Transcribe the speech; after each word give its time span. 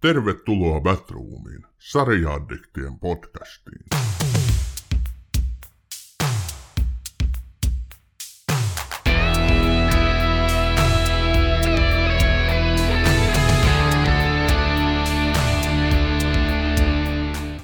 Tervetuloa 0.00 0.80
Batroomiin, 0.80 1.66
sarjaaddiktien 1.78 2.98
podcastiin. 2.98 3.84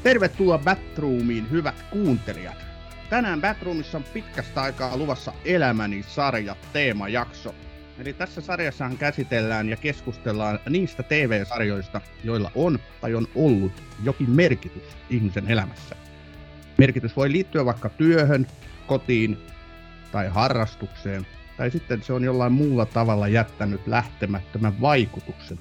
Tervetuloa 0.02 0.58
Batroomiin, 0.58 1.50
hyvät 1.50 1.84
kuuntelijat. 1.90 2.56
Tänään 3.10 3.40
Batroomissa 3.40 3.98
on 3.98 4.04
pitkästä 4.04 4.62
aikaa 4.62 4.96
luvassa 4.96 5.32
Elämäni 5.44 6.02
sarja 6.02 6.56
teemajakso. 6.72 7.54
Eli 7.98 8.12
tässä 8.12 8.40
sarjassahan 8.40 8.98
käsitellään 8.98 9.68
ja 9.68 9.76
keskustellaan 9.76 10.58
niistä 10.68 11.02
TV-sarjoista, 11.02 12.00
joilla 12.24 12.50
on 12.54 12.78
tai 13.00 13.14
on 13.14 13.28
ollut 13.34 13.72
jokin 14.02 14.30
merkitys 14.30 14.82
ihmisen 15.10 15.50
elämässä. 15.50 15.96
Merkitys 16.78 17.16
voi 17.16 17.32
liittyä 17.32 17.64
vaikka 17.64 17.88
työhön, 17.88 18.46
kotiin 18.86 19.38
tai 20.12 20.28
harrastukseen, 20.28 21.26
tai 21.56 21.70
sitten 21.70 22.02
se 22.02 22.12
on 22.12 22.24
jollain 22.24 22.52
muulla 22.52 22.86
tavalla 22.86 23.28
jättänyt 23.28 23.86
lähtemättömän 23.86 24.80
vaikutuksen. 24.80 25.58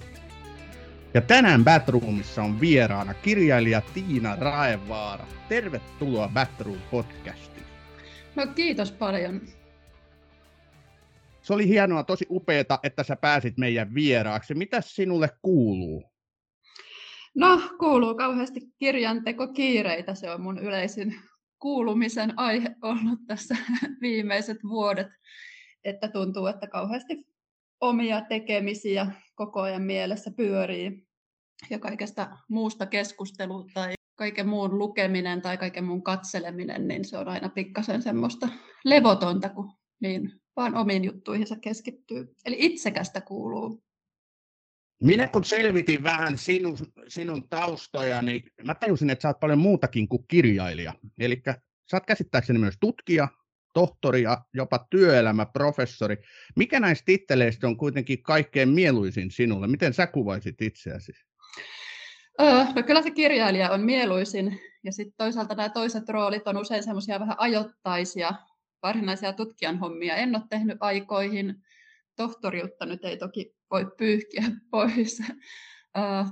Ja 1.14 1.22
tänään 1.22 1.64
Batroomissa 1.64 2.44
on 2.44 2.60
vieraana 2.60 3.14
kirjailija 3.14 3.82
Tiina 3.82 4.36
Raevaara. 4.36 5.26
Tervetuloa 5.50 6.30
Batroom 6.34 6.80
podcastiin. 6.92 7.66
No 8.36 8.48
kiitos 8.48 8.92
paljon. 8.92 9.42
Se 11.46 11.54
oli 11.54 11.68
hienoa, 11.68 12.04
tosi 12.04 12.26
upeeta, 12.30 12.80
että 12.84 13.04
sä 13.04 13.16
pääsit 13.16 13.58
meidän 13.58 13.94
vieraaksi. 13.94 14.54
Mitä 14.54 14.82
sinulle 14.82 15.30
kuuluu? 15.42 16.12
No, 17.36 17.62
kuuluu 17.80 18.16
kauheasti 18.16 18.60
kirjanteko 18.78 19.48
kiireitä. 19.48 20.16
Se 20.16 20.32
on 20.32 20.42
mun 20.42 20.60
yleisin 20.60 21.16
kuulumisen 21.60 22.40
aihe 22.40 22.76
ollut 22.82 23.20
tässä 23.28 23.58
viimeiset 24.02 24.58
vuodet, 24.64 25.08
että 25.84 26.08
tuntuu, 26.08 26.48
että 26.48 26.68
kauheasti 26.68 27.28
omia 27.82 28.22
tekemisiä 28.22 29.12
koko 29.36 29.62
ajan 29.62 29.82
mielessä 29.82 30.32
pyörii 30.38 31.08
ja 31.70 31.80
kaikesta 31.80 32.38
muusta 32.50 32.86
keskustelua 32.86 33.66
tai 33.74 33.94
kaiken 34.16 34.48
muun 34.48 34.78
lukeminen 34.78 35.42
tai 35.42 35.58
kaiken 35.58 35.84
muun 35.84 36.04
katseleminen, 36.04 36.88
niin 36.88 37.06
se 37.06 37.18
on 37.18 37.28
aina 37.28 37.50
pikkasen 37.50 38.02
semmoista 38.02 38.50
levotonta, 38.86 39.50
kun 39.50 39.72
niin 40.02 40.45
vaan 40.56 40.76
omiin 40.76 41.04
juttuihinsa 41.04 41.56
keskittyy. 41.62 42.36
Eli 42.46 42.56
itsekästä 42.60 43.22
kuuluu. 43.22 43.84
Minä 45.04 45.28
kun 45.28 45.44
selvitin 45.44 46.04
vähän 46.04 46.38
sinun, 46.38 46.78
sinun 47.08 47.50
taustoja, 47.50 48.22
niin 48.22 48.44
mä 48.64 48.76
tajusin, 48.76 49.10
että 49.10 49.22
sä 49.22 49.28
oot 49.28 49.40
paljon 49.40 49.60
muutakin 49.60 50.08
kuin 50.08 50.26
kirjailija. 50.28 50.94
Eli 51.20 51.42
sä 51.92 51.98
oot 51.98 52.06
käsittääkseni 52.06 52.60
myös 52.60 52.76
tutkija, 52.80 53.28
tohtori 53.74 54.22
ja 54.22 54.46
jopa 54.54 54.88
työelämäprofessori. 54.90 56.18
Mikä 56.56 56.80
näistä 56.80 57.06
titteleistä 57.06 57.68
on 57.68 57.78
kuitenkin 57.78 58.24
kaikkein 58.24 58.70
mieluisin 58.70 59.32
sinulle? 59.32 59.68
Miten 59.68 59.94
sä 59.94 60.08
kuvaisit 60.08 60.62
itseäsi? 60.62 61.12
Öö, 62.42 62.66
no 62.76 62.84
kyllä 62.84 63.02
se 63.02 63.12
kirjailija 63.12 63.72
on 63.72 63.82
mieluisin, 63.82 64.60
ja 64.84 64.92
sitten 64.92 65.16
toisaalta 65.18 65.56
nämä 65.56 65.70
toiset 65.70 66.10
roolit 66.10 66.48
on 66.48 66.58
usein 66.58 66.84
semmoisia 66.84 67.20
vähän 67.20 67.36
ajoittaisia, 67.40 68.34
varsinaisia 68.86 69.34
tutkijan 69.34 69.80
hommia 69.80 70.16
en 70.16 70.36
ole 70.36 70.44
tehnyt 70.50 70.78
aikoihin. 70.80 71.56
Tohtoriutta 72.16 72.86
nyt 72.86 73.06
ei 73.06 73.18
toki 73.18 73.56
voi 73.72 73.88
pyyhkiä 73.98 74.44
pois. 74.72 75.22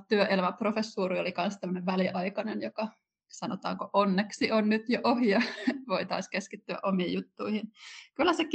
Työelämäprofessuuri 0.08 1.20
oli 1.20 1.34
myös 1.38 1.58
tämmöinen 1.58 1.86
väliaikainen, 1.86 2.62
joka 2.62 2.88
sanotaanko 3.28 3.90
onneksi 3.94 4.52
on 4.52 4.70
nyt 4.70 4.90
jo 4.90 5.00
ohi 5.04 5.30
ja 5.30 5.42
voitaisiin 5.94 6.32
keskittyä 6.32 6.80
omiin 6.84 7.14
juttuihin. 7.14 7.72
Kyllä 8.16 8.34
se 8.34 8.46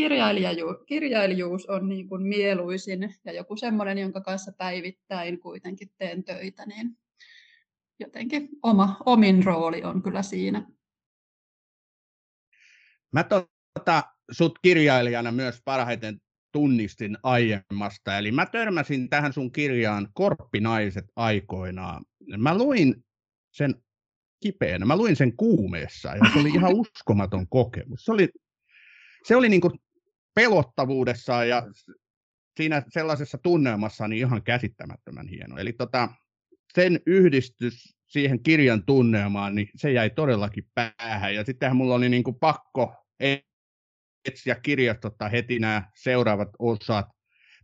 kirjailijuus, 0.86 1.66
on 1.66 1.88
niin 1.88 2.08
kuin 2.08 2.22
mieluisin 2.22 3.14
ja 3.24 3.32
joku 3.32 3.56
semmoinen, 3.56 3.98
jonka 3.98 4.20
kanssa 4.20 4.52
päivittäin 4.58 5.40
kuitenkin 5.40 5.88
teen 5.98 6.24
töitä, 6.24 6.66
niin 6.66 6.98
jotenkin 8.00 8.48
oma, 8.62 8.96
omin 9.06 9.44
rooli 9.44 9.82
on 9.84 10.02
kyllä 10.02 10.22
siinä. 10.22 10.66
Mä 13.12 13.24
tota, 13.78 14.02
sut 14.30 14.58
kirjailijana 14.62 15.32
myös 15.32 15.62
parhaiten 15.64 16.20
tunnistin 16.52 17.18
aiemmasta. 17.22 18.18
Eli 18.18 18.32
mä 18.32 18.46
törmäsin 18.46 19.08
tähän 19.08 19.32
sun 19.32 19.52
kirjaan 19.52 20.08
Korppinaiset 20.14 21.04
aikoinaan. 21.16 22.04
Mä 22.36 22.58
luin 22.58 23.04
sen 23.52 23.74
kipeänä. 24.42 24.86
Mä 24.86 24.96
luin 24.96 25.16
sen 25.16 25.36
kuumeessa 25.36 26.08
ja 26.08 26.20
se 26.32 26.38
oli 26.40 26.48
ihan 26.48 26.74
uskomaton 26.80 27.48
kokemus. 27.48 28.04
Se 28.04 28.12
oli, 28.12 28.28
se 29.24 29.36
oli 29.36 29.48
niin 29.48 29.62
pelottavuudessa 30.34 31.44
ja 31.44 31.62
siinä 32.56 32.82
sellaisessa 32.88 33.38
tunnelmassa 33.38 34.08
niin 34.08 34.18
ihan 34.18 34.42
käsittämättömän 34.42 35.28
hieno. 35.28 35.56
Eli 35.56 35.72
tota, 35.72 36.08
sen 36.74 37.00
yhdistys 37.06 37.96
siihen 38.06 38.42
kirjan 38.42 38.84
tunnelmaan, 38.84 39.54
niin 39.54 39.68
se 39.76 39.92
jäi 39.92 40.10
todellakin 40.10 40.64
päähän. 40.74 41.34
Ja 41.34 41.44
sittenhän 41.44 41.76
mulla 41.76 41.94
oli 41.94 42.08
niin 42.08 42.24
kuin 42.24 42.36
pakko 42.40 42.94
etsiä 44.24 44.54
kirjastota 44.54 45.28
heti 45.28 45.58
nämä 45.58 45.90
seuraavat 45.94 46.48
osat, 46.58 47.06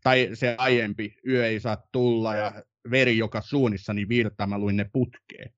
tai 0.02 0.30
se 0.34 0.54
aiempi 0.58 1.16
Yö 1.28 1.46
ei 1.46 1.60
saa 1.60 1.86
tulla 1.92 2.36
ja 2.36 2.62
Veri 2.90 3.18
joka 3.18 3.40
suunnissa, 3.40 3.94
niin 3.94 4.08
virtaa 4.08 4.46
mä 4.46 4.58
luin 4.58 4.76
ne 4.76 4.90
putkeen. 4.92 5.54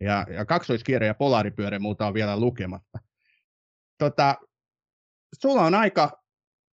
Ja, 0.00 0.26
ja 0.30 0.44
kaksoiskierre 0.44 1.06
ja 1.06 1.14
polaaripyörä 1.14 1.78
muuta 1.78 2.06
on 2.06 2.14
vielä 2.14 2.40
lukematta. 2.40 2.98
Tota, 3.98 4.36
sulla 5.40 5.62
on 5.62 5.74
aika, 5.74 6.22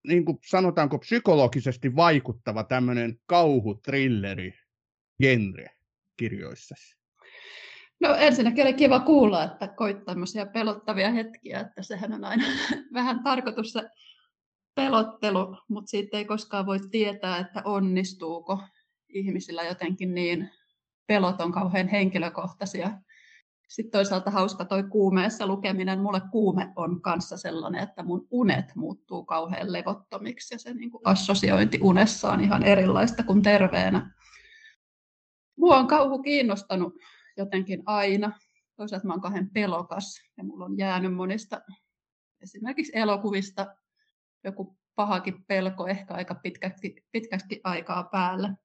niin 0.07 0.25
kuin 0.25 0.38
sanotaanko, 0.45 1.00
psykologisesti 1.00 1.95
vaikuttava 1.95 2.63
tämmöinen 2.63 3.19
kauhutrilleri 3.25 4.53
genre 5.22 5.69
kirjoissasi. 6.17 7.03
No 8.03 8.16
ensinnäkin 8.16 8.64
oli 8.64 8.74
kiva 8.74 9.00
kuulla, 9.00 9.44
että 9.44 9.68
koit 9.68 10.06
tämmöisiä 10.06 10.46
pelottavia 10.46 11.12
hetkiä, 11.12 11.59
että 11.59 11.84
sehän 11.84 12.14
on 12.14 12.24
aina 12.24 12.44
vähän 12.94 13.24
tarkoitus 13.24 13.72
se 13.72 13.90
pelottelu, 14.75 15.58
mutta 15.68 15.90
siitä 15.90 16.18
ei 16.18 16.25
koskaan 16.25 16.66
voi 16.66 16.80
tietää, 16.91 17.38
että 17.38 17.62
onnistuuko 17.66 18.59
ihmisillä 19.09 19.64
jotenkin 19.64 20.14
niin 20.14 20.50
pelot 21.08 21.41
on 21.41 21.52
kauhean 21.52 21.88
henkilökohtaisia. 21.88 22.91
Sitten 23.68 23.91
toisaalta 23.91 24.31
hauska 24.31 24.66
toi 24.66 24.84
kuumeessa 24.84 25.47
lukeminen. 25.47 26.00
Mulle 26.00 26.22
kuume 26.31 26.74
on 26.75 27.02
kanssa 27.02 27.38
sellainen, 27.38 27.84
että 27.84 28.03
mun 28.03 28.28
unet 28.31 28.66
muuttuu 28.75 29.25
kauhean 29.25 29.74
levottomiksi 29.74 30.56
ja 30.56 30.59
se 30.59 30.74
niin 30.74 30.91
kuin 30.91 31.02
assosiointi 31.06 31.80
unessa 31.81 32.31
on 32.31 32.41
ihan 32.41 32.64
erilaista 32.64 33.24
kuin 33.24 33.41
terveenä. 33.41 34.12
Mua 35.58 35.78
on 35.78 35.88
kauhu 35.88 36.22
kiinnostanut 36.22 36.94
jotenkin 37.38 37.83
aina. 37.85 38.39
Toisaalta 38.75 39.07
mä 39.07 39.13
oon 39.13 39.21
kahden 39.21 39.49
pelokas 39.49 40.21
ja 40.38 40.44
mulla 40.44 40.66
on 40.66 40.77
jäänyt 40.77 41.13
monista 41.13 41.61
esimerkiksi 42.41 42.91
elokuvista 42.95 43.75
joku 44.44 44.77
pahakin 44.95 45.45
pelko 45.45 45.88
ehkä 45.88 46.13
aika 46.13 46.35
pitkäksi, 46.35 46.95
pitkäksi 47.11 47.61
aikaa 47.63 48.03
päällä. 48.03 48.55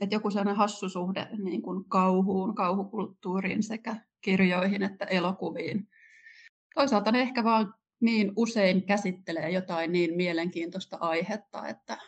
Et 0.00 0.12
joku 0.12 0.30
sellainen 0.30 0.56
hassu 0.56 0.88
suhde 0.88 1.28
niin 1.44 1.62
kuin 1.62 1.84
kauhuun, 1.88 2.54
kauhukulttuuriin 2.54 3.62
sekä 3.62 3.96
kirjoihin 4.20 4.82
että 4.82 5.04
elokuviin. 5.04 5.88
Toisaalta 6.74 7.12
ne 7.12 7.20
ehkä 7.20 7.44
vaan 7.44 7.74
niin 8.00 8.32
usein 8.36 8.86
käsittelee 8.86 9.50
jotain 9.50 9.92
niin 9.92 10.16
mielenkiintoista 10.16 10.96
aihetta, 11.00 11.68
että 11.68 11.98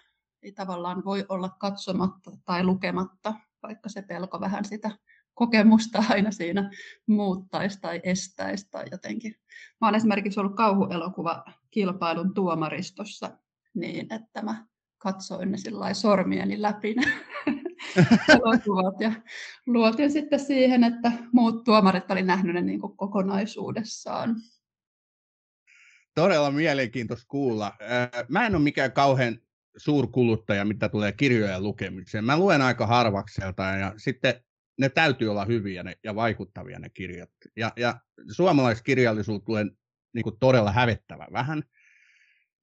ei 0.43 0.53
tavallaan 0.53 1.05
voi 1.05 1.25
olla 1.29 1.49
katsomatta 1.49 2.31
tai 2.45 2.65
lukematta, 2.65 3.35
vaikka 3.63 3.89
se 3.89 4.03
pelko 4.03 4.41
vähän 4.41 4.65
sitä 4.65 4.91
kokemusta 5.35 6.05
aina 6.11 6.31
siinä 6.31 6.71
muuttaisi 7.07 7.81
tai 7.81 8.01
estäisi 8.05 8.71
tai 8.71 8.85
jotenkin. 8.91 9.37
Mä 9.81 9.89
olen 9.89 9.97
esimerkiksi 9.97 10.41
ollut 10.41 10.57
kauhuelokuva 10.57 11.45
kilpailun 11.71 12.35
tuomaristossa 12.35 13.39
niin, 13.75 14.13
että 14.13 14.43
mä 14.43 14.67
katsoin 14.99 15.51
ne 15.51 15.59
sormieni 15.93 16.63
läpi 16.63 16.95
ne 16.95 17.03
elokuvat 18.35 19.01
ja 19.01 19.13
luotin 19.67 20.11
sitten 20.11 20.41
siihen, 20.41 20.85
että 20.85 21.13
muut 21.33 21.65
tuomarit 21.65 22.11
oli 22.11 22.23
nähnyt 22.23 22.55
ne 22.55 22.61
niin 22.61 22.81
kuin 22.81 22.97
kokonaisuudessaan. 22.97 24.37
Todella 26.15 26.51
mielenkiintoista 26.51 27.27
kuulla. 27.29 27.73
Mä 28.29 28.47
en 28.47 28.55
ole 28.55 28.63
mikään 28.63 28.93
kauhean 28.93 29.39
suurkuluttaja, 29.77 30.65
mitä 30.65 30.89
tulee 30.89 31.13
kirjojen 31.13 31.63
lukemiseen. 31.63 32.25
Mä 32.25 32.39
luen 32.39 32.63
aika 32.63 32.87
harvakselta 32.87 33.63
ja 33.63 33.95
sitten 33.97 34.35
ne 34.79 34.89
täytyy 34.89 35.29
olla 35.29 35.45
hyviä 35.45 35.83
ne, 35.83 35.95
ja 36.05 36.15
vaikuttavia 36.15 36.79
ne 36.79 36.89
kirjat. 36.89 37.31
Ja, 37.57 37.73
ja 37.77 38.01
suomalaiskirjallisuus 38.33 39.43
tulee 39.43 39.65
niin 40.15 40.23
kuin 40.23 40.39
todella 40.41 40.73
hävettävä 40.73 41.27
vähän. 41.33 41.63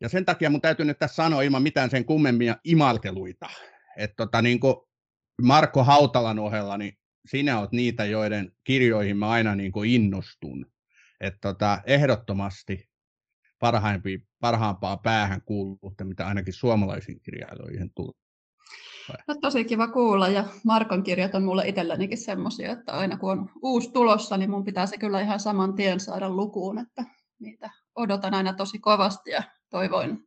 Ja 0.01 0.09
sen 0.09 0.25
takia 0.25 0.49
mun 0.49 0.61
täytyy 0.61 0.85
nyt 0.85 0.99
tässä 0.99 1.15
sanoa 1.15 1.41
ilman 1.41 1.63
mitään 1.63 1.89
sen 1.89 2.05
kummemmia 2.05 2.55
imalteluita. 2.63 3.49
Että 3.97 4.15
tota, 4.15 4.41
niin 4.41 4.59
Marko 5.41 5.83
Hautalan 5.83 6.39
ohella, 6.39 6.77
niin 6.77 6.97
sinä 7.25 7.59
olet 7.59 7.71
niitä, 7.71 8.05
joiden 8.05 8.51
kirjoihin 8.63 9.17
mä 9.17 9.29
aina 9.29 9.55
niin 9.55 9.71
kuin 9.71 9.89
innostun. 9.89 10.71
Että 11.19 11.39
tota, 11.41 11.81
ehdottomasti 11.85 12.89
parhaimpi, 13.59 14.27
parhaampaa 14.39 14.97
päähän 14.97 15.41
kuulutte, 15.41 16.03
mitä 16.03 16.27
ainakin 16.27 16.53
suomalaisiin 16.53 17.21
kirjailijoihin 17.21 17.91
tulee. 17.95 18.20
No, 19.27 19.35
tosi 19.41 19.65
kiva 19.65 19.87
kuulla 19.87 20.27
ja 20.27 20.45
Markon 20.65 21.03
kirjat 21.03 21.35
on 21.35 21.43
mulle 21.43 21.67
itsellänikin 21.67 22.17
semmoisia, 22.17 22.71
että 22.71 22.91
aina 22.91 23.17
kun 23.17 23.31
on 23.31 23.49
uusi 23.61 23.91
tulossa, 23.91 24.37
niin 24.37 24.49
mun 24.49 24.63
pitää 24.63 24.85
se 24.85 24.97
kyllä 24.97 25.21
ihan 25.21 25.39
saman 25.39 25.73
tien 25.73 25.99
saada 25.99 26.29
lukuun, 26.29 26.79
että 26.79 27.03
niitä 27.39 27.69
odotan 27.95 28.33
aina 28.33 28.53
tosi 28.53 28.79
kovasti 28.79 29.31
ja 29.31 29.43
toivon, 29.69 30.23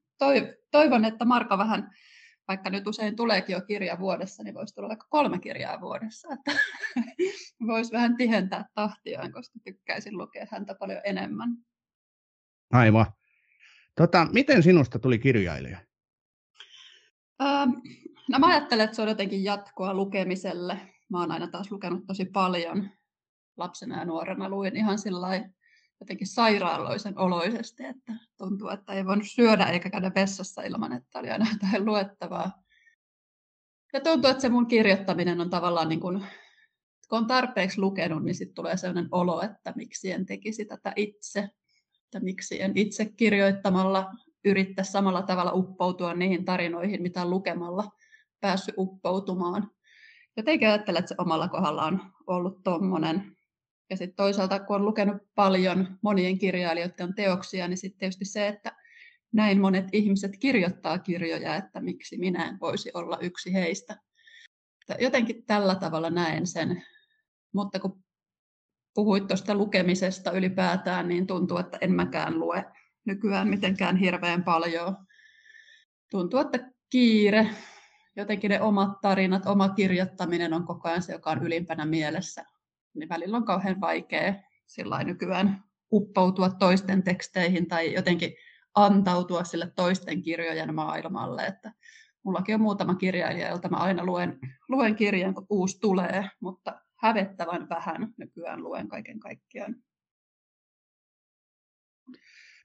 toivon 0.70 1.04
että 1.04 1.24
Marko 1.24 1.58
vähän 1.58 1.90
vaikka 2.48 2.70
nyt 2.70 2.86
usein 2.86 3.16
tuleekin 3.16 3.54
jo 3.54 3.60
kirja 3.60 3.98
vuodessa, 3.98 4.42
niin 4.42 4.54
voisi 4.54 4.74
tulla 4.74 4.88
vaikka 4.88 5.06
kolme 5.10 5.38
kirjaa 5.38 5.80
vuodessa, 5.80 6.28
että 6.32 6.60
voisi 7.66 7.92
vähän 7.92 8.16
tihentää 8.16 8.64
tahtiaan, 8.74 9.32
koska 9.32 9.58
tykkäisin 9.64 10.18
lukea 10.18 10.46
häntä 10.50 10.74
paljon 10.74 11.00
enemmän. 11.04 11.56
Aivan. 12.72 13.06
Tota, 13.96 14.26
miten 14.32 14.62
sinusta 14.62 14.98
tuli 14.98 15.18
kirjailija? 15.18 15.78
Ähm, 17.42 17.70
no 18.28 18.38
mä 18.38 18.46
ajattelen, 18.46 18.84
että 18.84 18.96
se 18.96 19.02
on 19.02 19.08
jotenkin 19.08 19.44
jatkoa 19.44 19.94
lukemiselle. 19.94 20.80
Mä 21.08 21.20
oon 21.20 21.32
aina 21.32 21.46
taas 21.46 21.70
lukenut 21.70 22.06
tosi 22.06 22.24
paljon. 22.24 22.90
Lapsena 23.56 23.98
ja 23.98 24.04
nuorena 24.04 24.48
luin 24.48 24.76
ihan 24.76 24.98
sillä 24.98 25.28
jotenkin 26.00 26.26
sairaaloisen 26.26 27.18
oloisesti, 27.18 27.84
että 27.84 28.12
tuntuu, 28.38 28.68
että 28.68 28.92
ei 28.92 29.06
voinut 29.06 29.26
syödä 29.30 29.64
eikä 29.64 29.90
käydä 29.90 30.12
vessassa 30.14 30.62
ilman, 30.62 30.92
että 30.92 31.18
oli 31.18 31.30
aina 31.30 31.46
jotain 31.52 31.84
luettavaa. 31.84 32.62
Ja 33.92 34.00
tuntuu, 34.00 34.30
että 34.30 34.40
se 34.40 34.48
mun 34.48 34.66
kirjoittaminen 34.66 35.40
on 35.40 35.50
tavallaan 35.50 35.88
niin 35.88 36.00
kuin, 36.00 36.24
kun 37.08 37.18
on 37.18 37.26
tarpeeksi 37.26 37.80
lukenut, 37.80 38.24
niin 38.24 38.34
sitten 38.34 38.54
tulee 38.54 38.76
sellainen 38.76 39.08
olo, 39.10 39.42
että 39.42 39.72
miksi 39.76 40.12
en 40.12 40.26
tekisi 40.26 40.64
tätä 40.64 40.92
itse, 40.96 41.48
että 42.04 42.20
miksi 42.20 42.62
en 42.62 42.72
itse 42.74 43.04
kirjoittamalla 43.04 44.12
yrittää 44.44 44.84
samalla 44.84 45.22
tavalla 45.22 45.52
uppoutua 45.52 46.14
niihin 46.14 46.44
tarinoihin, 46.44 47.02
mitä 47.02 47.30
lukemalla 47.30 47.90
päässyt 48.40 48.74
uppoutumaan. 48.78 49.70
Jotenkin 50.36 50.68
ajattelen, 50.68 50.98
että 50.98 51.08
se 51.08 51.14
omalla 51.18 51.48
kohdalla 51.48 51.84
on 51.84 52.00
ollut 52.26 52.62
tuommoinen 52.62 53.36
ja 53.90 53.96
sitten 53.96 54.16
toisaalta, 54.16 54.60
kun 54.60 54.76
on 54.76 54.84
lukenut 54.84 55.22
paljon 55.34 55.98
monien 56.02 56.38
kirjailijoiden 56.38 57.14
teoksia, 57.14 57.68
niin 57.68 57.78
sitten 57.78 57.98
tietysti 57.98 58.24
se, 58.24 58.48
että 58.48 58.76
näin 59.32 59.60
monet 59.60 59.86
ihmiset 59.92 60.36
kirjoittaa 60.36 60.98
kirjoja, 60.98 61.56
että 61.56 61.80
miksi 61.80 62.18
minä 62.18 62.48
en 62.48 62.60
voisi 62.60 62.90
olla 62.94 63.18
yksi 63.20 63.52
heistä. 63.52 63.96
Jotenkin 64.98 65.46
tällä 65.46 65.74
tavalla 65.74 66.10
näen 66.10 66.46
sen. 66.46 66.84
Mutta 67.54 67.80
kun 67.80 68.04
puhuit 68.94 69.26
tuosta 69.26 69.54
lukemisesta 69.54 70.30
ylipäätään, 70.30 71.08
niin 71.08 71.26
tuntuu, 71.26 71.58
että 71.58 71.78
en 71.80 71.92
mäkään 71.92 72.40
lue 72.40 72.64
nykyään 73.04 73.48
mitenkään 73.48 73.96
hirveän 73.96 74.44
paljon. 74.44 74.96
Tuntuu, 76.10 76.40
että 76.40 76.70
kiire, 76.90 77.50
jotenkin 78.16 78.50
ne 78.50 78.60
omat 78.60 79.00
tarinat, 79.00 79.46
oma 79.46 79.68
kirjoittaminen 79.68 80.52
on 80.52 80.66
koko 80.66 80.88
ajan 80.88 81.02
se, 81.02 81.12
joka 81.12 81.30
on 81.30 81.42
ylimpänä 81.42 81.86
mielessä 81.86 82.44
niin 82.94 83.08
välillä 83.08 83.36
on 83.36 83.44
kauhean 83.44 83.80
vaikea 83.80 84.34
sillä 84.66 85.04
nykyään 85.04 85.64
uppoutua 85.92 86.50
toisten 86.50 87.02
teksteihin 87.02 87.68
tai 87.68 87.94
jotenkin 87.94 88.34
antautua 88.74 89.44
sille 89.44 89.72
toisten 89.76 90.22
kirjojen 90.22 90.74
maailmalle. 90.74 91.46
Että 91.46 91.72
mullakin 92.22 92.54
on 92.54 92.60
muutama 92.60 92.94
kirjailija, 92.94 93.48
jolta 93.48 93.68
mä 93.68 93.76
aina 93.76 94.04
luen, 94.04 94.38
luen 94.68 94.96
kirjan, 94.96 95.34
kun 95.34 95.46
uusi 95.50 95.80
tulee, 95.80 96.30
mutta 96.40 96.80
hävettävän 97.02 97.68
vähän 97.68 98.14
nykyään 98.16 98.62
luen 98.62 98.88
kaiken 98.88 99.20
kaikkiaan. 99.20 99.76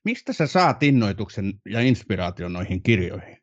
Mistä 0.05 0.33
sä 0.33 0.47
saat 0.47 0.83
innoituksen 0.83 1.53
ja 1.69 1.79
inspiraation 1.79 2.53
noihin 2.53 2.83
kirjoihin? 2.83 3.38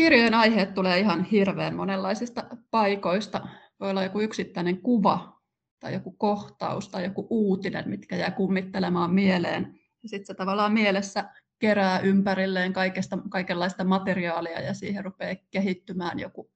Kirjojen 0.00 0.34
aiheet 0.34 0.74
tulee 0.74 0.98
ihan 0.98 1.24
hirveän 1.24 1.74
monenlaisista 1.74 2.44
paikoista 2.70 3.48
voi 3.80 3.90
olla 3.90 4.02
joku 4.02 4.20
yksittäinen 4.20 4.82
kuva 4.82 5.40
tai 5.80 5.92
joku 5.94 6.12
kohtaus 6.12 6.88
tai 6.88 7.04
joku 7.04 7.26
uutinen, 7.30 7.88
mitkä 7.88 8.16
jää 8.16 8.30
kummittelemaan 8.30 9.14
mieleen. 9.14 9.78
Ja 10.02 10.08
sitten 10.08 10.26
se 10.26 10.34
tavallaan 10.34 10.72
mielessä 10.72 11.30
kerää 11.58 12.00
ympärilleen 12.00 12.72
kaikesta, 12.72 13.18
kaikenlaista 13.30 13.84
materiaalia 13.84 14.60
ja 14.60 14.74
siihen 14.74 15.04
rupeaa 15.04 15.36
kehittymään 15.50 16.18
joku 16.18 16.50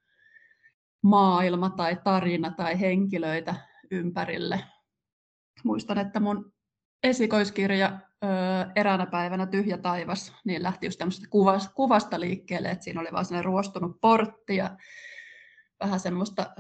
maailma 1.03 1.71
tai 1.71 1.97
tarina 2.05 2.51
tai 2.51 2.81
henkilöitä 2.81 3.55
ympärille. 3.91 4.61
Muistan, 5.65 5.99
että 5.99 6.21
mun 6.21 6.53
esikoiskirja 7.03 7.99
eräänä 8.75 9.07
päivänä 9.07 9.47
Tyhjä 9.47 9.79
taivas, 9.79 10.33
niin 10.45 10.63
lähti 10.63 10.87
just 10.87 10.99
tämmöisestä 10.99 11.29
kuvasta 11.75 12.21
liikkeelle, 12.21 12.71
että 12.71 12.85
siinä 12.85 13.01
oli 13.01 13.09
vaan 13.13 13.25
sellainen 13.25 13.45
ruostunut 13.45 14.01
portti 14.01 14.57
ja 14.57 14.77
vähän 15.81 16.01
semmoista 16.01 16.55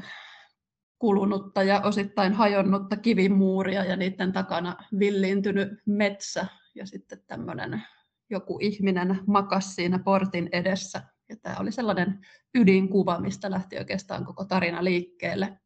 kulunutta 0.99 1.63
ja 1.63 1.81
osittain 1.81 2.33
hajonnutta 2.33 2.97
kivimuuria 2.97 3.85
ja 3.85 3.97
niiden 3.97 4.33
takana 4.33 4.77
villiintynyt 4.99 5.69
metsä 5.87 6.47
ja 6.75 6.87
sitten 6.87 7.23
tämmöinen 7.27 7.83
joku 8.31 8.59
ihminen 8.63 9.21
makas 9.27 9.75
siinä 9.75 9.99
portin 9.99 10.49
edessä. 10.53 11.03
Ja 11.29 11.37
tämä 11.37 11.57
oli 11.59 11.73
sellainen 11.73 12.27
ydinkuva, 12.55 13.21
mistä 13.21 13.51
lähti 13.51 13.79
oikeastaan 13.79 14.25
koko 14.25 14.45
tarina 14.45 14.85
liikkeelle. 14.85 15.59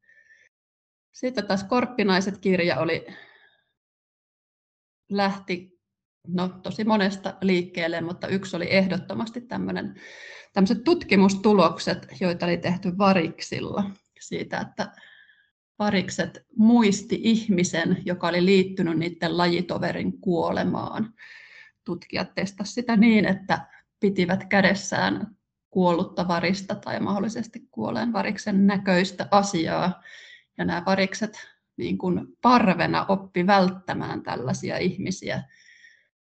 Sitten 1.13 1.47
taas 1.47 1.65
Korppinaiset 1.65 2.39
kirja 2.39 2.81
oli, 2.81 3.07
lähti 5.11 5.78
no, 6.29 6.49
tosi 6.49 6.85
monesta 6.85 7.35
liikkeelle, 7.41 8.01
mutta 8.01 8.27
yksi 8.27 8.57
oli 8.57 8.67
ehdottomasti 8.71 9.41
tämmöinen, 9.41 9.95
tämmöiset 10.53 10.85
tutkimustulokset, 10.85 12.07
joita 12.21 12.47
oli 12.47 12.57
tehty 12.57 12.99
variksilla 12.99 13.91
siitä, 14.21 14.61
että 14.61 14.93
parikset 15.77 16.47
muisti 16.57 17.21
ihmisen, 17.23 18.03
joka 18.05 18.29
oli 18.29 18.45
liittynyt 18.45 18.99
niiden 18.99 19.39
lajitoverin 19.39 20.21
kuolemaan. 20.21 21.15
Tutkijat 21.85 22.35
testasivat 22.35 22.75
sitä 22.75 22.97
niin, 22.97 23.25
että 23.25 23.67
pitivät 24.01 24.45
kädessään 24.45 25.37
kuollutta 25.71 26.29
varista 26.29 26.75
tai 26.75 27.01
mahdollisesti 27.01 27.69
kuolleen 27.71 28.13
variksen 28.13 28.67
näköistä 28.67 29.29
asiaa. 29.31 30.03
Ja 30.59 30.65
nämä 30.65 30.83
varikset 30.87 31.39
niin 31.77 31.99
kuin 31.99 32.27
parvena 32.43 33.07
oppi 33.09 33.47
välttämään 33.47 34.23
tällaisia 34.23 34.79
ihmisiä 34.79 35.43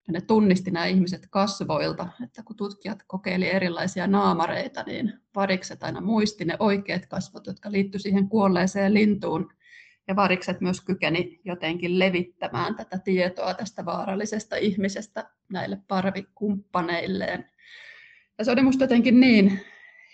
ne 0.08 0.22
tunnisti 0.22 0.72
nämä 0.72 0.86
ihmiset 0.86 1.28
kasvoilta, 1.30 2.08
että 2.24 2.44
kun 2.44 2.56
tutkijat 2.56 3.04
kokeili 3.08 3.50
erilaisia 3.50 4.08
naamareita, 4.08 4.84
niin 4.84 5.14
varikset 5.36 5.84
aina 5.84 6.02
muisti 6.02 6.46
ne 6.46 6.56
oikeat 6.60 7.06
kasvot, 7.06 7.48
jotka 7.48 7.72
liittyivät 7.72 8.02
siihen 8.02 8.30
kuolleeseen 8.30 8.94
lintuun. 8.94 9.54
Ja 10.08 10.16
varikset 10.16 10.62
myös 10.62 10.82
kykeni 10.82 11.40
jotenkin 11.46 12.00
levittämään 12.00 12.76
tätä 12.76 13.00
tietoa 13.00 13.54
tästä 13.54 13.86
vaarallisesta 13.86 14.56
ihmisestä 14.56 15.30
näille 15.50 15.78
parvikumppaneilleen. 15.88 17.50
Ja 18.38 18.46
se 18.46 18.52
oli 18.52 18.62
minusta 18.62 18.84
jotenkin 18.84 19.20
niin 19.20 19.60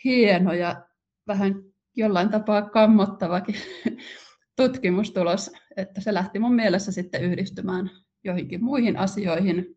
hieno 0.04 0.54
ja 0.54 0.82
vähän 1.28 1.64
jollain 1.96 2.30
tapaa 2.30 2.70
kammottavakin 2.70 3.56
tutkimustulos, 4.56 5.52
että 5.78 6.02
se 6.02 6.14
lähti 6.14 6.40
mun 6.40 6.56
mielessä 6.56 6.92
sitten 6.92 7.24
yhdistymään 7.24 7.92
joihinkin 8.24 8.64
muihin 8.64 8.98
asioihin, 8.98 9.77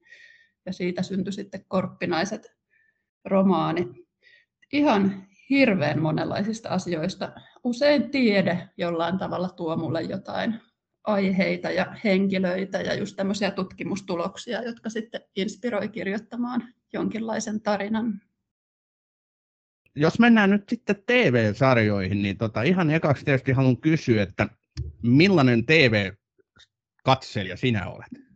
ja 0.66 0.72
siitä 0.72 1.02
syntyi 1.02 1.32
sitten 1.32 1.64
Korppinaiset 1.68 2.52
romaani. 3.24 4.06
Ihan 4.72 5.26
hirveän 5.50 6.02
monenlaisista 6.02 6.68
asioista. 6.68 7.32
Usein 7.64 8.10
tiede 8.10 8.68
jollain 8.76 9.18
tavalla 9.18 9.48
tuo 9.48 9.76
mulle 9.76 10.02
jotain 10.02 10.60
aiheita 11.04 11.70
ja 11.70 11.96
henkilöitä 12.04 12.80
ja 12.80 12.94
just 12.94 13.16
tämmöisiä 13.16 13.50
tutkimustuloksia, 13.50 14.62
jotka 14.62 14.90
sitten 14.90 15.20
inspiroi 15.36 15.88
kirjoittamaan 15.88 16.74
jonkinlaisen 16.92 17.60
tarinan. 17.60 18.20
Jos 19.94 20.18
mennään 20.18 20.50
nyt 20.50 20.68
sitten 20.68 21.02
TV-sarjoihin, 21.06 22.22
niin 22.22 22.38
tota, 22.38 22.62
ihan 22.62 22.90
ekaksi 22.90 23.24
tietysti 23.24 23.52
haluan 23.52 23.76
kysyä, 23.76 24.22
että 24.22 24.48
millainen 25.02 25.66
TV-katselija 25.66 27.56
sinä 27.56 27.88
olet? 27.88 28.29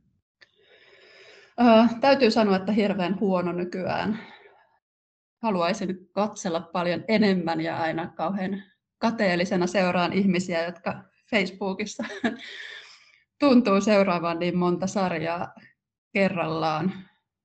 Äh, 1.61 2.01
täytyy 2.01 2.31
sanoa, 2.31 2.57
että 2.57 2.73
hirveän 2.73 3.21
huono 3.21 3.53
nykyään. 3.53 4.19
Haluaisin 5.43 6.09
katsella 6.13 6.61
paljon 6.61 7.05
enemmän 7.09 7.61
ja 7.61 7.77
aina 7.77 8.07
kauhean 8.07 8.63
kateellisena 8.99 9.67
seuraan 9.67 10.13
ihmisiä, 10.13 10.65
jotka 10.65 11.05
Facebookissa 11.31 12.05
tuntuu 13.41 13.81
seuraavan 13.81 14.39
niin 14.39 14.59
monta 14.59 14.87
sarjaa 14.87 15.55
kerrallaan. 16.13 16.93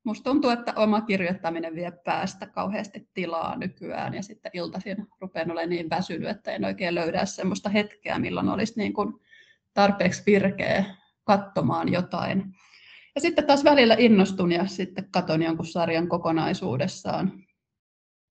musta 0.04 0.30
tuntuu, 0.30 0.50
että 0.50 0.74
oma 0.76 1.02
kirjoittaminen 1.02 1.76
vie 1.76 1.92
päästä 1.92 2.48
kauheasti 2.48 3.10
tilaa 3.14 3.58
nykyään 3.58 4.14
ja 4.14 4.24
sitten 4.24 4.52
iltaisin 4.54 5.08
rupean 5.22 5.52
olemaan 5.52 5.70
niin 5.70 5.90
väsynyt, 5.90 6.30
että 6.30 6.52
en 6.52 6.66
oikein 6.66 6.96
löydä 6.96 7.26
semmoista 7.26 7.70
hetkeä, 7.70 8.20
milloin 8.20 8.50
olisi 8.50 8.74
niin 8.78 8.94
kuin 8.94 9.14
tarpeeksi 9.74 10.24
virkeä 10.26 10.86
katsomaan 11.24 11.92
jotain. 11.92 12.54
Ja 13.16 13.22
sitten 13.22 13.48
taas 13.48 13.64
välillä 13.64 13.96
innostun 14.00 14.52
ja 14.52 14.66
sitten 14.68 15.12
katon 15.12 15.42
jonkun 15.42 15.66
sarjan 15.66 16.08
kokonaisuudessaan. 16.08 17.44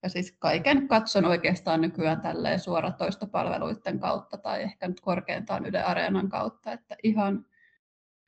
Ja 0.02 0.08
siis 0.08 0.36
kaiken 0.38 0.88
katson 0.88 1.24
oikeastaan 1.24 1.80
nykyään 1.80 2.20
tälleen 2.20 2.60
suoratoistopalveluiden 2.60 4.00
kautta 4.00 4.38
tai 4.38 4.62
ehkä 4.62 4.88
nyt 4.88 5.00
korkeintaan 5.00 5.66
Yle 5.66 5.82
Areenan 5.82 6.28
kautta, 6.28 6.72
että 6.72 6.96
ihan 7.02 7.46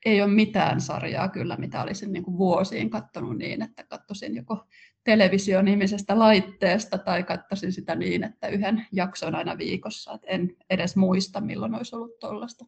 ei 0.05 0.21
ole 0.21 0.31
mitään 0.31 0.81
sarjaa 0.81 1.29
kyllä, 1.29 1.57
mitä 1.57 1.81
olisin 1.81 2.11
niin 2.11 2.23
kuin 2.23 2.37
vuosiin 2.37 2.89
katsonut 2.89 3.37
niin, 3.37 3.61
että 3.61 3.83
katsoisin 3.83 4.35
joko 4.35 4.67
televisionimisestä 5.03 6.19
laitteesta 6.19 6.97
tai 6.97 7.23
katsoisin 7.23 7.73
sitä 7.73 7.95
niin, 7.95 8.23
että 8.23 8.47
yhden 8.47 8.87
jakson 8.91 9.35
aina 9.35 9.57
viikossa. 9.57 10.13
Et 10.13 10.21
en 10.25 10.57
edes 10.69 10.95
muista, 10.95 11.41
milloin 11.41 11.75
olisi 11.75 11.95
ollut 11.95 12.19
tuollaista. 12.19 12.65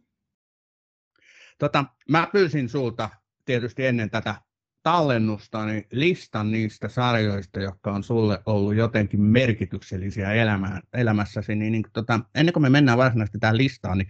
Tota, 1.60 1.86
mä 2.10 2.28
pyysin 2.32 2.70
sulta 2.70 3.10
tietysti 3.46 3.86
ennen 3.86 4.10
tätä 4.10 4.36
tallennusta 4.84 5.66
niin 5.66 5.88
listan 5.92 6.52
niistä 6.52 6.88
sarjoista, 6.88 7.60
jotka 7.60 7.92
on 7.92 8.04
sulle 8.04 8.40
ollut 8.46 8.76
jotenkin 8.76 9.22
merkityksellisiä 9.22 10.34
elämää, 10.34 10.82
elämässäsi. 10.94 11.56
Niin, 11.56 11.72
niin, 11.72 11.84
tota, 11.94 12.20
ennen 12.36 12.54
kuin 12.54 12.64
me 12.64 12.70
mennään 12.70 12.98
varsinaisesti 12.98 13.40
tähän 13.40 13.58
listaan, 13.58 13.98
niin 13.98 14.08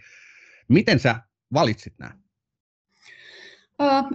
miten 0.68 1.00
sä 1.00 1.16
valitsit 1.54 1.94
nämä? 2.00 2.12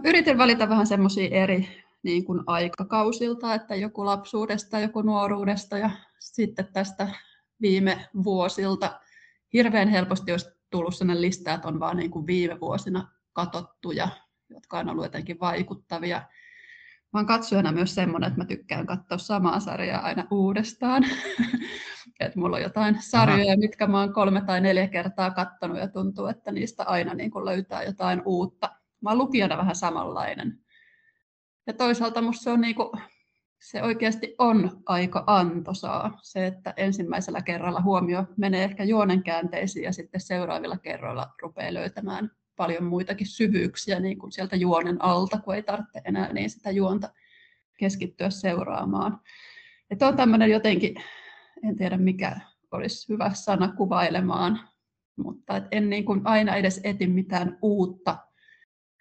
Yritin 0.04 0.38
valita 0.38 0.68
vähän 0.68 0.86
semmoisia 0.86 1.28
eri 1.30 1.68
niin 2.02 2.24
kuin 2.24 2.40
aikakausilta, 2.46 3.54
että 3.54 3.74
joku 3.74 4.04
lapsuudesta, 4.04 4.78
joku 4.78 5.02
nuoruudesta 5.02 5.78
ja 5.78 5.90
sitten 6.18 6.68
tästä 6.72 7.08
viime 7.60 8.08
vuosilta. 8.24 9.00
Hirveän 9.52 9.88
helposti 9.88 10.32
olisi 10.32 10.50
tullut 10.70 10.96
sellainen 10.96 11.22
lista, 11.22 11.54
että 11.54 11.68
on 11.68 11.80
vaan 11.80 11.96
niin 11.96 12.10
kuin 12.10 12.26
viime 12.26 12.60
vuosina 12.60 13.08
katottuja, 13.32 14.08
jotka 14.50 14.78
on 14.78 14.88
ollut 14.88 15.04
jotenkin 15.04 15.40
vaikuttavia. 15.40 16.22
Mä 17.12 17.20
oon 17.20 17.26
katsojana 17.26 17.72
myös 17.72 17.94
semmoinen, 17.94 18.28
että 18.28 18.40
mä 18.40 18.44
tykkään 18.44 18.86
katsoa 18.86 19.18
samaa 19.18 19.60
sarjaa 19.60 20.02
aina 20.02 20.26
uudestaan. 20.30 21.04
että 22.20 22.38
mulla 22.38 22.56
on 22.56 22.62
jotain 22.62 23.02
sarjoja, 23.02 23.52
Aha. 23.52 23.60
mitkä 23.60 23.86
mä 23.86 24.00
oon 24.00 24.12
kolme 24.12 24.40
tai 24.40 24.60
neljä 24.60 24.88
kertaa 24.88 25.30
katsonut 25.30 25.78
ja 25.78 25.88
tuntuu, 25.88 26.26
että 26.26 26.52
niistä 26.52 26.84
aina 26.84 27.14
niin 27.14 27.30
kuin 27.30 27.44
löytää 27.44 27.82
jotain 27.82 28.22
uutta 28.24 28.78
mä 29.00 29.10
oon 29.10 29.18
lukijana 29.18 29.56
vähän 29.56 29.76
samanlainen. 29.76 30.58
Ja 31.66 31.72
toisaalta 31.72 32.22
musta 32.22 32.42
se 32.42 32.50
on 32.50 32.60
niinku, 32.60 32.92
se 33.60 33.82
oikeasti 33.82 34.34
on 34.38 34.82
aika 34.86 35.24
antoisaa. 35.26 36.18
Se, 36.22 36.46
että 36.46 36.74
ensimmäisellä 36.76 37.42
kerralla 37.42 37.80
huomio 37.80 38.24
menee 38.36 38.64
ehkä 38.64 38.84
juonen 38.84 39.22
käänteisiin 39.22 39.84
ja 39.84 39.92
sitten 39.92 40.20
seuraavilla 40.20 40.78
kerroilla 40.78 41.34
rupeaa 41.42 41.74
löytämään 41.74 42.30
paljon 42.58 42.84
muitakin 42.84 43.26
syvyyksiä 43.26 44.00
niin 44.00 44.18
kuin 44.18 44.32
sieltä 44.32 44.56
juonen 44.56 45.04
alta, 45.04 45.40
kun 45.40 45.54
ei 45.54 45.62
tarvitse 45.62 46.00
enää 46.04 46.32
niin 46.32 46.50
sitä 46.50 46.70
juonta 46.70 47.08
keskittyä 47.78 48.30
seuraamaan. 48.30 49.20
Että 49.90 50.08
on 50.08 50.16
tämmöinen 50.16 50.50
jotenkin, 50.50 50.94
en 51.64 51.76
tiedä 51.76 51.96
mikä 51.96 52.40
olisi 52.70 53.08
hyvä 53.08 53.30
sana 53.34 53.72
kuvailemaan, 53.72 54.60
mutta 55.16 55.56
et 55.56 55.64
en 55.70 55.90
niin 55.90 56.04
kuin 56.04 56.20
aina 56.24 56.56
edes 56.56 56.80
eti 56.84 57.06
mitään 57.06 57.58
uutta 57.62 58.18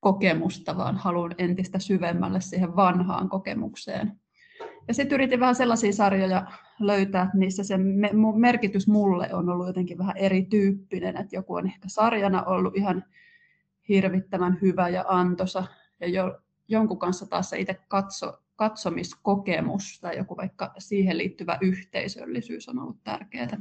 kokemusta, 0.01 0.77
vaan 0.77 0.97
haluan 0.97 1.35
entistä 1.37 1.79
syvemmälle 1.79 2.41
siihen 2.41 2.75
vanhaan 2.75 3.29
kokemukseen. 3.29 4.19
Ja 4.87 4.93
sitten 4.93 5.15
yritin 5.15 5.39
vähän 5.39 5.55
sellaisia 5.55 5.93
sarjoja 5.93 6.45
löytää, 6.79 7.23
että 7.23 7.37
niissä 7.37 7.63
se 7.63 7.75
merkitys 8.35 8.87
mulle 8.87 9.33
on 9.33 9.49
ollut 9.49 9.67
jotenkin 9.67 9.97
vähän 9.97 10.17
erityyppinen, 10.17 11.17
että 11.17 11.35
joku 11.35 11.53
on 11.53 11.65
ehkä 11.67 11.87
sarjana 11.87 12.43
ollut 12.43 12.75
ihan 12.75 13.03
hirvittävän 13.89 14.57
hyvä 14.61 14.89
ja 14.89 15.05
antosa, 15.07 15.63
ja 15.99 16.07
jo, 16.07 16.41
jonkun 16.67 16.99
kanssa 16.99 17.25
taas 17.25 17.49
se 17.49 17.59
itse 17.59 17.73
katso, 17.87 18.43
katsomiskokemus 18.55 19.99
tai 20.01 20.17
joku 20.17 20.37
vaikka 20.37 20.73
siihen 20.77 21.17
liittyvä 21.17 21.57
yhteisöllisyys 21.61 22.69
on 22.69 22.79
ollut 22.79 23.03
tärkeää. 23.03 23.57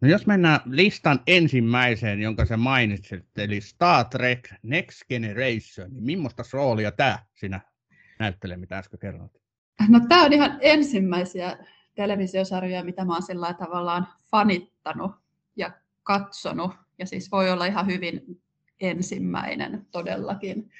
No 0.00 0.08
jos 0.08 0.26
mennään 0.26 0.60
listan 0.64 1.20
ensimmäiseen, 1.26 2.20
jonka 2.20 2.46
sä 2.46 2.56
mainitsit, 2.56 3.38
eli 3.38 3.60
Star 3.60 4.04
Trek 4.04 4.48
Next 4.62 5.02
Generation, 5.08 5.90
niin 5.92 6.04
millaista 6.04 6.42
roolia 6.52 6.92
tämä 6.92 7.18
sinä 7.34 7.60
näyttelee, 8.18 8.56
mitä 8.56 8.78
äsken 8.78 8.98
kerroit? 8.98 9.32
No 9.88 10.00
tämä 10.08 10.24
on 10.24 10.32
ihan 10.32 10.58
ensimmäisiä 10.60 11.58
televisiosarjoja, 11.94 12.84
mitä 12.84 13.04
mä 13.04 13.12
oon 13.12 13.22
sillä 13.22 13.54
tavallaan 13.54 14.08
fanittanut 14.30 15.12
ja 15.56 15.70
katsonut. 16.02 16.85
Ja 16.98 17.06
siis 17.06 17.32
voi 17.32 17.50
olla 17.50 17.66
ihan 17.66 17.86
hyvin 17.86 18.40
ensimmäinen 18.80 19.86
todellakin. 19.90 20.70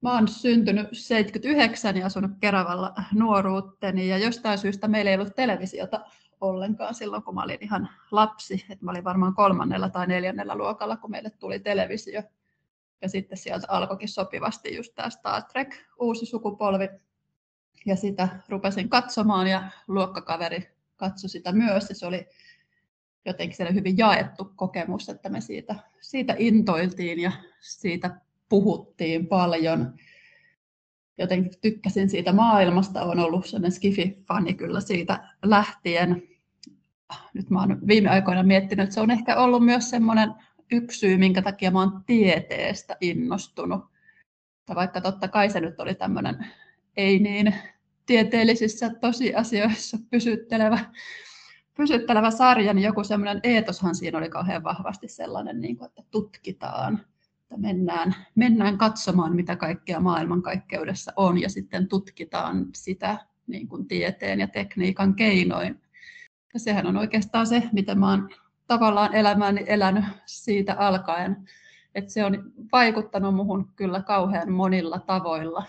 Mä 0.00 0.14
oon 0.14 0.28
syntynyt 0.28 0.88
79 0.92 1.96
ja 1.96 2.06
asunut 2.06 2.30
Keravalla 2.40 2.94
nuoruutteni 3.14 4.08
ja 4.08 4.18
jostain 4.18 4.58
syystä 4.58 4.88
meillä 4.88 5.10
ei 5.10 5.16
ollut 5.16 5.34
televisiota 5.34 6.00
ollenkaan 6.40 6.94
silloin, 6.94 7.22
kun 7.22 7.34
mä 7.34 7.42
olin 7.42 7.58
ihan 7.60 7.88
lapsi. 8.10 8.64
Et 8.70 8.82
mä 8.82 8.90
olin 8.90 9.04
varmaan 9.04 9.34
kolmannella 9.34 9.88
tai 9.88 10.06
neljännellä 10.06 10.54
luokalla, 10.54 10.96
kun 10.96 11.10
meille 11.10 11.30
tuli 11.30 11.58
televisio. 11.58 12.22
Ja 13.02 13.08
sitten 13.08 13.38
sieltä 13.38 13.66
alkoikin 13.68 14.08
sopivasti 14.08 14.76
just 14.76 14.94
tämä 14.94 15.10
Star 15.10 15.42
Trek, 15.42 15.76
uusi 16.00 16.26
sukupolvi. 16.26 16.88
Ja 17.86 17.96
sitä 17.96 18.28
rupesin 18.48 18.88
katsomaan 18.88 19.46
ja 19.46 19.70
luokkakaveri 19.88 20.68
katsoi 20.96 21.30
sitä 21.30 21.52
myös. 21.52 21.88
Ja 21.88 21.94
se 21.94 22.06
oli 22.06 22.28
jotenkin 23.24 23.74
hyvin 23.74 23.98
jaettu 23.98 24.52
kokemus, 24.56 25.08
että 25.08 25.28
me 25.28 25.40
siitä, 25.40 25.74
siitä 26.00 26.34
intoiltiin 26.38 27.20
ja 27.20 27.32
siitä 27.60 28.20
puhuttiin 28.48 29.26
paljon 29.26 29.94
jotenkin 31.18 31.52
tykkäsin 31.60 32.10
siitä 32.10 32.32
maailmasta, 32.32 33.02
on 33.02 33.18
ollut 33.18 33.46
sellainen 33.46 33.72
skifi-fani 33.72 34.54
kyllä 34.54 34.80
siitä 34.80 35.28
lähtien. 35.42 36.22
Nyt 37.34 37.50
mä 37.50 37.60
oon 37.60 37.86
viime 37.86 38.08
aikoina 38.08 38.42
miettinyt, 38.42 38.84
että 38.84 38.94
se 38.94 39.00
on 39.00 39.10
ehkä 39.10 39.36
ollut 39.36 39.64
myös 39.64 39.90
semmoinen 39.90 40.34
yksi 40.72 40.98
syy, 40.98 41.16
minkä 41.16 41.42
takia 41.42 41.70
mä 41.70 41.80
oon 41.80 42.04
tieteestä 42.06 42.96
innostunut. 43.00 43.84
Ja 44.68 44.74
vaikka 44.74 45.00
totta 45.00 45.28
kai 45.28 45.50
se 45.50 45.60
nyt 45.60 45.80
oli 45.80 45.94
tämmöinen 45.94 46.46
ei 46.96 47.18
niin 47.18 47.54
tieteellisissä 48.06 48.90
tosiasioissa 49.00 49.98
pysyttelevä, 50.10 50.78
pysyttelevä 51.76 52.30
sarja, 52.30 52.74
niin 52.74 52.84
joku 52.84 53.04
semmoinen 53.04 53.40
eetoshan 53.42 53.94
siinä 53.94 54.18
oli 54.18 54.28
kauhean 54.28 54.64
vahvasti 54.64 55.08
sellainen, 55.08 55.60
niin 55.60 55.76
kuin, 55.76 55.88
että 55.88 56.02
tutkitaan 56.10 57.00
että 57.50 57.60
mennään, 57.60 58.14
mennään 58.34 58.78
katsomaan, 58.78 59.36
mitä 59.36 59.56
kaikkea 59.56 60.00
maailmankaikkeudessa 60.00 61.12
on 61.16 61.40
ja 61.40 61.48
sitten 61.48 61.88
tutkitaan 61.88 62.66
sitä 62.74 63.18
niin 63.46 63.68
kuin 63.68 63.88
tieteen 63.88 64.40
ja 64.40 64.48
tekniikan 64.48 65.14
keinoin. 65.14 65.80
Ja 66.54 66.60
sehän 66.60 66.86
on 66.86 66.96
oikeastaan 66.96 67.46
se, 67.46 67.62
mitä 67.72 67.94
mä 67.94 68.10
oon 68.10 68.28
tavallaan 68.66 69.14
elämääni 69.14 69.64
elänyt 69.66 70.04
siitä 70.26 70.74
alkaen. 70.74 71.36
Että 71.94 72.12
se 72.12 72.24
on 72.24 72.52
vaikuttanut 72.72 73.34
muhun 73.34 73.72
kyllä 73.76 74.02
kauhean 74.02 74.52
monilla 74.52 74.98
tavoilla 74.98 75.64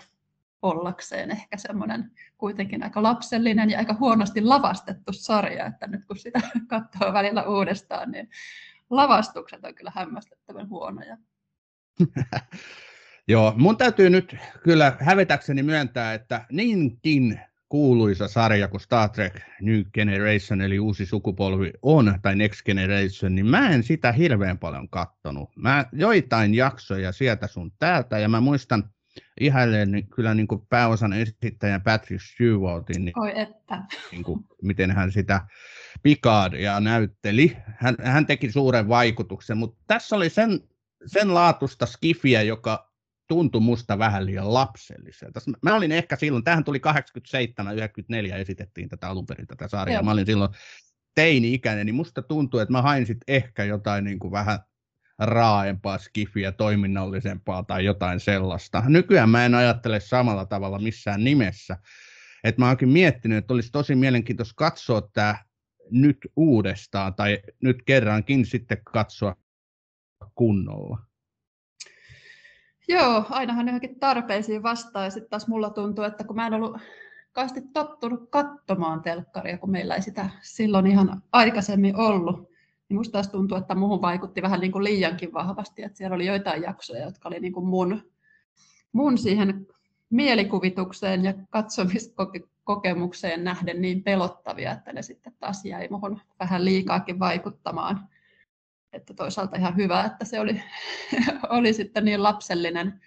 ollakseen 0.62 1.30
ehkä 1.30 1.56
semmoinen 1.56 2.10
kuitenkin 2.38 2.82
aika 2.82 3.02
lapsellinen 3.02 3.70
ja 3.70 3.78
aika 3.78 3.96
huonosti 4.00 4.40
lavastettu 4.40 5.12
sarja, 5.12 5.66
että 5.66 5.86
nyt 5.86 6.04
kun 6.04 6.16
sitä 6.16 6.40
katsoo 6.68 7.12
välillä 7.12 7.44
uudestaan, 7.44 8.10
niin 8.10 8.28
lavastukset 8.90 9.64
on 9.64 9.74
kyllä 9.74 9.92
hämmästyttävän 9.94 10.68
huonoja. 10.68 11.16
Joo, 13.28 13.54
mun 13.56 13.76
täytyy 13.76 14.10
nyt 14.10 14.36
kyllä 14.62 14.96
hävetäkseni 15.00 15.62
myöntää, 15.62 16.14
että 16.14 16.44
niinkin 16.52 17.40
kuuluisa 17.68 18.28
sarja 18.28 18.68
kuin 18.68 18.80
Star 18.80 19.08
Trek 19.08 19.40
New 19.60 19.80
Generation, 19.94 20.60
eli 20.60 20.78
uusi 20.78 21.06
sukupolvi 21.06 21.72
on, 21.82 22.18
tai 22.22 22.36
Next 22.36 22.66
Generation, 22.66 23.34
niin 23.34 23.46
mä 23.46 23.70
en 23.70 23.82
sitä 23.82 24.12
hirveän 24.12 24.58
paljon 24.58 24.88
kattonut. 24.88 25.50
Mä 25.56 25.86
joitain 25.92 26.54
jaksoja 26.54 27.12
sieltä 27.12 27.46
sun 27.46 27.72
täältä, 27.78 28.18
ja 28.18 28.28
mä 28.28 28.40
muistan 28.40 28.84
ihailen 29.40 30.06
kyllä 30.14 30.34
niin 30.34 30.46
kuin 30.46 30.66
pääosan 30.66 31.12
esittäjän 31.12 31.82
Patrick 31.82 32.22
Stewartin, 32.22 33.04
niin, 33.04 33.18
Oi 33.18 33.40
että. 33.40 33.82
Niin 34.12 34.22
kuin, 34.22 34.44
miten 34.62 34.90
hän 34.90 35.12
sitä 35.12 35.40
Picardia 36.02 36.80
näytteli. 36.80 37.56
Hän, 37.76 37.96
hän 38.02 38.26
teki 38.26 38.52
suuren 38.52 38.88
vaikutuksen, 38.88 39.56
mutta 39.56 39.82
tässä 39.86 40.16
oli 40.16 40.30
sen 40.30 40.60
sen 41.06 41.34
laatusta 41.34 41.86
skifiä, 41.86 42.42
joka 42.42 42.92
tuntui 43.28 43.60
musta 43.60 43.98
vähän 43.98 44.26
liian 44.26 44.54
lapselliselta. 44.54 45.40
Mä 45.62 45.76
olin 45.76 45.92
ehkä 45.92 46.16
silloin, 46.16 46.44
tähän 46.44 46.64
tuli 46.64 46.80
87-94 48.32 48.34
esitettiin 48.34 48.88
tätä 48.88 49.08
alun 49.08 49.26
perin 49.26 49.46
tätä 49.46 49.68
sarjaa. 49.68 49.96
Joo. 49.96 50.04
Mä 50.04 50.10
olin 50.10 50.26
silloin 50.26 50.50
teini-ikäinen, 51.14 51.86
niin 51.86 51.94
musta 51.94 52.22
tuntuu, 52.22 52.60
että 52.60 52.72
mä 52.72 52.82
hain 52.82 53.06
sit 53.06 53.18
ehkä 53.28 53.64
jotain 53.64 54.04
niin 54.04 54.18
kuin 54.18 54.32
vähän 54.32 54.58
raaempaa 55.26 55.98
skifiä, 55.98 56.52
toiminnallisempaa 56.52 57.62
tai 57.62 57.84
jotain 57.84 58.20
sellaista. 58.20 58.82
Nykyään 58.86 59.30
mä 59.30 59.44
en 59.44 59.54
ajattele 59.54 60.00
samalla 60.00 60.46
tavalla 60.46 60.78
missään 60.78 61.24
nimessä. 61.24 61.76
Et 62.44 62.58
mä 62.58 62.68
oonkin 62.68 62.88
miettinyt, 62.88 63.38
että 63.38 63.54
olisi 63.54 63.72
tosi 63.72 63.94
mielenkiintoista 63.94 64.54
katsoa 64.56 65.00
tämä 65.12 65.38
nyt 65.90 66.18
uudestaan 66.36 67.14
tai 67.14 67.38
nyt 67.62 67.82
kerrankin 67.86 68.46
sitten 68.46 68.78
katsoa 68.84 69.36
kunnolla. 70.34 70.98
Joo, 72.88 73.24
ainahan 73.30 73.66
johonkin 73.66 74.00
tarpeisiin 74.00 74.62
vastaa. 74.62 75.04
Ja 75.04 75.10
sitten 75.10 75.30
taas 75.30 75.48
mulla 75.48 75.70
tuntuu, 75.70 76.04
että 76.04 76.24
kun 76.24 76.36
mä 76.36 76.46
en 76.46 76.54
ollut 76.54 76.76
kauheasti 77.32 77.60
tottunut 77.72 78.30
katsomaan 78.30 79.02
telkkaria, 79.02 79.58
kun 79.58 79.70
meillä 79.70 79.94
ei 79.94 80.02
sitä 80.02 80.30
silloin 80.42 80.86
ihan 80.86 81.22
aikaisemmin 81.32 81.96
ollut, 81.96 82.51
niin 82.92 83.00
musta 83.00 83.12
taas 83.12 83.28
tuntuu, 83.28 83.58
että 83.58 83.74
muuhun 83.74 84.02
vaikutti 84.02 84.42
vähän 84.42 84.60
niin 84.60 84.72
kuin 84.72 84.84
liiankin 84.84 85.32
vahvasti, 85.32 85.82
että 85.82 85.98
siellä 85.98 86.14
oli 86.14 86.26
joitain 86.26 86.62
jaksoja, 86.62 87.04
jotka 87.04 87.28
oli 87.28 87.40
niin 87.40 87.52
kuin 87.52 87.66
mun, 87.66 88.10
mun 88.92 89.18
siihen 89.18 89.66
mielikuvitukseen 90.10 91.24
ja 91.24 91.34
katsomiskokemukseen 91.50 93.44
nähden 93.44 93.82
niin 93.82 94.02
pelottavia, 94.02 94.72
että 94.72 94.92
ne 94.92 95.02
sitten 95.02 95.36
taas 95.40 95.64
jäi 95.64 95.88
muuhun 95.90 96.20
vähän 96.40 96.64
liikaakin 96.64 97.18
vaikuttamaan 97.18 98.08
että 98.92 99.14
toisaalta 99.14 99.56
ihan 99.56 99.76
hyvä, 99.76 100.04
että 100.04 100.24
se 100.24 100.40
oli, 100.40 100.62
oli 101.58 101.72
sitten 101.72 102.04
niin 102.04 102.22
lapsellinen. 102.22 103.00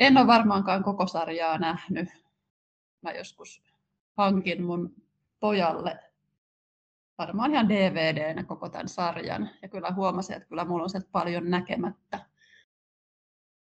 En 0.00 0.18
ole 0.18 0.26
varmaankaan 0.26 0.82
koko 0.82 1.06
sarjaa 1.06 1.58
nähnyt. 1.58 2.08
Mä 3.02 3.12
joskus 3.12 3.62
hankin 4.16 4.64
mun 4.64 4.94
pojalle 5.40 5.98
varmaan 7.18 7.50
ihan 7.50 7.68
DVDnä 7.68 8.44
koko 8.44 8.68
tämän 8.68 8.88
sarjan. 8.88 9.50
Ja 9.62 9.68
kyllä 9.68 9.92
huomasin, 9.92 10.36
että 10.36 10.48
kyllä 10.48 10.64
mulla 10.64 10.82
on 10.82 10.90
sieltä 10.90 11.08
paljon 11.12 11.50
näkemättä. 11.50 12.20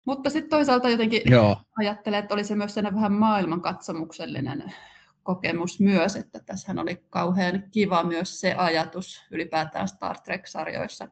Mutta 0.05 0.31
sitten 0.31 0.51
toisaalta 0.51 0.89
jotenkin 0.89 1.23
Joo. 1.25 1.57
ajattelen, 1.79 2.19
että 2.19 2.35
oli 2.35 2.45
se 2.45 2.55
myös 2.55 2.77
vähän 2.77 3.13
maailmankatsomuksellinen 3.13 4.75
kokemus 5.23 5.81
myös, 5.81 6.17
että 6.17 6.41
tässähän 6.47 6.79
oli 6.79 7.05
kauhean 7.11 7.63
kiva 7.71 8.03
myös 8.03 8.41
se 8.41 8.55
ajatus 8.55 9.27
ylipäätään 9.31 9.89
Star 9.89 10.21
Trek-sarjoissa, 10.21 11.09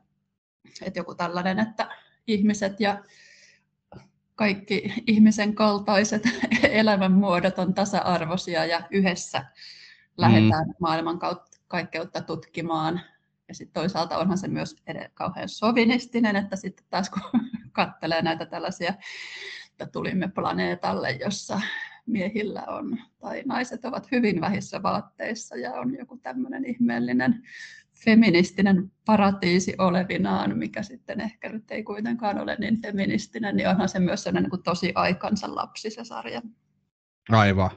että 0.83 0.99
joku 0.99 1.15
tällainen, 1.15 1.59
että 1.59 1.89
ihmiset 2.27 2.81
ja 2.81 3.05
kaikki 4.35 4.95
ihmisen 5.07 5.55
kaltaiset 5.55 6.23
elämänmuodot 6.63 7.59
on 7.59 7.75
tasa-arvoisia 7.75 8.67
ja 8.67 8.81
yhdessä 8.91 9.45
lähdetään 10.17 10.67
mm. 10.67 10.75
maailman 10.81 11.19
kaikkeutta 11.73 12.21
tutkimaan. 12.21 13.01
Ja 13.49 13.55
sitten 13.55 13.83
toisaalta 13.83 14.19
onhan 14.19 14.39
se 14.39 14.49
myös 14.49 14.77
kauhean 15.15 15.49
sovinistinen, 15.49 16.37
että 16.37 16.57
sitten 16.57 16.87
taas 16.91 17.11
kun 17.11 17.41
katselee 17.73 18.23
näitä 18.23 18.47
tällaisia, 18.47 18.95
että 19.71 19.87
tulimme 19.87 20.29
planeetalle, 20.29 21.11
jossa 21.11 21.61
miehillä 22.07 22.63
on, 22.69 22.99
tai 23.21 23.43
naiset 23.47 23.85
ovat 23.85 24.11
hyvin 24.13 24.41
vähissä 24.41 24.83
vaatteissa 24.83 25.57
ja 25.57 25.73
on 25.73 25.99
joku 25.99 26.17
tämmöinen 26.17 26.65
ihmeellinen 26.65 27.43
feministinen 28.05 28.93
paratiisi 29.05 29.75
olevinaan, 29.79 30.59
mikä 30.59 30.83
sitten 30.83 31.21
ehkä 31.21 31.49
nyt 31.49 31.71
ei 31.71 31.83
kuitenkaan 31.83 32.39
ole 32.39 32.57
niin 32.59 32.83
feministinen, 32.83 33.57
niin 33.57 33.69
onhan 33.69 33.89
se 33.89 33.99
myös 33.99 34.23
sellainen 34.23 34.51
niin 34.51 34.63
tosi 34.63 34.93
aikansa 34.95 35.55
lapsi 35.55 35.91
se 35.91 36.05
sarja. 36.05 36.43
Aivan. 37.31 37.71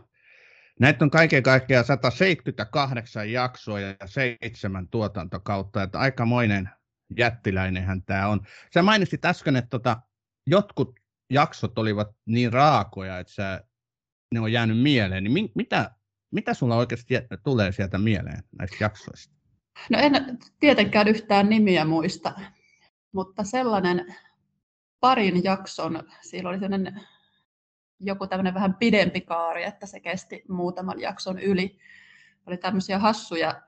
Näitä 0.79 1.05
on 1.05 1.11
kaiken 1.11 1.43
kaikkiaan 1.43 1.85
178 1.85 3.31
jaksoa 3.31 3.79
ja 3.79 3.95
seitsemän 4.05 4.87
tuotantokautta, 4.87 5.83
että 5.83 5.99
aikamoinen 5.99 6.69
jättiläinenhän 7.17 8.03
tämä 8.03 8.27
on. 8.27 8.41
Sä 8.73 8.81
mainitsit 8.81 9.25
äsken, 9.25 9.55
että 9.55 9.69
tota, 9.69 10.01
jotkut 10.47 10.99
jaksot 11.29 11.79
olivat 11.79 12.07
niin 12.25 12.53
raakoja, 12.53 13.19
että 13.19 13.33
sä, 13.33 13.63
ne 14.33 14.39
on 14.39 14.51
jäänyt 14.51 14.81
mieleen. 14.81 15.23
Niin 15.23 15.51
mitä, 15.55 15.91
mitä 16.31 16.53
sulla 16.53 16.75
oikeasti 16.75 17.13
tulee 17.43 17.71
sieltä 17.71 17.97
mieleen 17.97 18.43
näistä 18.59 18.77
jaksoista? 18.79 19.35
No 19.89 19.99
en 19.99 20.37
tietenkään 20.59 21.07
yhtään 21.07 21.49
nimiä 21.49 21.85
muista, 21.85 22.33
mutta 23.11 23.43
sellainen 23.43 24.15
parin 24.99 25.43
jakson, 25.43 26.03
siellä 26.21 26.49
oli 26.49 26.59
sellainen 26.59 27.01
joku 27.99 28.27
tämmöinen 28.27 28.53
vähän 28.53 28.75
pidempi 28.75 29.21
kaari, 29.21 29.63
että 29.63 29.85
se 29.85 29.99
kesti 29.99 30.43
muutaman 30.49 30.99
jakson 30.99 31.39
yli. 31.39 31.77
Oli 32.45 32.57
tämmöisiä 32.57 32.99
hassuja, 32.99 33.61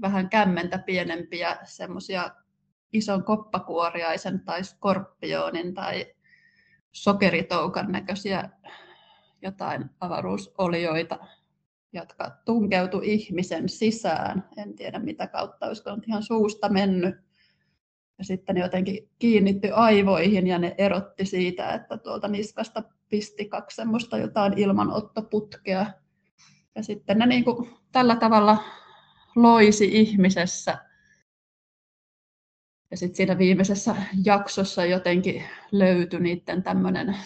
vähän 0.00 0.28
kämmentä 0.28 0.78
pienempiä, 0.78 1.58
semmoisia 1.64 2.30
ison 2.92 3.24
koppakuoriaisen 3.24 4.40
tai 4.40 4.64
skorpionin 4.64 5.74
tai 5.74 6.14
sokeritoukan 6.92 7.92
näköisiä 7.92 8.50
jotain 9.42 9.84
avaruusolioita, 10.00 11.18
jotka 11.92 12.30
tunkeutu 12.44 13.00
ihmisen 13.04 13.68
sisään. 13.68 14.48
En 14.56 14.74
tiedä 14.74 14.98
mitä 14.98 15.26
kautta, 15.26 15.66
olisiko 15.66 15.94
nyt 15.94 16.08
ihan 16.08 16.22
suusta 16.22 16.68
mennyt. 16.68 17.14
Ja 18.18 18.24
sitten 18.24 18.54
ne 18.54 18.60
jotenkin 18.60 19.10
kiinnitty 19.18 19.70
aivoihin 19.74 20.46
ja 20.46 20.58
ne 20.58 20.74
erotti 20.78 21.24
siitä, 21.24 21.72
että 21.74 21.98
tuolta 21.98 22.28
niskasta 22.28 22.82
pisti 23.10 23.48
kaksi 23.48 23.76
semmoista 23.76 24.18
jotain 24.18 24.58
ilmanottoputkea. 24.58 25.86
Ja 26.74 26.82
sitten 26.82 27.18
ne 27.18 27.26
niin 27.26 27.44
kuin 27.44 27.70
tällä 27.92 28.16
tavalla 28.16 28.58
loisi 29.36 29.88
ihmisessä. 29.92 30.78
Ja 32.90 32.96
sitten 32.96 33.16
siinä 33.16 33.38
viimeisessä 33.38 33.96
jaksossa 34.24 34.84
jotenkin 34.84 35.42
löytyi 35.72 36.20
niiden 36.20 36.62
tämmöinen 36.62 37.16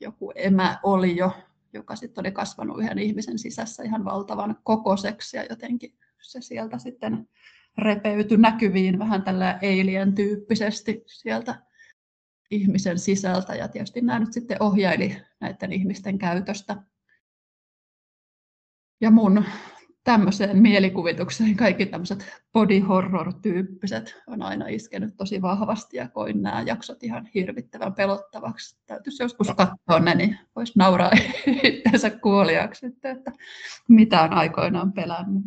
joku 0.00 0.32
emäolio, 0.34 1.32
joka 1.72 1.96
sitten 1.96 2.22
oli 2.22 2.32
kasvanut 2.32 2.78
yhden 2.80 2.98
ihmisen 2.98 3.38
sisässä 3.38 3.82
ihan 3.82 4.04
valtavan 4.04 4.56
kokoiseksi 4.62 5.36
ja 5.36 5.44
jotenkin 5.50 5.94
se 6.22 6.40
sieltä 6.40 6.78
sitten 6.78 7.28
repeytyi 7.78 8.38
näkyviin 8.38 8.98
vähän 8.98 9.22
tällä 9.22 9.58
alien-tyyppisesti 9.62 11.02
sieltä 11.06 11.67
ihmisen 12.50 12.98
sisältä 12.98 13.54
ja 13.54 13.68
tietysti 13.68 14.00
nämä 14.00 14.18
nyt 14.18 14.32
sitten 14.32 14.62
ohjaili 14.62 15.16
näiden 15.40 15.72
ihmisten 15.72 16.18
käytöstä. 16.18 16.76
Ja 19.00 19.10
mun 19.10 19.44
tämmöiseen 20.04 20.62
mielikuvitukseen 20.62 21.56
kaikki 21.56 21.86
tämmöiset 21.86 22.26
body 22.52 22.78
horror-tyyppiset 22.80 24.22
on 24.26 24.42
aina 24.42 24.68
iskenyt 24.68 25.16
tosi 25.16 25.42
vahvasti 25.42 25.96
ja 25.96 26.08
koin 26.08 26.42
nämä 26.42 26.62
jaksot 26.62 27.02
ihan 27.02 27.28
hirvittävän 27.34 27.94
pelottavaksi. 27.94 28.76
Täytyisi 28.86 29.22
joskus 29.22 29.48
katsoa 29.48 30.00
ne, 30.00 30.14
niin 30.14 30.38
voisi 30.56 30.72
nauraa 30.76 31.10
itseensä 31.62 32.10
kuoliaksi, 32.10 32.86
että 32.86 33.32
mitä 33.88 34.22
on 34.22 34.32
aikoinaan 34.32 34.92
pelännyt. 34.92 35.42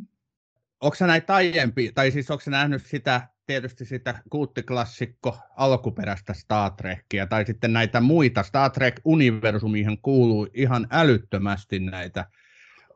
Onko 0.82 0.98
näitä 1.00 1.36
aiempi, 1.36 1.92
tai 1.96 2.12
siis 2.12 2.32
onko 2.32 2.44
nähnyt 2.48 2.86
sitä, 2.86 3.28
tietysti 3.52 3.86
sitä 3.86 4.22
kulttiklassikko 4.30 5.38
alkuperäistä 5.58 6.34
Star 6.34 6.72
Trekia, 6.72 7.28
tai 7.28 7.46
sitten 7.46 7.74
näitä 7.74 8.02
muita 8.02 8.44
Star 8.44 8.72
Trek-universumiin 8.72 9.98
kuuluu 10.02 10.48
ihan 10.54 10.88
älyttömästi 10.92 11.80
näitä 11.80 12.26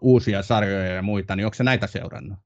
uusia 0.02 0.44
sarjoja 0.44 0.86
ja 0.86 1.02
muita, 1.02 1.36
niin 1.36 1.46
onko 1.46 1.54
se 1.56 1.64
näitä 1.64 1.88
seurannut? 1.88 2.40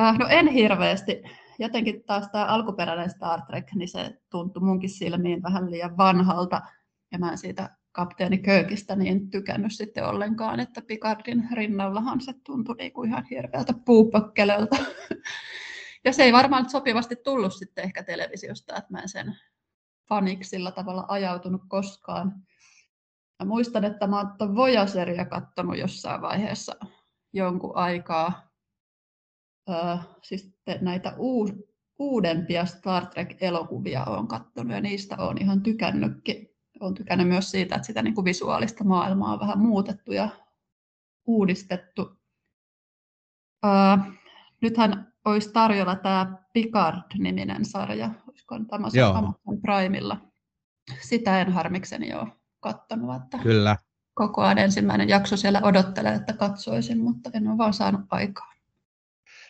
Äh, 0.00 0.18
no 0.18 0.26
en 0.28 0.48
hirveästi. 0.48 1.22
Jotenkin 1.58 2.04
taas 2.04 2.28
tämä 2.32 2.44
alkuperäinen 2.44 3.10
Star 3.10 3.40
Trek, 3.42 3.66
niin 3.74 3.88
se 3.88 4.10
tuntui 4.30 4.62
munkin 4.62 4.90
silmiin 4.90 5.42
vähän 5.42 5.70
liian 5.70 5.96
vanhalta. 5.96 6.60
Ja 7.12 7.18
mä 7.18 7.30
en 7.30 7.38
siitä 7.38 7.70
kapteeni 7.92 8.38
Köökistä 8.38 8.96
niin 8.96 9.30
tykännyt 9.30 9.72
sitten 9.72 10.04
ollenkaan, 10.04 10.60
että 10.60 10.82
Picardin 10.82 11.48
rinnallahan 11.52 12.20
se 12.20 12.32
tuntui 12.46 12.74
niin 12.78 12.92
kuin 12.92 13.10
ihan 13.10 13.24
hirveältä 13.30 13.72
puupökkelöltä. 13.84 14.76
Ja 16.04 16.12
se 16.12 16.22
ei 16.22 16.32
varmaan 16.32 16.70
sopivasti 16.70 17.16
tullut 17.16 17.54
sitten 17.54 17.84
ehkä 17.84 18.02
televisiosta, 18.02 18.76
että 18.76 18.92
mä 18.92 19.00
en 19.00 19.08
sen 19.08 19.36
faniksi 20.08 20.50
sillä 20.50 20.70
tavalla 20.70 21.04
ajautunut 21.08 21.62
koskaan. 21.68 22.32
Mä 23.38 23.46
muistan, 23.46 23.84
että 23.84 24.06
mä 24.06 24.18
oon 24.18 24.56
Voyageria 24.56 25.24
katsonut 25.24 25.78
jossain 25.78 26.20
vaiheessa 26.20 26.76
jonkun 27.32 27.76
aikaa. 27.76 28.48
Öö, 29.70 29.96
siis 30.22 30.52
näitä 30.80 31.14
uus, 31.16 31.52
uudempia 31.98 32.66
Star 32.66 33.06
Trek-elokuvia 33.06 34.04
olen 34.04 34.28
katsonut 34.28 34.72
ja 34.72 34.80
niistä 34.80 35.16
olen 35.18 35.42
ihan 35.42 35.62
tykännytkin. 35.62 36.48
Olen 36.80 36.94
tykännyt 36.94 37.28
myös 37.28 37.50
siitä, 37.50 37.74
että 37.74 37.86
sitä 37.86 38.02
niin 38.02 38.14
kuin 38.14 38.24
visuaalista 38.24 38.84
maailmaa 38.84 39.32
on 39.32 39.40
vähän 39.40 39.58
muutettu 39.58 40.12
ja 40.12 40.28
uudistettu. 41.26 42.18
Öö, 43.64 43.70
nythän 44.62 45.07
olisi 45.24 45.52
tarjolla 45.52 45.96
tämä 45.96 46.38
Picard-niminen 46.52 47.64
sarja, 47.64 48.10
olisiko 48.28 48.58
tämä 48.70 48.88
Amazon 49.14 49.60
Primella. 49.62 50.20
Sitä 51.00 51.40
en 51.40 51.52
harmikseni 51.52 52.14
ole 52.14 52.28
katsonut. 52.60 53.16
Että 53.16 53.38
Kyllä. 53.38 53.76
Koko 54.14 54.42
ajan 54.42 54.58
ensimmäinen 54.58 55.08
jakso 55.08 55.36
siellä 55.36 55.60
odottelee, 55.62 56.14
että 56.14 56.32
katsoisin, 56.32 56.98
mutta 56.98 57.30
en 57.34 57.48
ole 57.48 57.58
vaan 57.58 57.74
saanut 57.74 58.00
aikaa. 58.10 58.52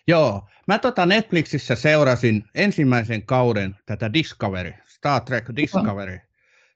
Joo, 0.07 0.49
mä 0.67 0.79
tota 0.79 1.07
Netflixissä 1.07 1.75
seurasin 1.75 2.45
ensimmäisen 2.55 3.27
kauden 3.27 3.77
tätä 3.87 4.13
Discovery 4.13 4.73
Star 4.87 5.21
Trek 5.21 5.45
Discovery. 5.57 6.28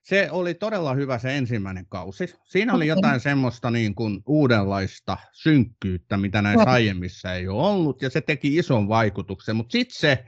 Se 0.03 0.29
oli 0.31 0.55
todella 0.55 0.95
hyvä 0.95 1.19
se 1.19 1.37
ensimmäinen 1.37 1.87
kausi. 1.89 2.35
Siinä 2.45 2.75
oli 2.75 2.87
jotain 2.87 3.21
semmoista 3.21 3.71
niin 3.71 3.95
kuin 3.95 4.23
uudenlaista 4.27 5.19
synkkyyttä, 5.33 6.17
mitä 6.17 6.43
näissä 6.43 6.71
aiemmissa 6.71 7.35
ei 7.35 7.49
ole 7.49 7.67
ollut, 7.67 8.03
ja 8.03 8.11
se 8.11 8.21
teki 8.21 8.57
ison 8.57 8.89
vaikutuksen, 8.89 9.57
mutta 9.57 9.73
sitten 9.73 10.01
se 10.01 10.25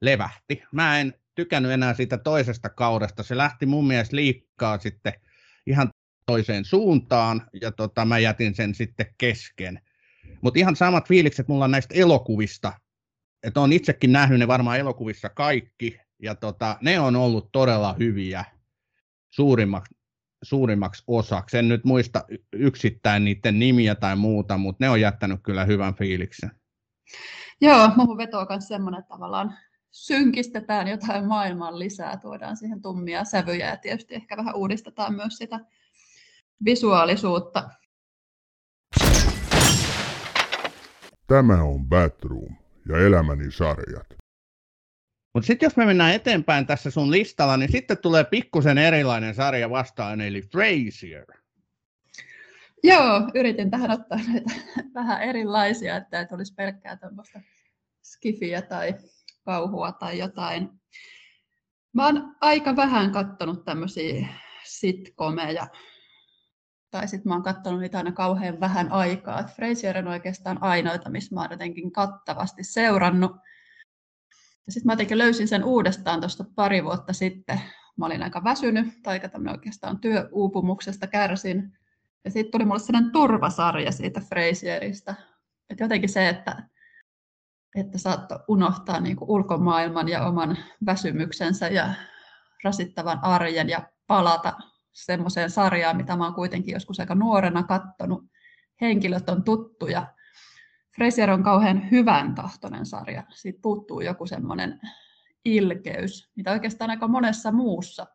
levähti. 0.00 0.62
Mä 0.72 1.00
en 1.00 1.14
tykännyt 1.34 1.72
enää 1.72 1.94
siitä 1.94 2.18
toisesta 2.18 2.68
kaudesta. 2.68 3.22
Se 3.22 3.36
lähti 3.36 3.66
mun 3.66 3.86
mielestä 3.86 4.16
liikkaa 4.16 4.78
sitten 4.78 5.12
ihan 5.66 5.90
toiseen 6.26 6.64
suuntaan, 6.64 7.48
ja 7.60 7.72
tota, 7.72 8.04
mä 8.04 8.18
jätin 8.18 8.54
sen 8.54 8.74
sitten 8.74 9.14
kesken. 9.18 9.80
Mutta 10.40 10.60
ihan 10.60 10.76
samat 10.76 11.08
fiilikset 11.08 11.48
mulla 11.48 11.64
on 11.64 11.70
näistä 11.70 11.94
elokuvista, 11.94 12.72
että 13.42 13.60
on 13.60 13.72
itsekin 13.72 14.12
nähnyt 14.12 14.38
ne 14.38 14.48
varmaan 14.48 14.78
elokuvissa 14.78 15.28
kaikki, 15.28 16.00
ja 16.22 16.34
tota, 16.34 16.76
ne 16.80 17.00
on 17.00 17.16
ollut 17.16 17.48
todella 17.52 17.94
hyviä 17.98 18.44
suurimmaksi, 19.30 19.94
suurimmaksi 20.42 21.04
osaksi. 21.06 21.58
En 21.58 21.68
nyt 21.68 21.84
muista 21.84 22.24
yksittäin 22.52 23.24
niiden 23.24 23.58
nimiä 23.58 23.94
tai 23.94 24.16
muuta, 24.16 24.58
mutta 24.58 24.84
ne 24.84 24.90
on 24.90 25.00
jättänyt 25.00 25.40
kyllä 25.42 25.64
hyvän 25.64 25.94
fiiliksen. 25.94 26.50
Joo, 27.60 27.90
muuhun 27.96 28.18
vetoo 28.18 28.46
myös 28.48 28.68
semmoinen, 28.68 28.98
että 28.98 29.08
tavallaan 29.08 29.54
synkistetään 29.90 30.88
jotain 30.88 31.26
maailman 31.26 31.78
lisää, 31.78 32.16
tuodaan 32.16 32.56
siihen 32.56 32.82
tummia 32.82 33.24
sävyjä 33.24 33.68
ja 33.68 33.76
tietysti 33.76 34.14
ehkä 34.14 34.36
vähän 34.36 34.54
uudistetaan 34.54 35.14
myös 35.14 35.36
sitä 35.36 35.60
visuaalisuutta. 36.64 37.70
Tämä 41.26 41.62
on 41.62 41.88
Batroom 41.88 42.56
ja 42.88 42.98
elämäni 42.98 43.52
sarjat. 43.52 44.06
Mutta 45.38 45.46
sitten 45.46 45.66
jos 45.66 45.76
me 45.76 45.86
mennään 45.86 46.14
eteenpäin 46.14 46.66
tässä 46.66 46.90
sun 46.90 47.10
listalla, 47.10 47.56
niin 47.56 47.72
sitten 47.72 47.98
tulee 47.98 48.24
pikkusen 48.24 48.78
erilainen 48.78 49.34
sarja 49.34 49.70
vastaan, 49.70 50.20
eli 50.20 50.42
Frasier. 50.42 51.26
Joo, 52.82 53.30
yritin 53.34 53.70
tähän 53.70 53.90
ottaa 53.90 54.18
näitä 54.28 54.50
vähän 54.94 55.22
erilaisia, 55.22 55.96
että 55.96 56.20
ei 56.20 56.26
olisi 56.30 56.54
pelkkää 56.54 56.96
tämmöistä 56.96 57.40
skifiä 58.02 58.62
tai 58.62 58.94
kauhua 59.44 59.92
tai 59.92 60.18
jotain. 60.18 60.70
Mä 61.92 62.06
oon 62.06 62.36
aika 62.40 62.76
vähän 62.76 63.12
kattonut 63.12 63.64
tämmöisiä 63.64 64.28
sitcomeja, 64.64 65.66
tai 66.90 67.08
sitten 67.08 67.28
mä 67.28 67.34
oon 67.34 67.42
katsonut 67.42 67.80
niitä 67.80 67.98
aina 67.98 68.12
kauhean 68.12 68.60
vähän 68.60 68.92
aikaa. 68.92 69.42
Frasier 69.42 69.98
on 69.98 70.08
oikeastaan 70.08 70.62
ainoita, 70.62 71.10
missä 71.10 71.34
mä 71.34 71.40
oon 71.40 71.50
jotenkin 71.50 71.92
kattavasti 71.92 72.64
seurannut. 72.64 73.32
Ja 74.68 74.72
sitten 74.72 74.86
mä 74.86 74.92
jotenkin 74.92 75.18
löysin 75.18 75.48
sen 75.48 75.64
uudestaan 75.64 76.20
tuosta 76.20 76.44
pari 76.54 76.84
vuotta 76.84 77.12
sitten. 77.12 77.60
Mä 77.96 78.06
olin 78.06 78.22
aika 78.22 78.44
väsynyt, 78.44 79.02
tai 79.02 79.20
oikeastaan 79.50 79.98
työuupumuksesta 79.98 81.06
kärsin. 81.06 81.78
Ja 82.24 82.30
sitten 82.30 82.52
tuli 82.52 82.64
mulle 82.64 82.78
sellainen 82.78 83.12
turvasarja 83.12 83.92
siitä 83.92 84.20
Frasierista. 84.20 85.14
Että 85.70 85.84
jotenkin 85.84 86.08
se, 86.08 86.28
että 86.28 86.68
että 87.76 87.98
saattoi 87.98 88.38
unohtaa 88.48 89.00
niin 89.00 89.16
ulkomaailman 89.20 90.08
ja 90.08 90.26
oman 90.26 90.58
väsymyksensä 90.86 91.68
ja 91.68 91.94
rasittavan 92.64 93.18
arjen 93.22 93.68
ja 93.68 93.82
palata 94.06 94.52
semmoiseen 94.92 95.50
sarjaan, 95.50 95.96
mitä 95.96 96.16
mä 96.16 96.24
oon 96.24 96.34
kuitenkin 96.34 96.72
joskus 96.72 97.00
aika 97.00 97.14
nuorena 97.14 97.62
kattonut. 97.62 98.24
Henkilöt 98.80 99.28
on 99.28 99.44
tuttuja. 99.44 100.06
Frasier 100.98 101.30
on 101.30 101.42
kauhean 101.42 101.90
hyvän 101.90 102.34
tahtoinen 102.34 102.86
sarja. 102.86 103.22
Siitä 103.30 103.58
puuttuu 103.62 104.00
joku 104.00 104.26
semmoinen 104.26 104.80
ilkeys, 105.44 106.32
mitä 106.36 106.52
oikeastaan 106.52 106.90
aika 106.90 107.08
monessa 107.08 107.52
muussa 107.52 108.06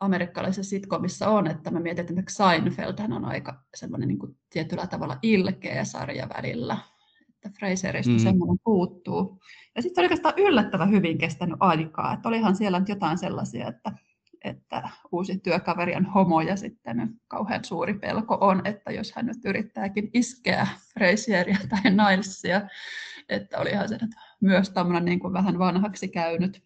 amerikkalaisessa 0.00 0.70
sitcomissa 0.70 1.28
on, 1.28 1.46
että 1.46 1.70
mä 1.70 1.80
mietin, 1.80 2.18
että 2.18 2.32
Seinfeld 2.32 2.98
on 3.12 3.24
aika 3.24 3.64
semmoinen 3.74 4.08
niin 4.08 4.18
kuin 4.18 4.36
tietyllä 4.50 4.86
tavalla 4.86 5.18
ilkeä 5.22 5.84
sarja 5.84 6.28
välillä 6.28 6.76
että 7.46 7.58
Fraserista 7.58 8.12
mm. 8.12 8.18
semmoinen 8.18 8.58
puuttuu. 8.64 9.40
Ja 9.76 9.82
sitten 9.82 9.94
se 9.94 10.00
oli 10.00 10.04
oikeastaan 10.04 10.38
yllättävän 10.38 10.90
hyvin 10.90 11.18
kestänyt 11.18 11.56
aikaa. 11.60 12.12
Että 12.12 12.28
olihan 12.28 12.56
siellä 12.56 12.80
nyt 12.80 12.88
jotain 12.88 13.18
sellaisia, 13.18 13.68
että, 13.68 13.92
että 14.44 14.88
uusi 15.12 15.38
työkaveri 15.38 15.94
on 15.96 16.06
homo 16.06 16.40
ja 16.40 16.56
sitten 16.56 17.20
kauhean 17.28 17.64
suuri 17.64 17.94
pelko 17.94 18.38
on, 18.40 18.66
että 18.66 18.92
jos 18.92 19.12
hän 19.12 19.26
nyt 19.26 19.44
yrittääkin 19.44 20.10
iskeä 20.14 20.66
Fraseria 20.94 21.58
tai 21.68 21.90
Nilesia, 21.90 22.62
että 23.28 23.58
olihan 23.58 23.88
se 23.88 23.98
nyt 24.00 24.10
myös 24.40 24.70
tämmöinen 24.70 25.04
niin 25.04 25.20
kuin 25.20 25.32
vähän 25.32 25.58
vanhaksi 25.58 26.08
käynyt. 26.08 26.62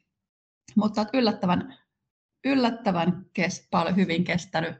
Mutta 0.76 1.06
yllättävän, 1.12 1.78
yllättävän 2.44 3.26
kes, 3.32 3.68
paljon 3.70 3.96
hyvin 3.96 4.24
kestänyt. 4.24 4.74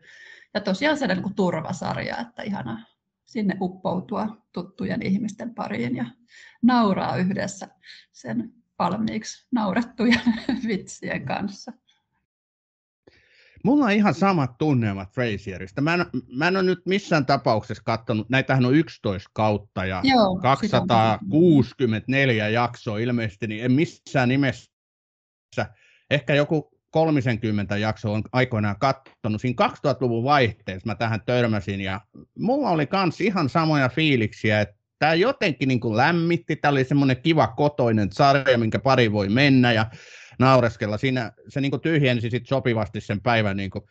Ja 0.55 0.61
tosiaan 0.61 0.99
se 0.99 1.07
niin 1.07 1.35
turvasarja, 1.35 2.19
että 2.19 2.43
ihana, 2.43 2.87
sinne 3.25 3.57
uppoutua 3.61 4.37
tuttujen 4.53 5.03
ihmisten 5.03 5.55
pariin 5.55 5.97
ja 5.97 6.05
nauraa 6.63 7.17
yhdessä 7.17 7.69
sen 8.13 8.53
valmiiksi 8.79 9.47
naurettujen 9.53 10.21
vitsien 10.69 11.27
kanssa. 11.27 11.73
Mulla 13.65 13.85
on 13.85 13.91
ihan 13.91 14.15
samat 14.15 14.59
tunnelmat 14.59 15.15
Frasierista. 15.15 15.81
Mä 15.81 15.95
en, 15.95 16.07
mä 16.37 16.49
en 16.49 16.57
ole 16.57 16.65
nyt 16.65 16.87
missään 16.87 17.27
tapauksessa 17.27 17.83
katsonut, 17.85 18.31
näitähän 18.31 18.65
on 18.65 18.75
11 18.75 19.31
kautta 19.33 19.85
ja 19.85 20.01
Joo, 20.05 20.39
264 20.43 22.49
jaksoa 22.49 22.99
ilmeisesti, 22.99 23.47
niin 23.47 23.65
en 23.65 23.73
missään 23.73 24.29
nimessä, 24.29 24.71
ehkä 26.11 26.35
joku 26.35 26.71
30 26.91 27.77
jaksoa 27.77 28.13
on 28.13 28.23
aikoinaan 28.33 28.79
katsonut. 28.79 29.41
Siinä 29.41 29.69
2000-luvun 29.69 30.25
vaihteessa 30.25 30.87
mä 30.87 30.95
tähän 30.95 31.21
törmäsin 31.27 31.81
ja 31.81 32.01
mulla 32.39 32.71
oli 32.71 32.87
kans 32.87 33.21
ihan 33.21 33.49
samoja 33.49 33.89
fiiliksiä, 33.89 34.61
että 34.61 34.77
tämä 34.99 35.15
jotenkin 35.15 35.69
niin 35.69 35.81
kuin 35.81 35.97
lämmitti, 35.97 36.57
tämä 36.57 36.73
oli 36.73 36.85
semmoinen 36.85 37.23
kiva 37.23 37.47
kotoinen 37.47 38.13
sarja, 38.13 38.59
minkä 38.59 38.79
pari 38.79 39.13
voi 39.13 39.29
mennä 39.29 39.73
ja 39.73 39.87
naureskella. 40.39 40.99
Siinä 40.99 41.33
se 41.49 41.61
niin 41.61 41.81
tyhjensi 41.83 42.31
sit 42.31 42.47
sopivasti 42.47 43.01
sen 43.01 43.21
päivän 43.21 43.57
niin 43.57 43.71
kuin, 43.71 43.85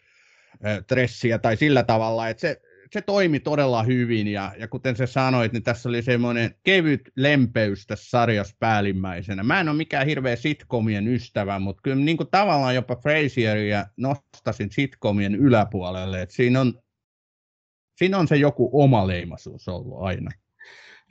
stressiä 0.84 1.40
tai 1.40 1.58
sillä 1.58 1.84
tavalla, 1.84 2.30
että 2.30 2.42
se, 2.42 2.62
se 2.94 3.02
toimi 3.02 3.40
todella 3.40 3.84
hyvin 3.84 4.28
ja, 4.28 4.52
ja 4.58 4.68
kuten 4.68 4.96
sä 4.96 5.06
sanoit, 5.06 5.54
niin 5.54 5.64
tässä 5.64 5.90
oli 5.90 6.02
semmoinen 6.02 6.56
kevyt 6.64 7.02
lempeys 7.16 7.88
tässä 7.88 8.10
sarjassa 8.10 8.56
päällimmäisenä. 8.60 9.44
Mä 9.44 9.60
en 9.60 9.70
ole 9.70 9.78
mikään 9.78 10.06
hirveä 10.06 10.36
sitcomien 10.36 11.08
ystävä, 11.08 11.60
mutta 11.60 11.82
kyllä 11.82 11.98
niin 11.98 12.18
kuin 12.18 12.30
tavallaan 12.32 12.76
jopa 12.76 12.96
Frasieria 12.96 13.86
nostasin 13.98 14.72
sitcomien 14.72 15.36
yläpuolelle, 15.36 16.22
että 16.22 16.36
siinä 16.36 16.62
on, 16.62 16.74
siinä 17.98 18.18
on 18.18 18.28
se 18.28 18.36
joku 18.36 18.70
oma 18.74 19.08
leimaisuus 19.08 19.68
ollut 19.68 20.02
aina. 20.02 20.32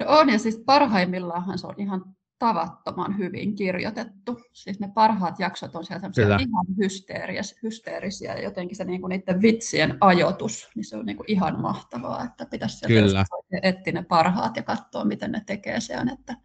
No 0.01 0.07
on, 0.09 0.31
ja 0.31 0.39
siis 0.39 0.63
parhaimmillaan 0.67 1.59
se 1.59 1.67
on 1.67 1.75
ihan 1.79 2.05
tavattoman 2.39 3.19
hyvin 3.19 3.55
kirjoitettu. 3.55 4.41
Siis 4.53 4.81
ne 4.81 4.91
parhaat 4.95 5.39
jaksot 5.39 5.77
on 5.77 5.85
sieltä 5.85 6.11
ihan 6.17 6.67
hysteeris, 6.79 7.59
hysteerisiä 7.63 8.35
ja 8.35 8.43
jotenkin 8.43 8.77
se 8.77 8.85
niinku 8.85 9.07
niiden 9.07 9.43
vitsien 9.43 9.99
ajoitus, 10.01 10.71
niin 10.75 10.85
se 10.85 10.97
on 10.97 11.07
niinku 11.07 11.25
ihan 11.27 11.61
mahtavaa, 11.61 12.25
että 12.25 12.47
pitäisi 12.47 12.79
sieltä 12.79 13.25
etsiä 13.63 13.93
ne 13.93 14.03
parhaat 14.03 14.57
ja 14.57 14.63
katsoa, 14.63 15.05
miten 15.05 15.33
ne 15.33 15.43
tekee 15.47 15.81
sen, 15.81 16.09
että 16.09 16.37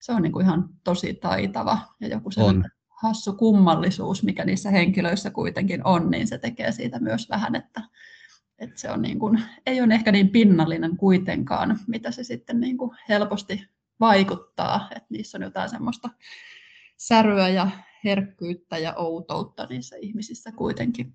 se 0.00 0.12
on 0.12 0.22
niinku 0.22 0.40
ihan 0.40 0.68
tosi 0.84 1.14
taitava 1.14 1.78
ja 2.00 2.08
joku 2.08 2.30
se 2.30 2.40
hassu 2.88 3.32
kummallisuus, 3.32 4.22
mikä 4.22 4.44
niissä 4.44 4.70
henkilöissä 4.70 5.30
kuitenkin 5.30 5.86
on, 5.86 6.10
niin 6.10 6.28
se 6.28 6.38
tekee 6.38 6.72
siitä 6.72 6.98
myös 6.98 7.28
vähän, 7.30 7.54
että, 7.54 7.82
että 8.58 8.80
se 8.80 8.90
on 8.90 9.02
niin 9.02 9.18
kuin, 9.18 9.42
ei 9.66 9.82
ole 9.82 9.94
ehkä 9.94 10.12
niin 10.12 10.28
pinnallinen 10.28 10.96
kuitenkaan, 10.96 11.78
mitä 11.86 12.10
se 12.10 12.24
sitten 12.24 12.60
niin 12.60 12.78
kuin 12.78 12.90
helposti 13.08 13.68
vaikuttaa, 14.00 14.88
että 14.90 15.08
niissä 15.10 15.38
on 15.38 15.42
jotain 15.42 15.70
semmoista 15.70 16.08
säryä 16.96 17.48
ja 17.48 17.70
herkkyyttä 18.04 18.78
ja 18.78 18.94
outoutta 18.94 19.66
niissä 19.70 19.96
ihmisissä 19.96 20.52
kuitenkin. 20.52 21.14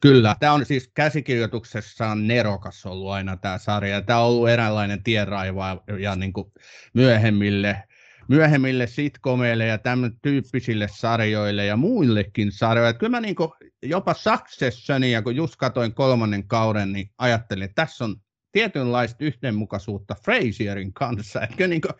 Kyllä, 0.00 0.36
tämä 0.40 0.52
on 0.52 0.64
siis 0.64 0.90
käsikirjoituksessaan 0.94 2.26
nerokas 2.26 2.86
ollut 2.86 3.10
aina 3.10 3.36
tämä 3.36 3.58
sarja. 3.58 4.02
Tämä 4.02 4.20
on 4.20 4.26
ollut 4.26 4.48
eräänlainen 4.48 5.02
tienraiva 5.02 5.82
ja 6.00 6.16
niin 6.16 6.32
kuin 6.32 6.52
myöhemmille, 6.94 7.82
myöhemmille 8.28 8.86
sitcomeille 8.86 9.66
ja 9.66 9.78
tämän 9.78 10.12
tyyppisille 10.22 10.88
sarjoille 10.90 11.66
ja 11.66 11.76
muillekin 11.76 12.52
sarjoille. 12.52 12.94
Kyllä 12.94 13.10
mä 13.10 13.20
niin 13.20 13.34
kuin 13.34 13.50
jopa 13.82 14.14
Successionia, 14.14 15.22
kun 15.22 15.36
just 15.36 15.56
katoin 15.56 15.94
kolmannen 15.94 16.48
kauden, 16.48 16.92
niin 16.92 17.10
ajattelin, 17.18 17.64
että 17.64 17.82
tässä 17.82 18.04
on 18.04 18.16
tietynlaista 18.56 19.24
yhdenmukaisuutta 19.24 20.14
Frasierin 20.24 20.92
kanssa. 20.92 21.40
Etkö 21.42 21.68
niin 21.68 21.80
kuin, 21.80 21.94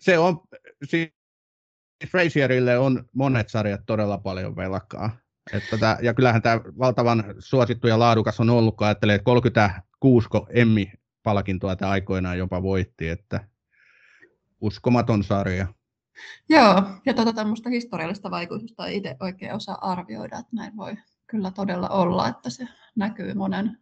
se 0.00 0.18
on, 0.18 0.40
siis 0.84 1.08
Frasierille 2.10 2.78
on 2.78 3.04
monet 3.12 3.48
sarjat 3.48 3.80
todella 3.86 4.18
paljon 4.18 4.56
velkaa. 4.56 5.16
Että 5.52 5.70
tätä, 5.70 5.98
ja 6.02 6.14
kyllähän 6.14 6.42
tämä 6.42 6.60
valtavan 6.78 7.24
suosittu 7.38 7.88
ja 7.88 7.98
laadukas 7.98 8.40
on 8.40 8.50
ollut, 8.50 8.76
kun 8.76 8.86
ajattelee, 8.86 9.14
että 9.14 9.24
36 9.24 10.28
Emmy-palkintoa 10.50 11.76
tämä 11.76 11.90
aikoinaan 11.90 12.38
jopa 12.38 12.62
voitti, 12.62 13.08
että 13.08 13.48
uskomaton 14.60 15.24
sarja. 15.24 15.66
Joo, 16.48 16.82
ja 17.06 17.14
tuota 17.14 17.32
tämmöistä 17.32 17.70
historiallista 17.70 18.30
vaikutusta 18.30 18.86
ei 18.86 18.96
itse 18.96 19.16
oikein 19.20 19.54
osaa 19.54 19.78
arvioida, 19.80 20.38
että 20.38 20.56
näin 20.56 20.76
voi 20.76 20.96
kyllä 21.26 21.50
todella 21.50 21.88
olla, 21.88 22.28
että 22.28 22.50
se 22.50 22.68
näkyy 22.96 23.34
monen, 23.34 23.78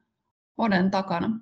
monen 0.58 0.90
takana. 0.90 1.40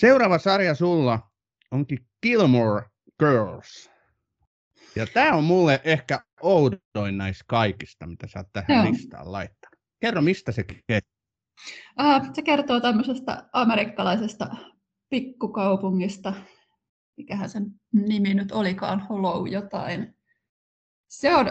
Seuraava 0.00 0.38
sarja 0.38 0.74
sulla 0.74 1.30
onkin 1.70 2.08
Gilmore 2.22 2.86
Girls. 3.18 3.90
Ja 4.96 5.06
tämä 5.06 5.36
on 5.36 5.44
mulle 5.44 5.80
ehkä 5.84 6.20
oudoin 6.42 7.18
näistä 7.18 7.44
kaikista, 7.46 8.06
mitä 8.06 8.26
sä 8.26 8.38
oot 8.38 8.48
tähän 8.52 8.84
Joo. 8.84 8.92
listaan 8.92 9.32
laittanut. 9.32 9.80
Kerro, 10.00 10.22
mistä 10.22 10.52
se 10.52 10.64
kertoo? 10.64 11.10
Uh, 12.00 12.34
se 12.34 12.42
kertoo 12.42 12.80
tämmöisestä 12.80 13.48
amerikkalaisesta 13.52 14.56
pikkukaupungista, 15.10 16.32
mikähän 17.16 17.48
sen 17.48 17.66
nimi 17.92 18.34
nyt 18.34 18.52
olikaan, 18.52 19.00
Hollow 19.00 19.48
jotain. 19.48 20.16
Se 21.08 21.34
on, 21.34 21.46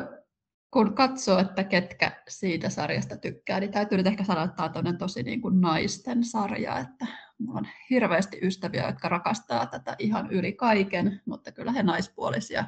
kun 0.71 0.95
katsoo, 0.95 1.39
että 1.39 1.63
ketkä 1.63 2.23
siitä 2.27 2.69
sarjasta 2.69 3.17
tykkää, 3.17 3.59
niin 3.59 3.71
täytyy 3.71 3.97
nyt 3.97 4.07
ehkä 4.07 4.23
sanoa, 4.23 4.43
että 4.43 4.69
tämä 4.69 4.89
on 4.89 4.97
tosi 4.97 5.23
niin 5.23 5.41
kuin 5.41 5.61
naisten 5.61 6.23
sarja, 6.23 6.79
että 6.79 7.24
mulla 7.37 7.59
on 7.59 7.67
hirveästi 7.89 8.39
ystäviä, 8.41 8.87
jotka 8.87 9.09
rakastaa 9.09 9.65
tätä 9.65 9.95
ihan 9.99 10.31
yli 10.31 10.53
kaiken, 10.53 11.21
mutta 11.25 11.51
kyllä 11.51 11.71
he 11.71 11.83
naispuolisia 11.83 12.65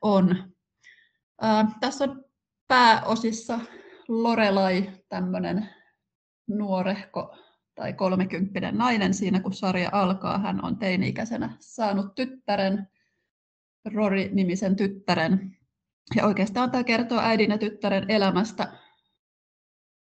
on. 0.00 0.52
Ää, 1.40 1.70
tässä 1.80 2.04
on 2.04 2.24
pääosissa 2.68 3.60
Lorelai, 4.08 4.90
tämmöinen 5.08 5.68
nuorehko 6.46 7.36
tai 7.74 7.92
kolmekymppinen 7.92 8.78
nainen 8.78 9.14
siinä, 9.14 9.40
kun 9.40 9.52
sarja 9.52 9.88
alkaa. 9.92 10.38
Hän 10.38 10.64
on 10.64 10.76
teini-ikäisenä 10.76 11.56
saanut 11.60 12.14
tyttären, 12.14 12.88
Rory-nimisen 13.94 14.76
tyttären. 14.76 15.56
Ja 16.16 16.26
oikeastaan 16.26 16.70
tämä 16.70 16.84
kertoo 16.84 17.18
äidin 17.20 17.50
ja 17.50 17.58
tyttären 17.58 18.10
elämästä, 18.10 18.72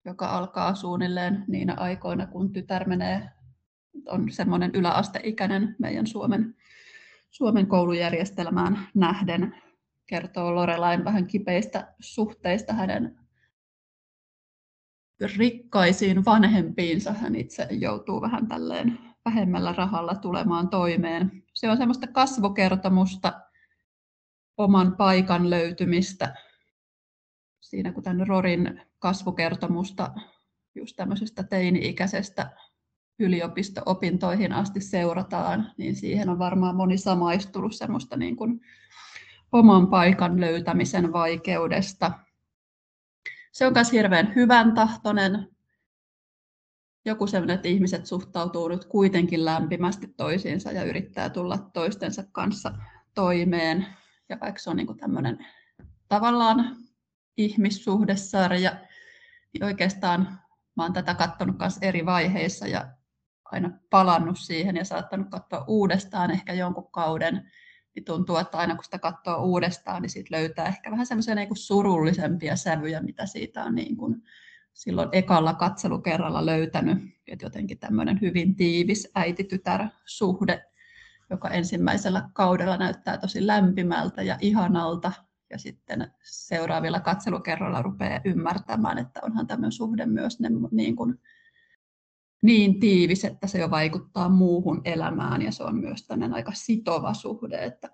joka 0.06 0.26
alkaa 0.26 0.76
suunnilleen 0.76 1.46
niinä 1.48 1.74
aikoina, 1.78 2.28
kun 2.28 2.54
tytär 2.54 2.88
menee, 2.88 3.30
on 4.08 4.32
semmoinen 4.32 4.72
yläasteikäinen 4.74 5.76
meidän 5.80 6.08
Suomen, 6.08 6.56
Suomen 7.30 7.68
koulujärjestelmään 7.68 8.88
nähden. 8.96 9.56
Kertoo 10.08 10.56
Lorelain 10.56 11.06
vähän 11.06 11.28
kipeistä 11.28 11.94
suhteista 12.00 12.74
hänen 12.74 13.20
rikkaisiin 15.38 16.26
vanhempiinsa 16.26 17.14
hän 17.14 17.36
itse 17.36 17.68
joutuu 17.72 18.22
vähän 18.22 18.48
tälleen 18.48 19.00
vähemmällä 19.26 19.74
rahalla 19.74 20.16
tulemaan 20.16 20.70
toimeen. 20.70 21.44
Se 21.54 21.70
on 21.70 21.78
semmoista 21.78 22.08
kasvokertomusta, 22.08 23.42
oman 24.58 24.96
paikan 24.96 25.50
löytymistä. 25.50 26.36
Siinä 27.62 27.92
kun 27.92 28.04
tämän 28.04 28.28
Rorin 28.28 28.82
kasvukertomusta 29.00 30.14
just 30.76 30.96
tämmöisestä 30.96 31.44
teini-ikäisestä 31.44 32.52
yliopisto-opintoihin 33.22 34.54
asti 34.54 34.82
seurataan, 34.82 35.72
niin 35.78 35.96
siihen 35.96 36.30
on 36.30 36.40
varmaan 36.40 36.76
moni 36.76 36.98
samaistunut 36.98 37.76
semmoista 37.76 38.18
niin 38.18 38.36
kuin 38.36 38.62
oman 39.52 39.88
paikan 39.88 40.42
löytämisen 40.42 41.14
vaikeudesta– 41.14 42.12
se 43.52 43.68
on 43.68 43.74
myös 43.74 43.92
hirveän 43.92 44.36
hyvän 44.36 44.74
tahtoinen. 44.74 45.48
Joku 47.06 47.28
sellainen, 47.28 47.56
että 47.56 47.68
ihmiset 47.68 48.06
suhtautuu 48.06 48.68
nyt 48.68 48.86
kuitenkin 48.86 49.46
lämpimästi 49.46 50.08
toisiinsa 50.08 50.72
ja 50.72 50.84
yrittää 50.84 51.30
tulla 51.30 51.58
toistensa 51.58 52.24
kanssa 52.32 52.74
toimeen. 53.16 53.88
Ja 54.30 54.38
vaikka 54.42 54.60
se 54.60 54.70
on 54.70 54.78
niin 54.78 54.98
tämmöinen 54.98 55.46
tavallaan 56.08 56.78
ihmissuhdesarja, 57.38 58.72
niin 59.54 59.64
oikeastaan 59.64 60.40
oon 60.80 60.94
tätä 60.94 61.14
katsonut 61.14 61.60
myös 61.60 61.78
eri 61.82 62.06
vaiheissa 62.06 62.68
ja 62.68 62.88
aina 63.52 63.72
palannut 63.90 64.40
siihen 64.40 64.76
ja 64.76 64.86
saattanut 64.86 65.30
katsoa 65.30 65.66
uudestaan 65.68 66.32
ehkä 66.32 66.54
jonkun 66.54 66.92
kauden 66.92 67.52
niin 67.96 68.06
tuntuu, 68.06 68.38
että 68.38 68.58
aina 68.58 68.76
kun 68.76 68.84
sitä 68.84 69.00
katsoo 69.00 69.44
uudestaan, 69.44 70.02
niin 70.02 70.10
siitä 70.10 70.36
löytää 70.36 70.66
ehkä 70.66 70.92
vähän 70.92 71.06
semmoisia 71.06 71.36
niin 71.36 71.50
surullisempia 71.54 72.56
sävyjä, 72.56 73.02
mitä 73.02 73.26
siitä 73.26 73.64
on 73.64 73.76
niin 73.76 73.98
kuin 73.98 74.24
silloin 74.74 75.10
ekalla 75.12 75.54
katselukerralla 75.54 76.46
löytänyt. 76.46 76.98
Että 77.28 77.46
jotenkin 77.46 77.80
tämmöinen 77.80 78.22
hyvin 78.22 78.56
tiivis 78.56 79.12
äiti-tytär-suhde, 79.16 80.66
joka 81.30 81.50
ensimmäisellä 81.50 82.30
kaudella 82.34 82.78
näyttää 82.78 83.18
tosi 83.18 83.48
lämpimältä 83.48 84.24
ja 84.24 84.38
ihanalta, 84.42 85.12
ja 85.50 85.58
sitten 85.58 86.12
seuraavilla 86.24 87.00
katselukerroilla 87.00 87.82
rupeaa 87.82 88.22
ymmärtämään, 88.26 88.98
että 88.98 89.20
onhan 89.24 89.48
tämmöinen 89.48 89.72
suhde 89.72 90.06
myös 90.06 90.40
ne, 90.40 90.50
niin, 90.72 90.96
kuin, 90.96 91.20
niin 92.42 92.80
tiivis, 92.80 93.26
että 93.26 93.48
se 93.48 93.60
jo 93.60 93.72
vaikuttaa 93.72 94.30
muuhun 94.30 94.82
elämään 94.86 95.42
ja 95.42 95.52
se 95.52 95.64
on 95.64 95.76
myös 95.76 96.08
aika 96.34 96.52
sitova 96.56 97.14
suhde, 97.14 97.66
että 97.66 97.90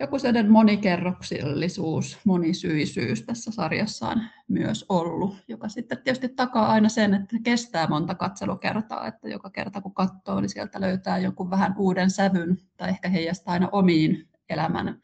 joku 0.00 0.18
sellainen 0.18 0.52
monikerroksillisuus, 0.52 2.18
monisyisyys 2.24 3.22
tässä 3.22 3.50
sarjassa 3.50 4.08
on 4.08 4.22
myös 4.48 4.84
ollut, 4.88 5.36
joka 5.48 5.68
sitten 5.68 6.02
tietysti 6.02 6.28
takaa 6.28 6.68
aina 6.68 6.88
sen, 6.88 7.14
että 7.14 7.36
kestää 7.42 7.86
monta 7.88 8.14
katselukertaa, 8.14 9.06
että 9.06 9.28
joka 9.28 9.50
kerta 9.50 9.80
kun 9.80 9.94
katsoo, 9.94 10.40
niin 10.40 10.48
sieltä 10.48 10.80
löytää 10.80 11.18
jonkun 11.18 11.50
vähän 11.50 11.74
uuden 11.78 12.10
sävyn 12.10 12.58
tai 12.76 12.88
ehkä 12.88 13.08
heijastaa 13.08 13.52
aina 13.52 13.68
omiin 13.72 14.28
elämän 14.48 15.00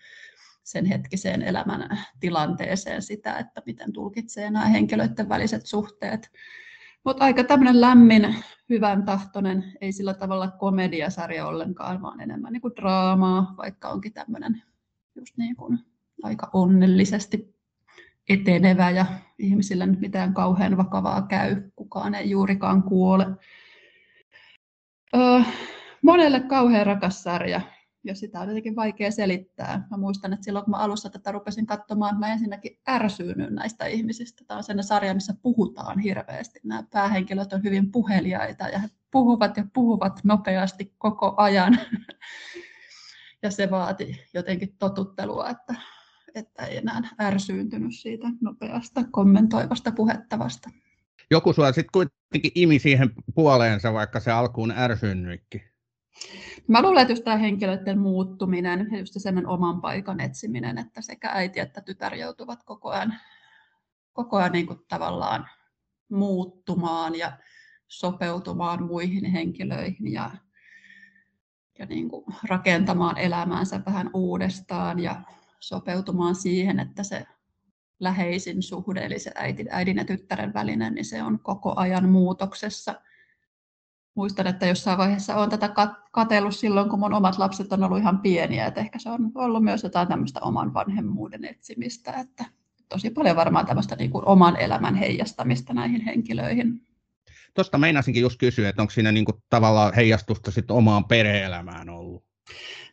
sen 0.65 0.85
hetkiseen 0.85 1.43
elämän 1.43 1.99
tilanteeseen 2.21 3.03
sitä, 3.03 3.39
että 3.39 3.63
miten 3.67 3.93
tulkitsee 3.93 4.51
nämä 4.51 4.67
henkilöiden 4.67 5.29
väliset 5.29 5.67
suhteet. 5.67 6.31
Mutta 7.07 7.25
aika 7.25 7.45
tämmöinen 7.45 7.81
lämmin, 7.81 8.35
hyvän 8.69 9.05
tahtoinen, 9.05 9.65
ei 9.81 9.93
sillä 9.93 10.15
tavalla 10.15 10.49
komediasarja 10.49 11.47
ollenkaan, 11.47 12.03
vaan 12.03 12.21
enemmän 12.21 12.53
niin 12.53 12.61
kuin 12.61 12.77
draamaa, 12.77 13.55
vaikka 13.57 13.89
onkin 13.89 14.13
tämmöinen 14.13 14.63
just 15.15 15.37
niin 15.37 15.57
kuin 15.57 15.79
aika 16.23 16.51
onnellisesti 16.53 17.55
etenevä 18.29 18.91
ja 18.91 19.07
ihmisillä 19.39 19.87
nyt 19.87 20.01
mitään 20.01 20.35
kauhean 20.35 20.77
vakavaa 20.77 21.23
käy, 21.23 21.71
kukaan 21.77 22.15
ei 22.15 22.31
juurikaan 22.31 22.83
kuole. 22.83 23.27
Öö, 25.17 25.41
monelle 26.03 26.41
kauhean 26.41 26.87
rakas 26.87 27.23
sarja, 27.23 27.61
ja 28.07 28.15
sitä 28.15 28.41
on 28.41 28.49
jotenkin 28.49 28.77
vaikea 28.77 29.11
selittää. 29.11 29.87
Mä 29.91 29.97
muistan, 29.97 30.33
että 30.33 30.45
silloin 30.45 30.65
kun 30.65 30.71
mä 30.71 30.77
alussa 30.77 31.11
tätä 31.11 31.33
rupesin 31.33 31.67
katsomaan, 31.67 32.19
mä 32.19 32.33
ensinnäkin 32.33 32.79
ärsyynyin 32.89 33.55
näistä 33.55 33.87
ihmisistä. 33.87 34.45
Tämä 34.47 34.59
on 34.59 34.65
sellainen 34.65 34.85
sarja, 34.85 35.15
missä 35.15 35.35
puhutaan 35.43 35.99
hirveästi. 35.99 36.61
Nämä 36.65 36.83
päähenkilöt 36.93 37.53
on 37.53 37.63
hyvin 37.63 37.93
puheliaita 37.93 38.69
ja 38.69 38.79
he 38.79 38.89
puhuvat 39.11 39.57
ja 39.57 39.65
puhuvat 39.75 40.21
nopeasti 40.25 40.95
koko 40.99 41.35
ajan. 41.37 41.79
ja 43.43 43.51
se 43.51 43.71
vaati 43.71 44.25
jotenkin 44.35 44.77
totuttelua, 44.79 45.51
että, 45.51 45.75
että 46.35 46.67
ei 46.67 46.77
enää 46.77 47.03
ärsyyntynyt 47.21 47.95
siitä 47.95 48.29
nopeasta 48.41 49.05
kommentoivasta 49.11 49.93
puhettavasta. 49.93 50.71
Joku 51.31 51.53
sua 51.53 51.73
sitten 51.73 51.93
kuitenkin 51.93 52.53
imi 52.55 52.79
siihen 52.79 53.11
puoleensa, 53.35 53.93
vaikka 53.93 54.21
se 54.21 54.31
alkuun 54.31 54.71
ärsyynnyikki. 54.71 55.76
Mä 56.69 56.83
luulen, 56.83 57.03
että 57.03 57.13
just 57.13 57.25
tämä 57.25 57.37
henkilöiden 57.37 57.99
muuttuminen 57.99 58.89
just 58.99 59.15
sen 59.17 59.47
oman 59.47 59.81
paikan 59.81 60.21
etsiminen, 60.21 60.79
että 60.79 61.01
sekä 61.01 61.29
äiti 61.29 61.61
että 61.61 61.81
tytär 61.81 62.15
joutuvat 62.15 62.63
koko 62.63 62.91
ajan, 62.91 63.15
koko 64.13 64.37
ajan 64.37 64.53
niin 64.53 64.67
kuin 64.67 64.79
tavallaan 64.89 65.49
muuttumaan 66.11 67.15
ja 67.15 67.39
sopeutumaan 67.89 68.83
muihin 68.83 69.25
henkilöihin 69.25 70.13
ja, 70.13 70.31
ja 71.79 71.87
niin 71.87 72.09
kuin 72.09 72.25
rakentamaan 72.49 73.19
elämäänsä 73.19 73.81
vähän 73.87 74.11
uudestaan 74.15 74.99
ja 74.99 75.23
sopeutumaan 75.61 76.35
siihen, 76.35 76.81
että 76.81 77.03
se 77.03 77.27
läheisin 78.01 78.63
suhde, 78.63 79.07
eli 79.07 79.19
se 79.19 79.33
äidin, 79.35 79.69
äidin 79.71 79.97
ja 79.97 80.05
tyttären 80.05 80.55
välinen, 80.55 80.95
niin 80.95 81.05
se 81.05 81.23
on 81.23 81.39
koko 81.39 81.73
ajan 81.77 82.09
muutoksessa– 82.09 82.95
muistan, 84.17 84.47
että 84.47 84.67
jossain 84.67 84.99
vaiheessa 84.99 85.37
olen 85.37 85.51
tätä 85.51 85.71
katsellut 86.13 86.57
silloin, 86.57 86.91
kun 86.91 86.99
mun 86.99 87.15
omat 87.15 87.39
lapset 87.39 87.73
on 87.73 87.85
ollut 87.85 87.99
ihan 87.99 88.21
pieniä, 88.21 88.67
että 88.67 88.81
ehkä 88.81 88.99
se 88.99 89.11
on 89.11 89.33
ollut 89.35 89.65
myös 89.65 89.83
jotain 89.83 90.09
tämmöistä 90.09 90.41
oman 90.41 90.75
vanhemmuuden 90.75 91.45
etsimistä, 91.45 92.13
että 92.13 92.45
tosi 92.89 93.11
paljon 93.11 93.37
varmaan 93.37 93.67
tämmöistä 93.67 93.97
niin 93.97 94.11
kuin 94.11 94.29
oman 94.29 94.57
elämän 94.57 94.95
heijastamista 94.95 95.75
näihin 95.75 96.01
henkilöihin. 96.01 96.81
Tuosta 97.55 97.79
meinasinkin 97.79 98.23
just 98.23 98.39
kysyä, 98.39 98.69
että 98.69 98.83
onko 98.83 98.91
siinä 98.91 99.13
niin 99.13 99.25
kuin 99.25 99.43
tavallaan 99.51 99.95
heijastusta 99.95 100.51
sitten 100.51 100.77
omaan 100.77 101.05
perhe-elämään 101.05 101.89
ollut? 101.89 102.25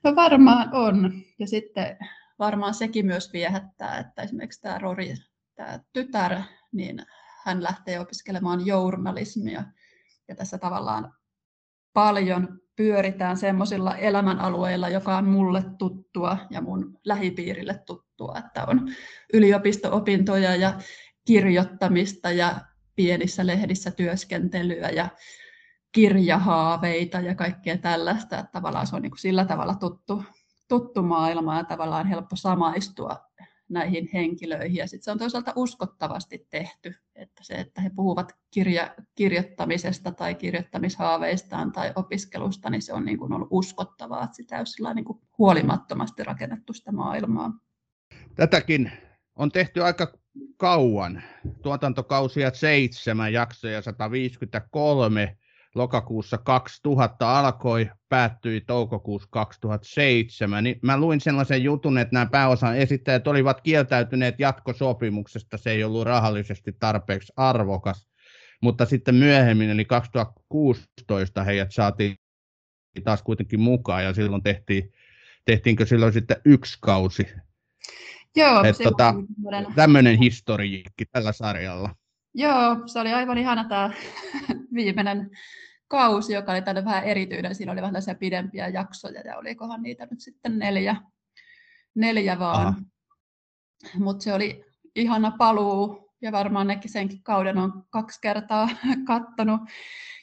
No 0.04 0.16
varmaan 0.16 0.70
on. 0.72 1.14
Ja 1.40 1.48
sitten 1.48 1.98
varmaan 2.40 2.74
sekin 2.74 3.06
myös 3.06 3.34
viehättää, 3.34 3.98
että 3.98 4.22
esimerkiksi 4.22 4.62
tämä 4.62 4.80
Rori, 4.80 5.14
tämä 5.56 5.80
tytär, 5.94 6.40
niin 6.72 7.06
hän 7.46 7.64
lähtee 7.64 8.00
opiskelemaan 8.00 8.66
journalismia 8.66 9.64
ja 10.28 10.36
tässä 10.36 10.58
tavallaan 10.58 11.14
paljon 11.94 12.60
pyöritään 12.76 13.38
semmoisilla 13.38 13.98
elämänalueilla, 13.98 14.90
joka 14.90 15.18
on 15.18 15.26
mulle 15.26 15.64
tuttua 15.78 16.38
ja 16.50 16.62
mun 16.62 17.00
lähipiirille 17.06 17.84
tuttua, 17.86 18.36
että 18.46 18.66
on 18.66 18.90
yliopisto-opintoja 19.34 20.56
ja 20.56 20.80
kirjoittamista 21.26 22.32
ja 22.32 22.56
pienissä 22.96 23.48
lehdissä 23.48 23.92
työskentelyä 23.92 24.90
ja 24.90 25.10
kirjahaaveita 25.92 27.20
ja 27.20 27.36
kaikkea 27.36 27.78
tällaista, 27.78 28.40
että 28.40 28.52
tavallaan 28.52 28.88
se 28.88 28.96
on 28.96 29.02
niin 29.02 29.12
kuin 29.12 29.20
sillä 29.20 29.46
tavalla 29.46 29.76
tuttu, 29.76 30.24
tuttu 30.68 31.04
maailma 31.04 31.58
ja 31.58 31.64
tavallaan 31.64 32.08
helppo 32.08 32.36
samaistua 32.36 33.18
näihin 33.74 34.10
henkilöihin. 34.14 34.76
Ja 34.76 34.88
sitten 34.88 35.04
se 35.04 35.12
on 35.12 35.18
toisaalta 35.18 35.54
uskottavasti 35.56 36.48
tehty, 36.50 36.96
että 37.16 37.44
se, 37.44 37.54
että 37.54 37.82
he 37.82 37.92
puhuvat 37.96 38.34
kirja, 38.52 38.96
kirjoittamisesta 39.16 40.12
tai 40.12 40.36
kirjoittamishaaveistaan 40.36 41.72
tai 41.72 41.92
opiskelusta, 41.96 42.70
niin 42.70 42.82
se 42.82 42.94
on 42.94 43.06
niin 43.06 43.18
kuin 43.18 43.34
ollut 43.34 43.48
uskottavaa, 43.52 44.24
että 44.24 44.36
sitä 44.36 44.64
on 44.82 44.96
niin 44.96 45.06
kuin 45.06 45.20
huolimattomasti 45.38 46.24
rakennettu 46.24 46.74
sitä 46.74 46.92
maailmaa. 46.92 47.52
Tätäkin 48.36 48.92
on 49.36 49.52
tehty 49.52 49.84
aika 49.84 50.14
kauan. 50.58 51.24
Tuotantokausia 51.62 52.52
seitsemän, 52.54 53.34
jaksoja 53.34 53.82
153 53.82 55.38
lokakuussa 55.76 56.38
2000 56.38 57.40
alkoi, 57.40 57.90
päättyi 58.10 58.62
toukokuussa 58.62 59.28
2007, 59.32 60.64
niin 60.64 60.80
mä 60.82 60.98
luin 60.98 61.22
sellaisen 61.22 61.64
jutun, 61.64 61.98
että 61.98 62.14
nämä 62.14 62.26
pääosan 62.26 62.78
esittäjät 62.78 63.28
olivat 63.28 63.62
kieltäytyneet 63.62 64.40
jatkosopimuksesta, 64.40 65.58
se 65.58 65.72
ei 65.72 65.84
ollut 65.84 66.04
rahallisesti 66.04 66.76
tarpeeksi 66.80 67.34
arvokas, 67.36 68.08
mutta 68.62 68.86
sitten 68.86 69.16
myöhemmin, 69.16 69.70
eli 69.70 69.86
2016 69.86 71.44
heidät 71.44 71.72
saatiin 71.72 72.16
taas 73.04 73.24
kuitenkin 73.24 73.60
mukaan, 73.60 74.04
ja 74.04 74.14
silloin 74.14 74.44
tehtiin, 74.44 74.94
tehtiinkö 75.46 75.86
silloin 75.86 76.14
sitten 76.14 76.38
yksi 76.46 76.78
kausi. 76.82 77.28
Joo, 78.36 78.64
Et 78.64 78.78
tota, 78.84 79.14
tämmöinen 79.76 80.18
historiikki 80.18 81.06
tällä 81.12 81.32
sarjalla. 81.32 81.96
Joo, 82.34 82.78
se 82.86 83.00
oli 83.00 83.14
aivan 83.14 83.38
ihana 83.38 83.70
tämä 83.70 83.90
viimeinen 84.76 85.30
kausi, 85.94 86.34
joka 86.34 86.52
oli 86.52 86.62
tälle 86.62 86.86
vähän 86.86 87.04
erityinen. 87.04 87.56
Siinä 87.56 87.72
oli 87.72 87.82
vähän 87.82 87.94
tällaisia 87.94 88.16
pidempiä 88.16 88.68
jaksoja 88.68 89.22
ja 89.22 89.38
olikohan 89.38 89.82
niitä 89.82 90.08
nyt 90.12 90.22
sitten 90.22 90.60
neljä, 90.60 90.96
neljä 91.96 92.40
vaan. 92.40 92.86
Mutta 93.98 94.24
se 94.24 94.34
oli 94.34 94.66
ihana 94.96 95.32
paluu 95.38 96.14
ja 96.22 96.32
varmaan 96.32 96.68
nekin 96.68 96.92
senkin 96.92 97.24
kauden 97.24 97.58
on 97.58 97.84
kaksi 97.90 98.22
kertaa 98.22 98.70
kattonut. 99.08 99.62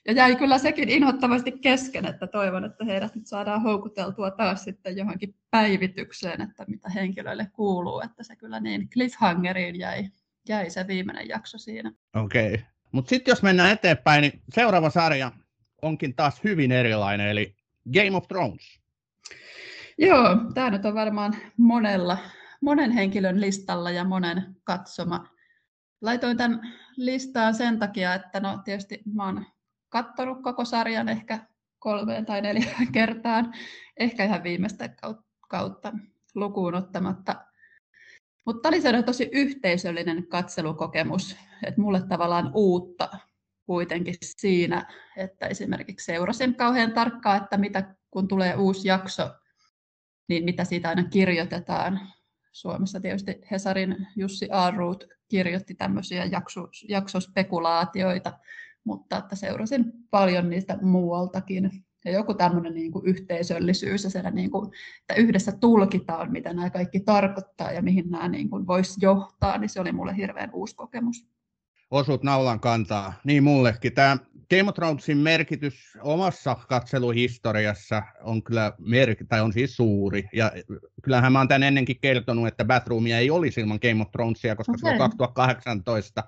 Ja 0.07 0.13
jäi 0.13 0.37
kyllä 0.37 0.59
sekin 0.59 0.89
inhottavasti 0.89 1.53
kesken, 1.53 2.07
että 2.07 2.27
toivon, 2.27 2.65
että 2.65 2.85
heidät 2.85 3.15
nyt 3.15 3.27
saadaan 3.27 3.63
houkuteltua 3.63 4.31
taas 4.31 4.65
sitten 4.65 4.97
johonkin 4.97 5.35
päivitykseen, 5.51 6.41
että 6.41 6.65
mitä 6.69 6.89
henkilöille 6.89 7.47
kuuluu, 7.53 8.01
että 8.01 8.23
se 8.23 8.37
kyllä 8.37 8.61
niin 8.61 8.91
cliffhangeriin 8.91 9.79
jäi, 9.79 10.09
jäi 10.49 10.71
se 10.71 10.87
viimeinen 10.87 11.29
jakso 11.29 11.59
siinä. 11.59 11.93
Okei. 12.15 12.55
Okay. 12.55 12.67
Mutta 12.93 13.09
sitten 13.09 13.33
jos 13.33 13.43
mennään 13.43 13.73
eteenpäin, 13.73 14.23
niin 14.23 14.43
seuraava 14.55 14.91
sarja 14.91 15.33
onkin 15.83 16.15
taas 16.15 16.45
hyvin 16.45 16.73
erilainen, 16.73 17.29
eli 17.29 17.55
Game 17.95 18.17
of 18.17 18.29
Thrones. 18.29 18.81
Joo, 19.99 20.37
tämä 20.55 20.71
nyt 20.71 20.85
on 20.85 20.95
varmaan 20.95 21.37
monella, 21.57 22.19
monen 22.61 22.91
henkilön 22.91 23.41
listalla 23.41 23.91
ja 23.91 24.05
monen 24.05 24.57
katsoma. 24.65 25.29
Laitoin 26.01 26.37
tämän 26.37 26.61
listaan 26.97 27.55
sen 27.55 27.79
takia, 27.79 28.15
että 28.15 28.41
no 28.41 28.59
tietysti 28.65 29.03
mä 29.15 29.27
oon 29.27 29.47
katsonut 29.89 30.43
koko 30.43 30.65
sarjan 30.65 31.09
ehkä 31.09 31.39
kolmeen 31.79 32.27
tai 32.27 32.43
neljään 32.43 32.93
kertaan, 32.93 33.55
ehkä 33.97 34.25
ihan 34.25 34.43
viimeistä 34.43 34.95
kautta 35.49 35.93
lukuun 36.35 36.75
ottamatta. 36.75 37.45
Mutta 38.47 38.69
oli 38.69 39.03
tosi 39.03 39.29
yhteisöllinen 39.33 40.27
katselukokemus, 40.27 41.37
että 41.67 41.81
mulle 41.81 42.03
tavallaan 42.09 42.51
uutta 42.55 43.09
kuitenkin 43.71 44.15
siinä, 44.23 44.87
että 45.17 45.47
esimerkiksi 45.47 46.05
seurasin 46.05 46.55
kauhean 46.55 46.93
tarkkaan, 46.93 47.43
että 47.43 47.59
mitä 47.59 47.95
kun 48.11 48.29
tulee 48.29 48.57
uusi 48.57 48.89
jakso, 48.89 49.31
niin 50.29 50.45
mitä 50.45 50.65
siitä 50.65 50.89
aina 50.89 51.05
kirjoitetaan. 51.05 52.01
Suomessa 52.53 53.01
tietysti 53.01 53.41
Hesarin 53.51 54.07
Jussi 54.17 54.49
Aaruut 54.53 55.05
kirjoitti 55.29 55.75
tämmöisiä 55.75 56.25
jakso, 56.25 56.69
jaksospekulaatioita, 56.89 58.33
mutta 58.85 59.17
että 59.17 59.37
seurasin 59.37 59.85
paljon 60.11 60.51
niistä 60.51 60.79
muualtakin. 60.83 61.71
Ja 62.05 62.13
joku 62.13 62.35
tämmöinen 62.35 62.75
niin 62.75 62.93
kuin 62.93 63.07
yhteisöllisyys 63.07 64.05
ja 64.05 64.11
siellä 64.11 64.31
niin 64.31 64.51
kuin, 64.51 64.71
että 65.01 65.23
yhdessä 65.23 65.53
tulkitaan, 65.53 66.33
mitä 66.33 66.53
nämä 66.53 66.71
kaikki 66.71 67.01
tarkoittaa 67.01 67.73
ja 67.73 67.83
mihin 67.83 68.11
nämä 68.11 68.29
niin 68.29 68.51
kuin 68.51 68.67
voisi 68.67 69.01
johtaa, 69.03 69.59
niin 69.59 69.69
se 69.69 69.81
oli 69.81 69.93
mulle 69.93 70.17
hirveän 70.17 70.51
uusi 70.53 70.77
kokemus 70.77 71.27
osut 71.91 72.23
naulan 72.23 72.61
kantaa. 72.61 73.13
Niin 73.25 73.43
mullekin. 73.43 73.93
Tämä 73.93 74.17
Game 74.51 74.69
of 74.69 74.75
Thronesin 74.75 75.19
merkitys 75.19 75.99
omassa 76.03 76.55
katseluhistoriassa 76.69 78.03
on 78.23 78.43
kyllä 78.43 78.73
merk- 78.79 79.27
tai 79.29 79.41
on 79.41 79.53
siis 79.53 79.77
suuri. 79.77 80.29
Ja 80.33 80.53
kyllähän 81.03 81.33
mä 81.33 81.39
oon 81.39 81.49
tämän 81.49 81.63
ennenkin 81.63 82.01
kertonut, 82.01 82.47
että 82.47 82.65
Batroomia 82.65 83.19
ei 83.19 83.31
olisi 83.31 83.61
ilman 83.61 83.79
Game 83.83 84.03
of 84.03 84.11
Thronesia, 84.11 84.57
koska 84.57 84.73
okay. 84.73 84.79
silloin 84.79 84.99
2018 84.99 86.25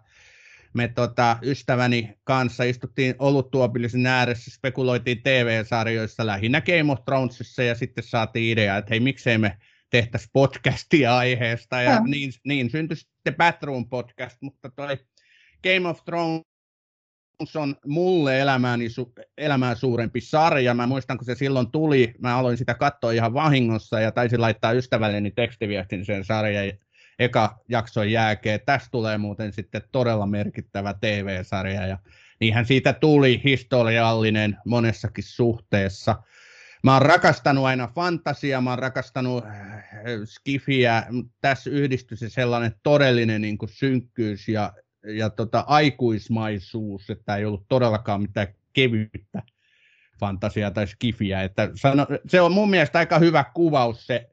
me 0.75 0.89
tota, 0.89 1.37
ystäväni 1.43 2.19
kanssa 2.25 2.65
istuttiin 2.65 3.15
oluttuopillisen 3.19 4.07
ääressä, 4.07 4.51
spekuloitiin 4.51 5.23
TV-sarjoissa 5.23 6.27
lähinnä 6.27 6.61
Game 6.61 6.93
of 6.93 7.05
Thronesissa 7.05 7.63
ja 7.63 7.75
sitten 7.75 8.05
saatiin 8.05 8.53
idea, 8.53 8.77
että 8.77 8.91
hei 8.91 9.01
miksei 9.01 9.39
me 9.39 9.57
tehtäisiin 9.91 10.31
podcastia 10.33 11.17
aiheesta 11.17 11.83
ja, 11.83 11.91
ja. 11.91 12.01
Niin, 12.01 12.33
niin 12.45 12.71
syntyi 12.71 12.97
sitten 12.97 13.35
Batroom 13.35 13.89
podcast, 13.89 14.37
mutta 14.41 14.71
toi 14.77 14.99
Game 15.63 15.89
of 15.89 16.05
Thrones 16.05 16.43
on 17.57 17.77
mulle 17.87 18.41
elämääni, 18.41 18.87
elämää 19.39 19.75
suurempi 19.75 20.21
sarja. 20.21 20.75
Mä 20.75 20.87
muistan, 20.87 21.19
kun 21.19 21.25
se 21.25 21.35
silloin 21.35 21.71
tuli, 21.71 22.15
mä 22.19 22.37
aloin 22.37 22.57
sitä 22.57 22.75
katsoa 22.75 23.13
ihan 23.13 23.35
vahingossa 23.35 24.01
ja 24.01 24.13
taisin 24.13 24.41
laittaa 24.41 24.73
ystävälleni 24.73 25.31
tekstiviestin 25.31 26.05
sen 26.05 26.25
sarjan 26.25 26.73
eka 27.19 27.59
jakson 27.69 28.11
jälkeen. 28.11 28.61
Tästä 28.67 28.89
tulee 28.91 29.19
muuten 29.19 29.53
sitten 29.53 29.83
todella 29.93 30.27
merkittävä 30.27 30.95
TV-sarja 31.01 31.87
ja 31.87 31.99
niinhän 32.41 32.67
siitä 32.67 32.93
tuli 32.93 33.41
historiallinen 33.45 34.57
monessakin 34.67 35.25
suhteessa. 35.25 36.23
Mä 36.85 36.93
oon 36.93 37.03
rakastanut 37.03 37.65
aina 37.65 37.89
fantasiaa, 37.95 38.61
mä 38.61 38.71
oon 38.71 38.79
rakastanut 38.79 39.45
äh, 39.45 39.85
skifiä, 40.25 41.07
tässä 41.41 41.71
yhdistyi 41.71 42.17
se 42.17 42.29
sellainen 42.29 42.75
todellinen 42.83 43.43
niin 43.43 43.59
kuin 43.59 43.69
synkkyys 43.69 44.49
ja 44.49 44.73
ja 45.05 45.31
tota, 45.31 45.65
aikuismaisuus, 45.67 47.11
että 47.11 47.37
ei 47.37 47.45
ollut 47.45 47.69
todellakaan 47.69 48.23
mitään 48.23 48.49
kevyttä 48.73 49.43
fantasiaa 50.21 50.71
tai 50.71 50.87
skifiä. 50.87 51.43
Että 51.43 51.71
sano, 51.75 52.07
se 52.27 52.41
on 52.41 52.53
mun 52.53 52.71
mielestä 52.71 52.99
aika 52.99 53.19
hyvä 53.19 53.45
kuvaus 53.55 54.07
se 54.07 54.31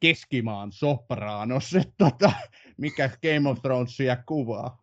keskimaan 0.00 0.72
sopranos, 0.72 1.74
että 1.80 1.94
tota, 1.98 2.32
mikä 2.76 3.10
Game 3.22 3.50
of 3.50 3.62
Thronesia 3.62 4.16
kuvaa. 4.16 4.82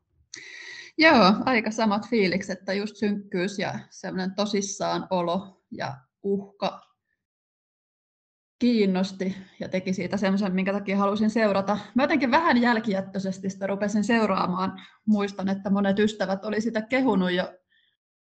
Joo, 0.97 1.33
aika 1.45 1.71
samat 1.71 2.09
fiilikset, 2.09 2.59
että 2.59 2.73
just 2.73 2.95
synkkyys 2.95 3.59
ja 3.59 3.79
semmoinen 3.89 4.35
tosissaan 4.35 5.07
olo 5.09 5.63
ja 5.71 5.97
uhka 6.23 6.88
kiinnosti 8.59 9.37
ja 9.59 9.69
teki 9.69 9.93
siitä 9.93 10.17
semmoisen, 10.17 10.55
minkä 10.55 10.73
takia 10.73 10.97
halusin 10.97 11.29
seurata. 11.29 11.77
Mä 11.95 12.03
jotenkin 12.03 12.31
vähän 12.31 12.61
jälkijättöisesti 12.61 13.49
sitä 13.49 13.67
rupesin 13.67 14.03
seuraamaan. 14.03 14.81
Muistan, 15.05 15.49
että 15.49 15.69
monet 15.69 15.99
ystävät 15.99 16.45
oli 16.45 16.61
sitä 16.61 16.81
kehunut 16.81 17.31
jo 17.31 17.53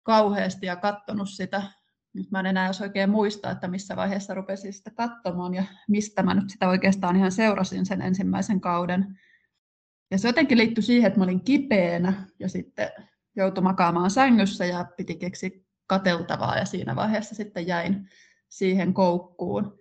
kauheasti 0.03 0.67
ja 0.67 0.77
katsonut 0.77 1.29
sitä. 1.29 1.63
Nyt 2.15 2.31
mä 2.31 2.41
en 2.41 2.47
enää 2.47 2.67
jos 2.67 2.81
oikein 2.81 3.11
muista, 3.11 3.51
että 3.51 3.69
missä 3.69 3.97
vaiheessa 3.97 4.35
rupesin 4.35 4.73
sitä 4.73 4.91
katsomaan 4.91 5.55
ja 5.55 5.65
mistä 5.89 6.23
mä 6.23 6.35
nyt 6.35 6.51
sitä 6.51 6.69
oikeastaan 6.69 7.17
ihan 7.17 7.33
seurasin 7.33 7.87
sen 7.87 8.03
ensimmäisen 8.03 8.61
kauden. 8.61 9.19
Ja 10.11 10.19
se 10.19 10.29
jotenkin 10.29 10.59
liittyi 10.59 10.83
siihen, 10.83 11.07
että 11.07 11.19
mä 11.19 11.25
olin 11.25 11.45
kipeänä 11.45 12.13
ja 12.39 12.49
sitten 12.49 12.89
joutui 13.37 13.63
makaamaan 13.63 14.11
sängyssä 14.11 14.65
ja 14.65 14.85
piti 14.97 15.15
keksiä 15.15 15.51
kateltavaa 15.87 16.59
ja 16.59 16.65
siinä 16.65 16.97
vaiheessa 16.97 17.35
sitten 17.35 17.67
jäin 17.67 18.09
siihen 18.49 18.95
koukkuun. 18.95 19.79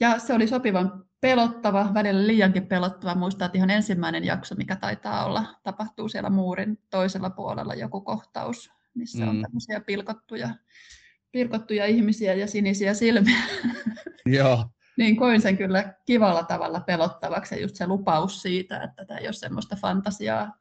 Ja 0.00 0.18
se 0.18 0.34
oli 0.34 0.46
sopivan 0.46 1.06
pelottava, 1.20 1.90
välillä 1.94 2.26
liiankin 2.26 2.66
pelottava. 2.66 3.14
Muistaa, 3.14 3.46
että 3.46 3.58
ihan 3.58 3.70
ensimmäinen 3.70 4.24
jakso, 4.24 4.54
mikä 4.54 4.76
taitaa 4.76 5.24
olla, 5.24 5.44
tapahtuu 5.62 6.08
siellä 6.08 6.30
muurin 6.30 6.78
toisella 6.90 7.30
puolella 7.30 7.74
joku 7.74 8.00
kohtaus, 8.00 8.70
missä 8.94 9.24
mm. 9.24 9.28
on 9.28 9.42
tämmöisiä 9.42 9.80
pilkottuja, 9.80 10.48
pilkottuja 11.32 11.86
ihmisiä 11.86 12.34
ja 12.34 12.46
sinisiä 12.46 12.94
silmiä. 12.94 13.42
Joo. 14.26 14.64
niin 14.98 15.16
koin 15.16 15.40
sen 15.40 15.56
kyllä 15.56 15.94
kivalla 16.06 16.42
tavalla 16.42 16.80
pelottavaksi 16.80 17.54
ja 17.54 17.60
just 17.60 17.76
se 17.76 17.86
lupaus 17.86 18.42
siitä, 18.42 18.82
että 18.82 19.04
tämä 19.04 19.18
ei 19.18 19.26
ole 19.26 19.32
semmoista 19.32 19.76
fantasiaa, 19.76 20.56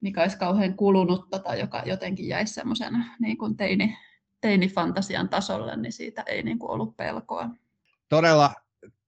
mikä 0.00 0.22
olisi 0.22 0.38
kauhean 0.38 0.74
kulunutta 0.74 1.38
tai 1.38 1.60
joka 1.60 1.82
jotenkin 1.86 2.28
jäisi 2.28 2.54
semmoisen 2.54 3.04
niin 3.18 3.38
kuin 3.38 3.56
teini, 3.56 3.96
teinifantasian 4.40 5.28
tasolle, 5.28 5.76
niin 5.76 5.92
siitä 5.92 6.22
ei 6.26 6.42
niin 6.42 6.58
kuin 6.58 6.70
ollut 6.70 6.96
pelkoa. 6.96 7.50
Todella 8.14 8.54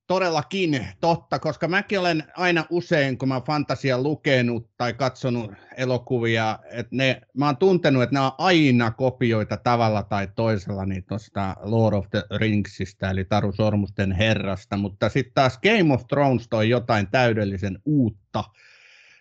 todellakin 0.06 0.86
totta, 1.00 1.38
koska 1.38 1.68
mäkin 1.68 2.00
olen 2.00 2.24
aina 2.36 2.64
usein, 2.70 3.18
kun 3.18 3.28
mä 3.28 3.40
fantasia 3.46 4.02
lukenut 4.02 4.70
tai 4.76 4.94
katsonut 4.94 5.52
elokuvia, 5.76 6.58
että 6.70 6.96
ne, 6.96 7.20
mä 7.36 7.46
oon 7.46 7.56
tuntenut, 7.56 8.02
että 8.02 8.14
ne 8.14 8.20
on 8.20 8.32
aina 8.38 8.90
kopioita 8.90 9.56
tavalla 9.56 10.02
tai 10.02 10.28
toisella 10.36 10.86
niin 10.86 11.04
tuosta 11.08 11.56
Lord 11.62 11.94
of 11.94 12.10
the 12.10 12.24
Ringsista, 12.36 13.10
eli 13.10 13.24
Taru 13.24 13.52
Sormusten 13.52 14.12
herrasta, 14.12 14.76
mutta 14.76 15.08
sitten 15.08 15.34
taas 15.34 15.58
Game 15.58 15.94
of 15.94 16.06
Thrones 16.06 16.48
toi 16.48 16.68
jotain 16.68 17.10
täydellisen 17.10 17.78
uutta, 17.84 18.44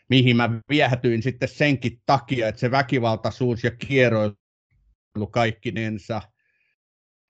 mihin 0.09 0.38
mä 0.38 0.49
viehätyin 0.69 1.23
sitten 1.23 1.49
senkin 1.49 2.01
takia, 2.05 2.47
että 2.47 2.59
se 2.59 2.71
väkivaltaisuus 2.71 3.63
ja 3.63 3.71
kierroilu 3.71 4.36
kaikkinensa– 5.31 6.21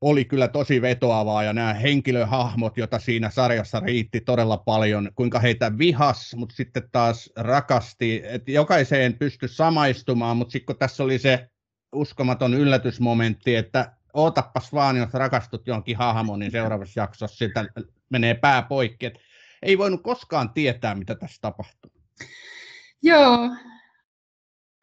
oli 0.01 0.25
kyllä 0.25 0.47
tosi 0.47 0.81
vetoavaa 0.81 1.43
ja 1.43 1.53
nämä 1.53 1.73
henkilöhahmot, 1.73 2.77
joita 2.77 2.99
siinä 2.99 3.29
sarjassa 3.29 3.79
riitti 3.79 4.21
todella 4.21 4.57
paljon, 4.57 5.11
kuinka 5.15 5.39
heitä 5.39 5.77
vihas, 5.77 6.35
mutta 6.35 6.55
sitten 6.55 6.89
taas 6.91 7.31
rakasti, 7.35 8.21
että 8.25 8.51
jokaiseen 8.51 9.13
pystyi 9.13 9.49
samaistumaan, 9.49 10.37
mutta 10.37 10.51
sitten 10.51 10.65
kun 10.65 10.79
tässä 10.79 11.03
oli 11.03 11.19
se 11.19 11.49
uskomaton 11.95 12.53
yllätysmomentti, 12.53 13.55
että 13.55 13.91
ootapas 14.13 14.73
vaan, 14.73 14.97
jos 14.97 15.13
rakastut 15.13 15.67
johonkin 15.67 15.97
hahmoon, 15.97 16.39
niin 16.39 16.51
seuraavassa 16.51 16.99
jaksossa 16.99 17.37
sitä 17.37 17.65
menee 18.09 18.33
pää 18.33 18.61
poikki. 18.61 19.05
Et 19.05 19.19
ei 19.61 19.77
voinut 19.77 20.03
koskaan 20.03 20.49
tietää, 20.53 20.95
mitä 20.95 21.15
tässä 21.15 21.41
tapahtuu. 21.41 21.91
Joo, 23.03 23.49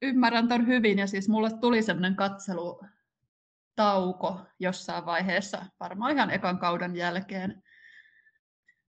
ymmärrän 0.02 0.48
ton 0.48 0.66
hyvin 0.66 0.98
ja 0.98 1.06
siis 1.06 1.28
mulle 1.28 1.50
tuli 1.60 1.82
semmoinen 1.82 2.16
katselu 2.16 2.80
tauko 3.76 4.40
jossain 4.58 5.06
vaiheessa, 5.06 5.66
varmaan 5.80 6.12
ihan 6.12 6.30
ekan 6.30 6.58
kauden 6.58 6.96
jälkeen, 6.96 7.62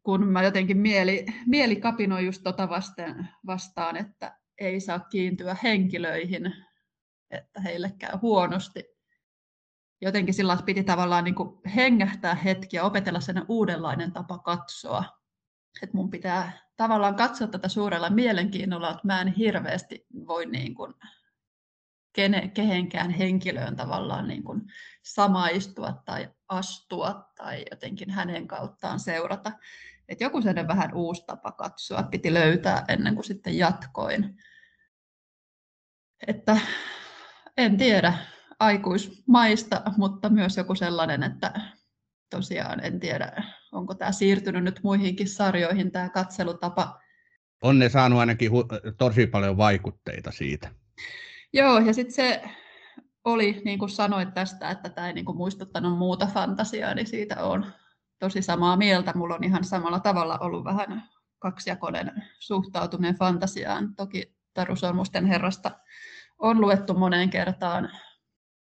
kun 0.03 0.27
mä 0.27 0.43
jotenkin 0.43 0.77
mieli, 0.77 1.25
mieli 1.45 1.75
kapinoi 1.75 2.25
just 2.25 2.43
tota 2.43 2.69
vasten, 2.69 3.29
vastaan, 3.45 3.97
että 3.97 4.37
ei 4.57 4.79
saa 4.79 4.99
kiintyä 4.99 5.55
henkilöihin, 5.63 6.53
että 7.31 7.61
heille 7.61 7.91
käy 7.99 8.17
huonosti. 8.21 8.83
Jotenkin 10.01 10.33
sillä 10.33 10.57
piti 10.65 10.83
tavallaan 10.83 11.23
niin 11.23 11.35
kuin 11.35 11.61
hengähtää 11.75 12.35
hetki 12.35 12.77
ja 12.77 12.83
opetella 12.83 13.19
sen 13.19 13.45
uudenlainen 13.47 14.11
tapa 14.11 14.37
katsoa. 14.37 15.03
Että 15.81 15.97
mun 15.97 16.09
pitää 16.09 16.51
tavallaan 16.77 17.15
katsoa 17.15 17.47
tätä 17.47 17.69
suurella 17.69 18.09
mielenkiinnolla, 18.09 18.89
että 18.89 19.07
mä 19.07 19.21
en 19.21 19.27
hirveästi 19.27 20.05
voi 20.27 20.45
niin 20.45 20.75
kuin 20.75 20.93
kene, 22.13 22.47
kehenkään 22.47 23.11
henkilöön 23.11 23.75
tavallaan 23.75 24.27
niin 24.27 24.43
kuin 24.43 24.61
samaistua 25.03 26.01
tai 26.05 26.29
astua 26.47 27.31
tai 27.37 27.65
jotenkin 27.71 28.09
hänen 28.09 28.47
kauttaan 28.47 28.99
seurata. 28.99 29.51
Et 30.07 30.21
joku 30.21 30.41
sen 30.41 30.67
vähän 30.67 30.93
uusi 30.93 31.23
tapa 31.27 31.51
katsoa 31.51 32.03
piti 32.03 32.33
löytää 32.33 32.85
ennen 32.87 33.15
kuin 33.15 33.25
sitten 33.25 33.57
jatkoin. 33.57 34.37
Että 36.27 36.59
en 37.57 37.77
tiedä 37.77 38.13
aikuismaista, 38.59 39.81
mutta 39.97 40.29
myös 40.29 40.57
joku 40.57 40.75
sellainen, 40.75 41.23
että 41.23 41.53
tosiaan 42.29 42.85
en 42.85 42.99
tiedä, 42.99 43.43
onko 43.71 43.95
tämä 43.95 44.11
siirtynyt 44.11 44.63
nyt 44.63 44.79
muihinkin 44.83 45.29
sarjoihin 45.29 45.91
tämä 45.91 46.09
katselutapa. 46.09 47.01
On 47.61 47.79
ne 47.79 47.89
saanut 47.89 48.19
ainakin 48.19 48.51
tosi 48.97 49.27
paljon 49.27 49.57
vaikutteita 49.57 50.31
siitä. 50.31 50.71
Joo, 51.53 51.79
ja 51.79 51.93
sitten 51.93 52.15
se 52.15 52.41
oli, 53.25 53.61
niin 53.65 53.79
kuin 53.79 53.89
sanoit 53.89 54.33
tästä, 54.33 54.69
että 54.69 54.89
tämä 54.89 55.07
ei 55.07 55.13
niin 55.13 55.25
kuin 55.25 55.37
muistuttanut 55.37 55.97
muuta 55.97 56.25
fantasiaa, 56.25 56.93
niin 56.93 57.07
siitä 57.07 57.43
on 57.43 57.65
tosi 58.19 58.41
samaa 58.41 58.77
mieltä. 58.77 59.13
Mulla 59.15 59.35
on 59.35 59.43
ihan 59.43 59.63
samalla 59.63 59.99
tavalla 59.99 60.37
ollut 60.37 60.63
vähän 60.63 61.09
kaksijakoinen 61.39 62.11
suhtautuminen 62.39 63.15
fantasiaan. 63.15 63.95
Toki 63.95 64.35
Taru 64.53 64.75
Sormusten 64.75 65.25
herrasta 65.25 65.71
on 66.39 66.61
luettu 66.61 66.93
moneen 66.93 67.29
kertaan, 67.29 67.91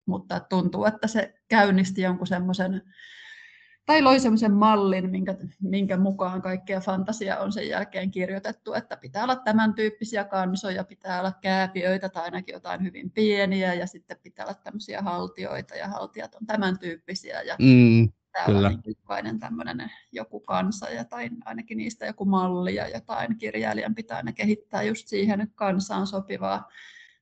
mutta 0.06 0.40
tuntuu, 0.40 0.84
että 0.84 1.06
se 1.06 1.34
käynnisti 1.48 2.02
jonkun 2.02 2.26
semmoisen 2.26 2.82
tai 3.88 4.02
loi 4.02 4.20
sellaisen 4.20 4.52
mallin, 4.52 5.10
minkä, 5.10 5.34
minkä 5.62 5.96
mukaan 5.96 6.42
kaikkea 6.42 6.80
fantasia 6.80 7.38
on 7.38 7.52
sen 7.52 7.68
jälkeen 7.68 8.10
kirjoitettu, 8.10 8.72
että 8.74 8.96
pitää 8.96 9.24
olla 9.24 9.36
tämän 9.36 9.74
tyyppisiä 9.74 10.24
kansoja, 10.24 10.84
pitää 10.84 11.20
olla 11.20 11.32
kääpiöitä 11.32 12.08
tai 12.08 12.24
ainakin 12.24 12.52
jotain 12.52 12.82
hyvin 12.82 13.10
pieniä 13.10 13.74
ja 13.74 13.86
sitten 13.86 14.16
pitää 14.22 14.46
olla 14.46 14.54
tämmöisiä 14.54 15.02
haltioita 15.02 15.74
ja 15.74 15.88
haltijat 15.88 16.34
on 16.34 16.46
tämän 16.46 16.78
tyyppisiä 16.78 17.42
ja 17.42 17.56
mm, 17.58 18.12
täällä 18.32 18.68
on 18.68 18.82
jokainen 18.86 19.38
tämmöinen 19.38 19.90
joku 20.12 20.40
kansa 20.40 20.90
ja 20.90 21.04
tai 21.04 21.30
ainakin 21.44 21.78
niistä 21.78 22.06
joku 22.06 22.24
malli 22.24 22.74
ja 22.74 22.88
jotain 22.88 23.38
kirjailijan 23.38 23.94
pitää 23.94 24.16
aina 24.16 24.32
kehittää 24.32 24.82
just 24.82 25.08
siihen 25.08 25.52
kansaan 25.54 26.06
sopivaa. 26.06 26.68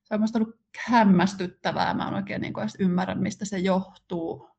Se 0.03 0.15
on 0.15 0.21
ollut 0.35 0.57
hämmästyttävää, 0.79 1.95
mä 1.95 2.09
en 2.09 2.15
oikein 2.15 2.41
niin 2.41 2.61
edes 2.61 2.77
ymmärrä, 2.79 3.15
mistä 3.15 3.45
se 3.45 3.59
johtuu, 3.59 4.56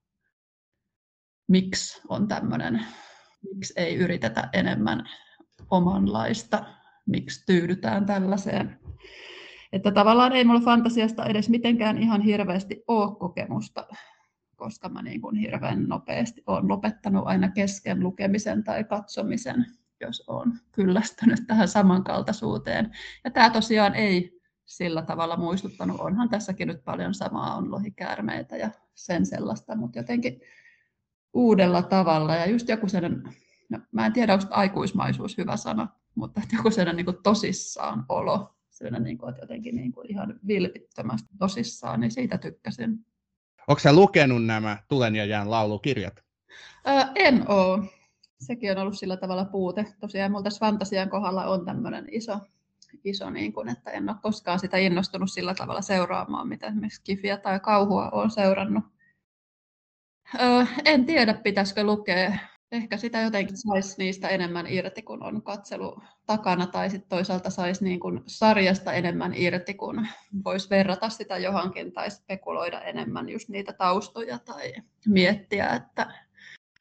miksi 1.47 2.01
on 2.09 2.27
tämmöinen, 2.27 2.85
miksi 3.53 3.73
ei 3.77 3.95
yritetä 3.95 4.49
enemmän 4.53 5.09
omanlaista, 5.71 6.65
miksi 7.05 7.45
tyydytään 7.45 8.05
tällaiseen. 8.05 8.79
Että 9.73 9.91
tavallaan 9.91 10.33
ei 10.33 10.43
mulla 10.43 10.61
fantasiasta 10.61 11.25
edes 11.25 11.49
mitenkään 11.49 11.97
ihan 11.97 12.21
hirveästi 12.21 12.83
ole 12.87 13.15
kokemusta, 13.15 13.87
koska 14.55 14.89
mä 14.89 15.01
niin 15.01 15.21
kuin 15.21 15.35
hirveän 15.35 15.83
nopeasti 15.83 16.43
olen 16.47 16.67
lopettanut 16.67 17.27
aina 17.27 17.49
kesken 17.49 17.99
lukemisen 17.99 18.63
tai 18.63 18.83
katsomisen, 18.83 19.65
jos 20.01 20.23
olen 20.27 20.53
kyllästynyt 20.71 21.39
tähän 21.47 21.67
samankaltaisuuteen. 21.67 22.91
Ja 23.23 23.31
tämä 23.31 23.49
tosiaan 23.49 23.95
ei 23.95 24.41
sillä 24.65 25.01
tavalla 25.01 25.37
muistuttanut. 25.37 25.99
Onhan 25.99 26.29
tässäkin 26.29 26.67
nyt 26.67 26.83
paljon 26.85 27.13
samaa, 27.13 27.55
on 27.55 27.71
lohikäärmeitä 27.71 28.57
ja 28.57 28.69
sen 28.95 29.25
sellaista, 29.25 29.75
mutta 29.75 29.99
jotenkin 29.99 30.41
uudella 31.33 31.81
tavalla 31.81 32.35
ja 32.35 32.45
just 32.45 32.69
joku 32.69 32.89
sellainen, 32.89 33.23
no, 33.69 33.79
mä 33.91 34.05
en 34.05 34.13
tiedä 34.13 34.33
onko 34.33 34.45
aikuismaisuus 34.49 35.37
hyvä 35.37 35.57
sana, 35.57 35.87
mutta 36.15 36.41
joku 36.57 36.71
sellainen 36.71 36.95
niin 36.95 37.05
kuin 37.05 37.23
tosissaan 37.23 38.05
olo, 38.09 38.55
sellainen 38.69 39.03
niin 39.03 39.17
kuin, 39.17 39.29
että 39.29 39.41
jotenkin 39.41 39.75
niin 39.75 39.91
kuin 39.91 40.11
ihan 40.11 40.39
vilpittömästi 40.47 41.29
tosissaan, 41.39 41.99
niin 41.99 42.11
siitä 42.11 42.37
tykkäsin. 42.37 43.05
Onko 43.67 43.79
sä 43.79 43.93
lukenut 43.93 44.45
nämä 44.45 44.77
Tulen 44.87 45.15
ja 45.15 45.25
jään 45.25 45.51
laulukirjat? 45.51 46.23
Öö, 46.87 47.03
en 47.15 47.49
ole. 47.49 47.83
Sekin 48.39 48.71
on 48.71 48.77
ollut 48.77 48.97
sillä 48.97 49.17
tavalla 49.17 49.45
puute. 49.45 49.85
Tosiaan 49.99 50.31
mulla 50.31 50.43
tässä 50.43 50.59
fantasian 50.59 51.09
kohdalla 51.09 51.45
on 51.45 51.65
tämmöinen 51.65 52.07
iso, 52.11 52.39
iso 53.03 53.29
niin 53.29 53.53
kuin, 53.53 53.69
että 53.69 53.91
en 53.91 54.09
ole 54.09 54.17
koskaan 54.21 54.59
sitä 54.59 54.77
innostunut 54.77 55.31
sillä 55.31 55.53
tavalla 55.53 55.81
seuraamaan, 55.81 56.47
mitä 56.47 56.67
esimerkiksi 56.67 57.01
kifiä 57.03 57.37
tai 57.37 57.59
kauhua 57.59 58.09
olen 58.09 58.31
seurannut. 58.31 58.83
Öö, 60.35 60.65
en 60.85 61.05
tiedä, 61.05 61.33
pitäisikö 61.33 61.83
lukea. 61.83 62.37
Ehkä 62.71 62.97
sitä 62.97 63.21
jotenkin 63.21 63.57
saisi 63.57 63.95
niistä 63.97 64.29
enemmän 64.29 64.67
irti, 64.67 65.01
kun 65.01 65.23
on 65.23 65.41
katselu 65.41 66.01
takana, 66.25 66.67
tai 66.67 66.89
sitten 66.89 67.09
toisaalta 67.09 67.49
saisi 67.49 67.83
niin 67.83 67.99
kuin 67.99 68.23
sarjasta 68.25 68.93
enemmän 68.93 69.33
irti, 69.35 69.73
kun 69.73 70.07
voisi 70.43 70.69
verrata 70.69 71.09
sitä 71.09 71.37
johonkin 71.37 71.91
tai 71.91 72.11
spekuloida 72.11 72.81
enemmän 72.81 73.29
just 73.29 73.49
niitä 73.49 73.73
taustoja 73.73 74.39
tai 74.39 74.73
miettiä, 75.05 75.69
että 75.69 76.11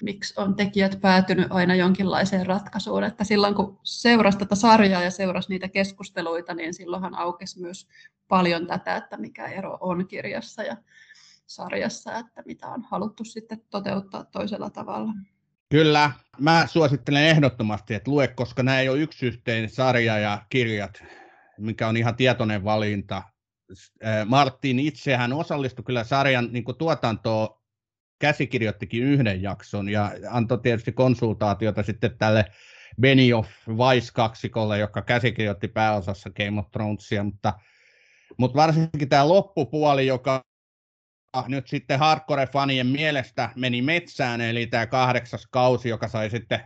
miksi 0.02 0.34
on 0.40 0.56
tekijät 0.56 0.98
päätynyt 1.00 1.46
aina 1.50 1.74
jonkinlaiseen 1.74 2.46
ratkaisuun. 2.46 3.04
Että 3.04 3.24
silloin 3.24 3.54
kun 3.54 3.78
seurasi 3.82 4.38
tätä 4.38 4.54
sarjaa 4.54 5.02
ja 5.02 5.10
seurasi 5.10 5.48
niitä 5.48 5.68
keskusteluita, 5.68 6.54
niin 6.54 6.74
silloinhan 6.74 7.14
aukesi 7.14 7.60
myös 7.60 7.88
paljon 8.28 8.66
tätä, 8.66 8.96
että 8.96 9.16
mikä 9.16 9.46
ero 9.46 9.78
on 9.80 10.08
kirjassa 10.08 10.62
ja 10.62 10.76
sarjassa, 11.46 12.18
että 12.18 12.42
mitä 12.46 12.66
on 12.66 12.82
haluttu 12.82 13.24
sitten 13.24 13.62
toteuttaa 13.70 14.24
toisella 14.24 14.70
tavalla. 14.70 15.12
Kyllä, 15.68 16.10
mä 16.40 16.66
suosittelen 16.66 17.22
ehdottomasti, 17.22 17.94
että 17.94 18.10
lue, 18.10 18.28
koska 18.28 18.62
nämä 18.62 18.80
ei 18.80 18.88
ole 18.88 18.98
yksi 18.98 19.26
yhteen 19.26 19.70
sarja 19.70 20.18
ja 20.18 20.42
kirjat, 20.48 21.04
mikä 21.58 21.88
on 21.88 21.96
ihan 21.96 22.16
tietoinen 22.16 22.64
valinta. 22.64 23.22
Martin 24.26 24.78
itsehän 24.78 25.32
osallistui 25.32 25.84
kyllä 25.84 26.04
sarjan 26.04 26.48
niin 26.52 26.64
tuotantoon, 26.78 27.48
käsikirjoittikin 28.18 29.02
yhden 29.02 29.42
jakson 29.42 29.88
ja 29.88 30.12
antoi 30.30 30.58
tietysti 30.58 30.92
konsultaatiota 30.92 31.82
sitten 31.82 32.18
tälle 32.18 32.44
Benioff 33.00 33.50
Vice-kaksikolle, 33.68 34.78
joka 34.78 35.02
käsikirjoitti 35.02 35.68
pääosassa 35.68 36.30
Game 36.30 36.60
of 36.60 36.70
Thronesia, 36.70 37.24
mutta, 37.24 37.52
mutta 38.36 38.56
varsinkin 38.56 39.08
tämä 39.08 39.28
loppupuoli, 39.28 40.06
joka 40.06 40.42
nyt 41.48 41.66
sitten 41.66 41.98
hardcore-fanien 41.98 42.86
mielestä 42.86 43.50
meni 43.54 43.82
metsään, 43.82 44.40
eli 44.40 44.66
tämä 44.66 44.86
kahdeksas 44.86 45.46
kausi, 45.50 45.88
joka 45.88 46.08
sai 46.08 46.30
sitten 46.30 46.60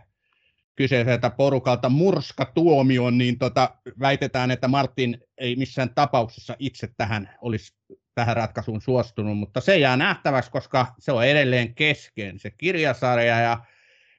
kyseiseltä 0.75 1.29
porukalta 1.29 1.89
murskatuomion, 1.89 3.17
niin 3.17 3.39
tota, 3.39 3.75
väitetään, 3.99 4.51
että 4.51 4.67
Martin 4.67 5.17
ei 5.37 5.55
missään 5.55 5.89
tapauksessa 5.95 6.55
itse 6.59 6.89
tähän 6.97 7.29
olisi 7.41 7.73
tähän 8.15 8.35
ratkaisuun 8.35 8.81
suostunut, 8.81 9.37
mutta 9.37 9.61
se 9.61 9.77
jää 9.77 9.97
nähtäväksi, 9.97 10.51
koska 10.51 10.87
se 10.99 11.11
on 11.11 11.25
edelleen 11.25 11.75
kesken 11.75 12.39
se 12.39 12.51
kirjasarja 12.51 13.39
ja 13.39 13.65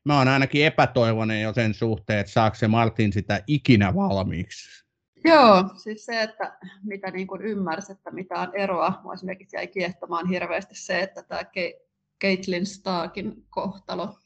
mä 0.05 0.19
oon 0.19 0.29
ainakin 0.29 0.67
epätoivoinen 0.67 1.43
jo 1.43 1.53
sen 1.53 1.75
suhteen, 1.75 2.19
että 2.19 2.33
saako 2.33 2.57
se 2.57 2.69
Martin 2.69 3.13
sitä 3.13 3.43
ikinä 3.47 3.95
valmiiksi. 3.95 4.82
Joo, 5.25 5.65
siis 5.77 6.05
se, 6.07 6.23
että 6.23 6.59
mitä 6.83 7.11
niin 7.11 7.27
kuin 7.27 7.43
ymmärsi, 7.43 7.93
että 7.93 8.11
mitä 8.11 8.35
on 8.41 8.57
eroa, 8.57 9.01
mua 9.03 9.15
esimerkiksi 9.15 9.57
jäi 9.57 9.67
kiehtomaan 9.67 10.29
hirveästi 10.29 10.75
se, 10.75 11.01
että 11.01 11.23
tämä 11.23 11.41
Caitlin 12.23 12.67
Starkin 12.67 13.47
kohtalo, 13.51 14.19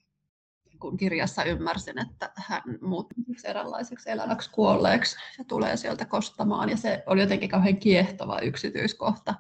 kun 0.81 0.97
kirjassa 0.97 1.45
ymmärsin, 1.45 1.99
että 1.99 2.33
hän 2.37 2.63
muuttuu 2.81 3.25
eräänlaiseksi 3.45 4.11
eläväksi 4.11 4.51
kuolleeksi 4.51 5.17
ja 5.39 5.45
tulee 5.45 5.77
sieltä 5.77 6.05
kostamaan. 6.05 6.71
Ja 6.71 6.77
se 6.77 7.03
oli 7.07 7.21
jotenkin 7.21 7.49
kauhean 7.49 7.77
kiehtova 7.77 8.41
yksityiskohta. 8.41 9.35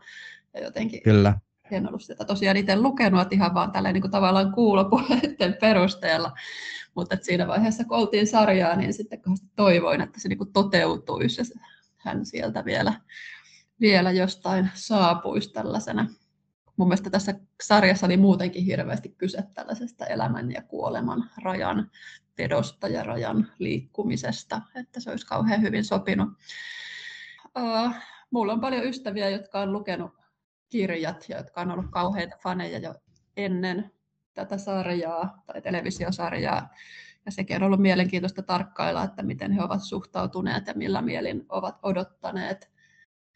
Ja 0.54 0.60
jotenkin 0.64 1.02
Kyllä. 1.02 1.38
En 1.70 1.88
ollut 1.88 2.02
sitä 2.02 2.24
tosiaan 2.24 2.56
itse 2.56 2.76
lukenut, 2.76 3.20
että 3.20 3.34
ihan 3.34 3.54
vaan 3.54 3.72
tällä 3.72 3.92
niin 3.92 4.00
kuin 4.00 4.10
tavallaan 4.10 4.52
kuulopuheiden 4.52 5.56
perusteella. 5.60 6.32
Mutta 6.94 7.16
siinä 7.20 7.46
vaiheessa, 7.46 7.84
kun 7.84 7.96
oltiin 7.96 8.26
sarjaa, 8.26 8.76
niin 8.76 8.92
sitten 8.92 9.20
toivoin, 9.56 10.00
että 10.00 10.20
se 10.20 10.28
niin 10.28 10.38
kuin 10.38 10.52
toteutuisi 10.52 11.40
ja 11.40 11.60
hän 11.96 12.26
sieltä 12.26 12.64
vielä, 12.64 12.92
vielä 13.80 14.10
jostain 14.10 14.70
saapuisi 14.74 15.52
tällaisena 15.52 16.06
mun 16.76 16.88
mielestä 16.88 17.10
tässä 17.10 17.34
sarjassa 17.62 18.06
oli 18.06 18.16
muutenkin 18.16 18.64
hirveästi 18.64 19.08
kyse 19.08 19.42
tällaisesta 19.54 20.06
elämän 20.06 20.52
ja 20.52 20.62
kuoleman 20.62 21.30
rajan 21.42 21.90
vedosta 22.38 22.88
ja 22.88 23.02
rajan 23.02 23.52
liikkumisesta, 23.58 24.62
että 24.74 25.00
se 25.00 25.10
olisi 25.10 25.26
kauhean 25.26 25.62
hyvin 25.62 25.84
sopinut. 25.84 26.28
Uh, 27.58 27.94
mulla 28.30 28.52
on 28.52 28.60
paljon 28.60 28.84
ystäviä, 28.84 29.30
jotka 29.30 29.60
on 29.60 29.72
lukenut 29.72 30.10
kirjat 30.68 31.28
ja 31.28 31.36
jotka 31.36 31.60
on 31.60 31.70
ollut 31.70 31.90
kauheita 31.90 32.36
faneja 32.42 32.78
jo 32.78 32.94
ennen 33.36 33.90
tätä 34.34 34.58
sarjaa 34.58 35.42
tai 35.46 35.62
televisiosarjaa. 35.62 36.68
Ja 37.26 37.32
sekin 37.32 37.56
on 37.56 37.62
ollut 37.62 37.80
mielenkiintoista 37.80 38.42
tarkkailla, 38.42 39.04
että 39.04 39.22
miten 39.22 39.52
he 39.52 39.62
ovat 39.62 39.82
suhtautuneet 39.82 40.66
ja 40.66 40.74
millä 40.74 41.02
mielin 41.02 41.46
ovat 41.48 41.78
odottaneet 41.82 42.76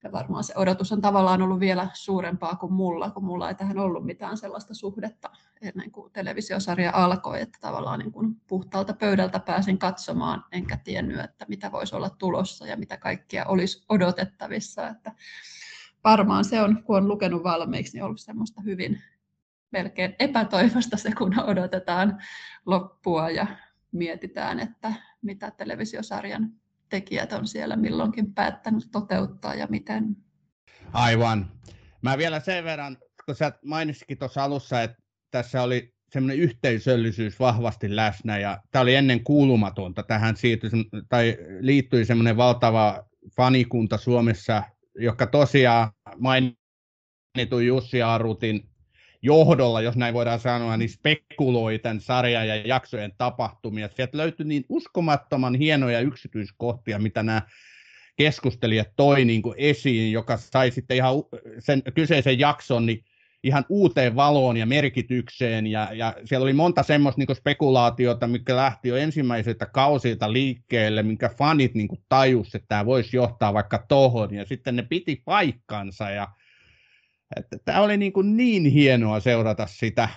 ja 0.04 0.12
varmaan 0.12 0.44
se 0.44 0.52
odotus 0.56 0.92
on 0.92 1.00
tavallaan 1.00 1.42
ollut 1.42 1.60
vielä 1.60 1.88
suurempaa 1.92 2.56
kuin 2.56 2.72
mulla, 2.72 3.10
kun 3.10 3.24
mulla 3.24 3.48
ei 3.48 3.54
tähän 3.54 3.78
ollut 3.78 4.04
mitään 4.04 4.36
sellaista 4.36 4.74
suhdetta 4.74 5.30
ennen 5.62 5.90
kuin 5.90 6.12
televisiosarja 6.12 6.90
alkoi, 6.94 7.40
että 7.40 7.58
tavallaan 7.60 7.98
niin 7.98 8.12
kuin 8.12 8.34
puhtaalta 8.46 8.94
pöydältä 8.94 9.38
pääsin 9.38 9.78
katsomaan, 9.78 10.44
enkä 10.52 10.76
tiennyt, 10.76 11.20
että 11.20 11.44
mitä 11.48 11.72
voisi 11.72 11.96
olla 11.96 12.10
tulossa 12.10 12.66
ja 12.66 12.76
mitä 12.76 12.96
kaikkia 12.96 13.44
olisi 13.44 13.84
odotettavissa. 13.88 14.88
Että 14.88 15.12
varmaan 16.04 16.44
se 16.44 16.60
on, 16.60 16.82
kun 16.82 16.96
on 16.96 17.08
lukenut 17.08 17.44
valmiiksi, 17.44 17.96
niin 17.96 18.04
ollut 18.04 18.20
semmoista 18.20 18.60
hyvin 18.60 19.02
melkein 19.70 20.16
epätoivosta 20.18 20.96
se, 20.96 21.12
kun 21.18 21.40
odotetaan 21.40 22.18
loppua 22.66 23.30
ja 23.30 23.46
mietitään, 23.92 24.60
että 24.60 24.92
mitä 25.22 25.50
televisiosarjan 25.50 26.50
tekijät 26.88 27.32
on 27.32 27.46
siellä 27.46 27.76
milloinkin 27.76 28.34
päättänyt 28.34 28.88
toteuttaa 28.92 29.54
ja 29.54 29.66
miten. 29.70 30.16
Aivan. 30.92 31.50
Mä 32.02 32.18
vielä 32.18 32.40
sen 32.40 32.64
verran, 32.64 32.96
kun 33.26 33.34
sä 33.34 33.52
mainitsitkin 33.64 34.18
tuossa 34.18 34.44
alussa, 34.44 34.82
että 34.82 35.02
tässä 35.30 35.62
oli 35.62 35.94
semmoinen 36.12 36.38
yhteisöllisyys 36.38 37.40
vahvasti 37.40 37.96
läsnä 37.96 38.38
ja 38.38 38.62
tämä 38.70 38.82
oli 38.82 38.94
ennen 38.94 39.24
kuulumatonta. 39.24 40.02
Tähän 40.02 40.36
siirtyi, 40.36 40.70
tai 41.08 41.36
liittyi 41.60 42.04
semmoinen 42.04 42.36
valtava 42.36 43.04
fanikunta 43.36 43.98
Suomessa, 43.98 44.62
joka 44.98 45.26
tosiaan 45.26 45.90
mainitun 46.18 47.66
Jussi 47.66 48.02
Arutin 48.02 48.70
johdolla, 49.22 49.80
jos 49.80 49.96
näin 49.96 50.14
voidaan 50.14 50.40
sanoa, 50.40 50.76
niin 50.76 50.88
spekuloi 50.88 51.78
tämän 51.78 52.00
sarjan 52.00 52.48
ja 52.48 52.56
jaksojen 52.56 53.12
tapahtumia. 53.18 53.88
Sieltä 53.94 54.18
löytyi 54.18 54.46
niin 54.46 54.64
uskomattoman 54.68 55.54
hienoja 55.54 56.00
yksityiskohtia, 56.00 56.98
mitä 56.98 57.22
nämä 57.22 57.42
keskustelijat 58.16 58.88
toi 58.96 59.24
niin 59.24 59.42
kuin 59.42 59.54
esiin, 59.58 60.12
joka 60.12 60.36
sai 60.36 60.70
sitten 60.70 60.96
ihan 60.96 61.14
sen 61.58 61.82
kyseisen 61.94 62.38
jakson 62.38 62.86
niin 62.86 63.04
ihan 63.44 63.64
uuteen 63.68 64.16
valoon 64.16 64.56
ja 64.56 64.66
merkitykseen. 64.66 65.66
Ja, 65.66 65.88
ja 65.92 66.14
siellä 66.24 66.44
oli 66.44 66.52
monta 66.52 66.82
semmoista 66.82 67.18
niin 67.18 67.36
spekulaatiota, 67.36 68.26
mikä 68.26 68.56
lähti 68.56 68.88
jo 68.88 68.96
ensimmäiseltä 68.96 69.66
kausilta 69.66 70.32
liikkeelle, 70.32 71.02
minkä 71.02 71.28
fanit 71.28 71.74
niin 71.74 71.88
tajusivat, 72.08 72.54
että 72.54 72.68
tämä 72.68 72.86
voisi 72.86 73.16
johtaa 73.16 73.54
vaikka 73.54 73.84
tohon. 73.88 74.34
Ja 74.34 74.44
sitten 74.44 74.76
ne 74.76 74.82
piti 74.82 75.22
paikkansa. 75.24 76.10
Ja 76.10 76.28
että 77.36 77.56
tämä 77.64 77.80
oli 77.80 77.96
niin, 77.96 78.12
kuin 78.12 78.36
niin 78.36 78.64
hienoa 78.64 79.20
seurata 79.20 79.66
sitä. 79.66 80.08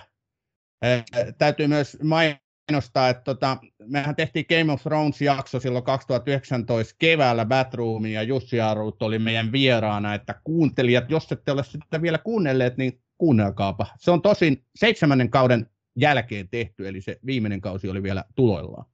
Täytyy 1.38 1.66
myös 1.66 1.98
mainostaa, 2.02 3.08
että 3.08 3.22
tota, 3.24 3.56
mehän 3.86 4.16
tehtiin 4.16 4.46
Game 4.48 4.72
of 4.72 4.82
Thrones-jakso 4.82 5.60
silloin 5.60 5.84
2019 5.84 6.94
keväällä 6.98 7.44
Batroomin 7.44 8.12
ja 8.12 8.22
Jussi 8.22 8.60
Arut 8.60 9.02
oli 9.02 9.18
meidän 9.18 9.52
vieraana, 9.52 10.14
että 10.14 10.40
kuuntelijat, 10.44 11.10
jos 11.10 11.32
ette 11.32 11.52
ole 11.52 11.64
sitä 11.64 12.02
vielä 12.02 12.18
kuunnelleet, 12.18 12.76
niin 12.76 13.03
kuunnelkaapa. 13.18 13.86
Se 13.98 14.10
on 14.10 14.22
tosin 14.22 14.64
seitsemännen 14.74 15.30
kauden 15.30 15.66
jälkeen 15.96 16.48
tehty, 16.48 16.88
eli 16.88 17.00
se 17.00 17.18
viimeinen 17.26 17.60
kausi 17.60 17.88
oli 17.88 18.02
vielä 18.02 18.24
tuloillaan. 18.34 18.86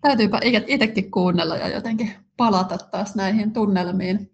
Täytyypä 0.00 0.40
itsekin 0.66 1.10
kuunnella 1.10 1.56
ja 1.56 1.68
jotenkin 1.68 2.10
palata 2.36 2.78
taas 2.78 3.14
näihin 3.14 3.52
tunnelmiin. 3.52 4.30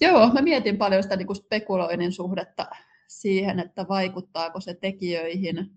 Joo, 0.00 0.32
mä 0.32 0.42
mietin 0.42 0.78
paljon 0.78 1.02
sitä 1.02 1.16
niin 1.16 1.26
kuin 1.26 1.36
spekuloinnin 1.36 2.12
suhdetta 2.12 2.66
siihen, 3.08 3.58
että 3.58 3.88
vaikuttaako 3.88 4.60
se 4.60 4.74
tekijöihin, 4.74 5.70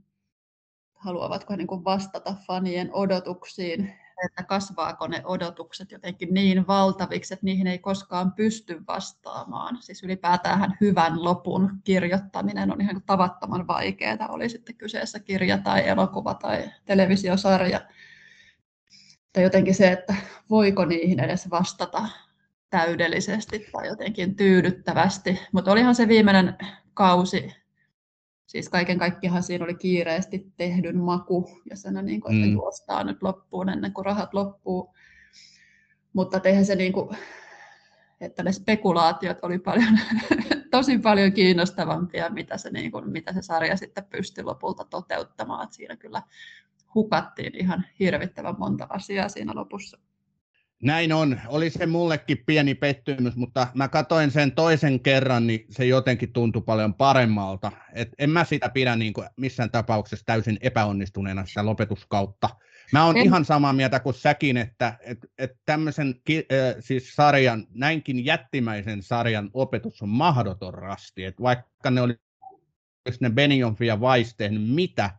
haluavatko 0.94 1.54
he 1.54 1.58
niin 1.58 1.68
kuin 1.68 1.84
vastata 1.84 2.36
fanien 2.48 2.90
odotuksiin, 2.94 3.94
että 4.26 4.44
kasvaako 4.44 5.08
ne 5.08 5.22
odotukset 5.26 5.92
jotenkin 5.92 6.34
niin 6.34 6.68
valtaviksi, 6.68 7.34
että 7.34 7.46
niihin 7.46 7.68
ei 7.68 7.80
koskaan 7.80 8.32
pysty 8.32 8.82
vastaamaan. 8.88 9.78
Siis 9.82 10.04
ylipäätään 10.04 10.78
hyvän 10.82 11.24
lopun 11.24 11.72
kirjoittaminen 11.84 12.72
on 12.72 12.82
ihan 12.82 13.02
tavattoman 13.06 13.68
vaikeaa, 13.68 14.28
oli 14.30 14.50
sitten 14.50 14.76
kyseessä 14.76 15.20
kirja 15.20 15.58
tai 15.58 15.88
elokuva 15.88 16.34
tai 16.34 16.72
televisiosarja. 16.86 17.82
Tai 19.34 19.44
jotenkin 19.44 19.76
se, 19.76 19.92
että 19.92 20.16
voiko 20.50 20.86
niihin 20.86 21.20
edes 21.20 21.50
vastata 21.50 22.08
täydellisesti 22.70 23.68
tai 23.72 23.88
jotenkin 23.88 24.36
tyydyttävästi. 24.36 25.40
Mutta 25.52 25.72
olihan 25.72 25.96
se 25.96 26.08
viimeinen 26.08 26.58
kausi, 26.94 27.63
siis 28.54 28.70
kaiken 28.70 29.00
kaikkiaan 29.00 29.44
siinä 29.44 29.66
oli 29.66 29.76
kiireesti 29.76 30.54
tehdyn 30.58 30.98
maku, 30.98 31.50
ja 31.70 31.76
sen 31.76 32.06
niin 32.06 32.22
kuin, 32.22 32.36
että 32.36 32.48
mm. 32.48 32.54
juostaa 32.54 33.04
nyt 33.04 33.24
loppuun 33.24 33.70
ennen 33.70 33.94
kuin 33.94 34.06
rahat 34.06 34.34
loppuu. 34.34 34.96
Mutta 36.14 36.42
eihän 36.44 36.66
se 36.66 36.76
niin 36.76 36.94
kuin, 36.94 37.18
että 38.22 38.44
ne 38.44 38.52
spekulaatiot 38.52 39.38
oli 39.42 39.60
paljon, 39.60 40.00
tosi 40.72 40.98
paljon 40.98 41.34
kiinnostavampia, 41.34 42.30
mitä 42.30 42.58
se, 42.58 42.70
niin 42.70 42.92
kuin, 42.92 43.10
mitä 43.10 43.34
se 43.34 43.42
sarja 43.42 43.78
sitten 43.78 44.06
pystyi 44.06 44.44
lopulta 44.44 44.86
toteuttamaan. 44.86 45.64
Että 45.64 45.76
siinä 45.76 45.96
kyllä 45.96 46.22
hukattiin 46.96 47.56
ihan 47.56 47.86
hirvittävän 48.00 48.56
monta 48.58 48.88
asiaa 48.90 49.30
siinä 49.30 49.52
lopussa. 49.56 50.00
Näin 50.84 51.14
on. 51.14 51.42
Oli 51.48 51.70
se 51.70 51.86
mullekin 51.86 52.44
pieni 52.46 52.76
pettymys, 52.76 53.36
mutta 53.36 53.68
mä 53.74 53.88
katoin 53.88 54.32
sen 54.32 54.52
toisen 54.52 55.00
kerran, 55.00 55.48
niin 55.48 55.66
se 55.70 55.86
jotenkin 55.86 56.34
tuntui 56.34 56.62
paljon 56.62 56.94
paremmalta. 56.94 57.72
Et 57.94 58.10
en 58.20 58.30
mä 58.30 58.44
sitä 58.44 58.70
pidä 58.70 58.96
niin 58.96 59.14
kuin 59.14 59.28
missään 59.38 59.72
tapauksessa 59.72 60.26
täysin 60.26 60.58
epäonnistuneena 60.62 61.46
sitä 61.46 61.66
lopetuskautta. 61.66 62.50
Mä 62.92 63.06
oon 63.06 63.18
en... 63.18 63.24
ihan 63.24 63.46
samaa 63.46 63.74
mieltä 63.74 64.00
kuin 64.00 64.14
säkin, 64.14 64.58
että 64.58 64.98
et, 65.02 65.18
et 65.38 65.52
tämmöisen 65.66 66.16
ki, 66.26 66.38
äh, 66.38 66.76
siis 66.80 67.16
sarjan, 67.16 67.68
näinkin 67.74 68.26
jättimäisen 68.26 69.04
sarjan 69.04 69.50
opetus 69.54 70.02
on 70.02 70.10
mahdoton 70.10 70.74
rasti. 70.74 71.24
Et 71.24 71.42
vaikka 71.42 71.92
ne 71.92 72.02
oli 72.02 72.16
ne 73.20 73.30
Benionfi 73.30 73.86
ja 73.86 73.96
Weiss 73.96 74.36
tehnyt 74.36 74.70
mitä, 74.70 75.10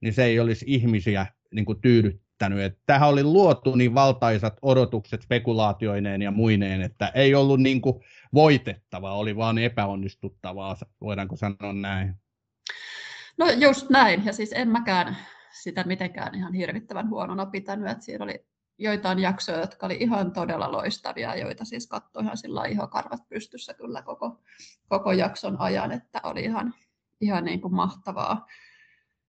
niin 0.00 0.14
se 0.14 0.24
ei 0.24 0.40
olisi 0.40 0.64
ihmisiä 0.68 1.26
niin 1.54 1.64
kuin 1.64 1.80
tyydyttänyt. 1.80 2.29
Että 2.64 2.82
tähän 2.86 3.08
oli 3.08 3.24
luotu 3.24 3.74
niin 3.74 3.94
valtaisat 3.94 4.58
odotukset 4.62 5.22
spekulaatioineen 5.22 6.22
ja 6.22 6.30
muineen, 6.30 6.82
että 6.82 7.12
ei 7.14 7.34
ollut 7.34 7.60
niin 7.60 7.80
kuin 7.80 8.00
voitettavaa, 8.34 9.14
oli 9.14 9.36
vaan 9.36 9.58
epäonnistuttavaa, 9.58 10.76
voidaanko 11.00 11.36
sanoa 11.36 11.72
näin. 11.72 12.14
No 13.38 13.50
just 13.50 13.90
näin, 13.90 14.24
ja 14.24 14.32
siis 14.32 14.52
en 14.52 14.68
mäkään 14.68 15.16
sitä 15.62 15.84
mitenkään 15.84 16.34
ihan 16.34 16.54
hirvittävän 16.54 17.10
huonona 17.10 17.46
pitänyt, 17.46 17.90
että 17.90 18.04
siinä 18.04 18.24
oli 18.24 18.44
joitain 18.78 19.18
jaksoja, 19.18 19.60
jotka 19.60 19.86
oli 19.86 19.96
ihan 20.00 20.32
todella 20.32 20.72
loistavia, 20.72 21.36
joita 21.36 21.64
siis 21.64 21.86
katsoi 21.86 22.22
ihan 22.22 22.36
sillä 22.36 22.64
ihokarvat 22.64 23.28
pystyssä 23.28 23.74
kyllä 23.74 24.02
koko, 24.02 24.40
koko 24.88 25.12
jakson 25.12 25.60
ajan, 25.60 25.92
että 25.92 26.20
oli 26.24 26.42
ihan, 26.42 26.74
ihan 27.20 27.44
niin 27.44 27.60
kuin 27.60 27.74
mahtavaa. 27.74 28.46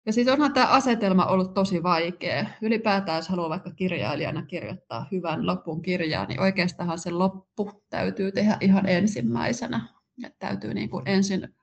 Ja 0.06 0.12
siis 0.12 0.28
onhan 0.28 0.52
tämä 0.52 0.66
asetelma 0.66 1.26
ollut 1.26 1.54
tosi 1.54 1.82
vaikea. 1.82 2.46
Ylipäätään, 2.62 3.16
jos 3.16 3.28
haluaa 3.28 3.48
vaikka 3.48 3.70
kirjailijana 3.70 4.42
kirjoittaa 4.42 5.06
hyvän 5.12 5.46
lopun 5.46 5.82
kirjaa, 5.82 6.26
niin 6.26 6.40
oikeastaan 6.40 6.98
se 6.98 7.10
loppu 7.10 7.84
täytyy 7.90 8.32
tehdä 8.32 8.56
ihan 8.60 8.88
ensimmäisenä. 8.88 9.80
että 10.24 10.46
täytyy 10.46 10.74
niin 10.74 10.90
kuin 10.90 11.08
ensin 11.08 11.54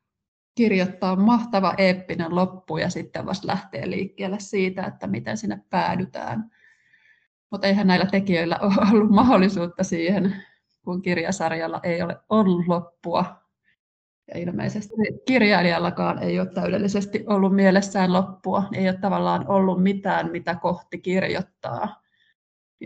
kirjoittaa 0.56 1.16
mahtava 1.16 1.74
eeppinen 1.78 2.36
loppu 2.36 2.78
ja 2.78 2.90
sitten 2.90 3.26
vasta 3.26 3.48
lähtee 3.48 3.90
liikkeelle 3.90 4.40
siitä, 4.40 4.84
että 4.84 5.08
miten 5.08 5.38
sinne 5.38 5.62
päädytään. 5.70 6.52
Mutta 7.52 7.68
eihän 7.68 7.88
näillä 7.88 8.06
tekijöillä 8.06 8.58
ole 8.62 8.92
ollut 8.92 9.10
mahdollisuutta 9.10 9.84
siihen, 9.84 10.36
kun 10.84 11.02
kirjasarjalla 11.02 11.80
ei 11.84 12.02
ole 12.02 12.18
ollut 12.30 12.68
loppua. 12.68 13.41
Ja 14.34 14.40
ilmeisesti 14.40 14.96
kirjailijallakaan 15.26 16.24
ei 16.24 16.40
ole 16.40 16.54
täydellisesti 16.54 17.24
ollut 17.28 17.56
mielessään 17.56 18.14
loppua. 18.14 18.64
Ei 18.74 18.90
ole 18.90 18.98
tavallaan 18.98 19.48
ollut 19.48 19.84
mitään, 19.84 20.32
mitä 20.32 20.56
kohti 20.56 21.00
kirjoittaa. 21.00 22.02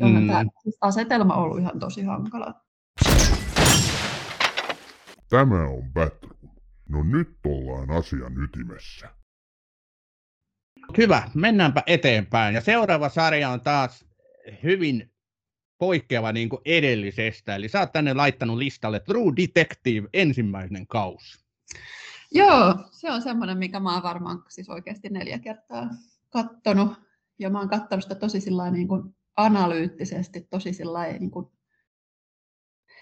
mm. 0.01 0.27
tämä 0.27 0.43
asetelma 0.81 1.35
on 1.35 1.43
ollut 1.43 1.59
ihan 1.59 1.79
tosi 1.79 2.03
hankala. 2.03 2.53
Tämä 5.29 5.67
on 5.67 5.93
Batroom. 5.93 6.35
No 6.89 7.03
nyt 7.03 7.37
ollaan 7.45 7.91
asian 7.91 8.43
ytimessä. 8.43 9.09
Hyvä, 10.97 11.23
mennäänpä 11.33 11.83
eteenpäin. 11.87 12.55
Ja 12.55 12.61
seuraava 12.61 13.09
sarja 13.09 13.49
on 13.49 13.61
taas 13.61 14.05
hyvin 14.63 15.14
poikkeava 15.78 16.32
niin 16.32 16.49
kuin 16.49 16.61
edellisestä. 16.65 17.55
Eli 17.55 17.69
sä 17.69 17.80
oot 17.80 17.91
tänne 17.91 18.13
laittanut 18.13 18.57
listalle 18.57 18.99
True 18.99 19.34
Detective 19.38 20.09
ensimmäinen 20.13 20.88
kausi. 20.88 21.45
Joo, 22.32 22.76
se 22.91 23.11
on 23.11 23.21
semmoinen, 23.21 23.57
mikä 23.57 23.80
mä 23.80 23.93
oon 23.93 24.03
varmaan 24.03 24.43
siis 24.49 24.69
oikeasti 24.69 25.09
neljä 25.09 25.39
kertaa 25.39 25.89
kattonut. 26.30 26.93
Ja 27.39 27.49
mä 27.49 27.59
oon 27.59 27.69
katsonut 27.69 28.03
sitä 28.03 28.15
tosi 28.15 28.39
niin 28.71 28.88
kuin 28.88 29.15
analyyttisesti, 29.38 30.47
tosi 30.49 30.71
niin 31.19 31.32
kuin 31.32 31.45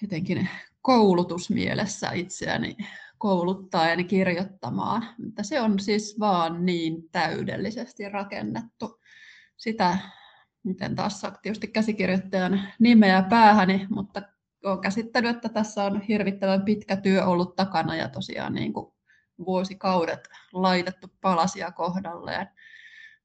jotenkin 0.01 0.49
koulutusmielessä 0.81 2.11
itseäni 2.11 2.77
kouluttaen 3.17 4.07
kirjoittamaan. 4.07 5.05
Mutta 5.23 5.43
se 5.43 5.61
on 5.61 5.79
siis 5.79 6.19
vaan 6.19 6.65
niin 6.65 7.09
täydellisesti 7.11 8.09
rakennettu. 8.09 8.99
Sitä, 9.57 9.97
miten 10.63 10.95
taas 10.95 11.21
tietysti 11.41 11.67
käsikirjoittajan 11.67 12.61
nimeä 12.79 13.23
päähäni, 13.29 13.87
mutta 13.89 14.21
olen 14.63 14.81
käsittänyt, 14.81 15.35
että 15.35 15.49
tässä 15.49 15.83
on 15.83 16.01
hirvittävän 16.01 16.61
pitkä 16.61 16.95
työ 16.95 17.25
ollut 17.25 17.55
takana 17.55 17.95
ja 17.95 18.09
tosiaan 18.09 18.53
niin 18.53 18.73
kuin 18.73 18.93
vuosikaudet 19.45 20.29
laitettu 20.53 21.07
palasia 21.21 21.71
kohdalleen. 21.71 22.47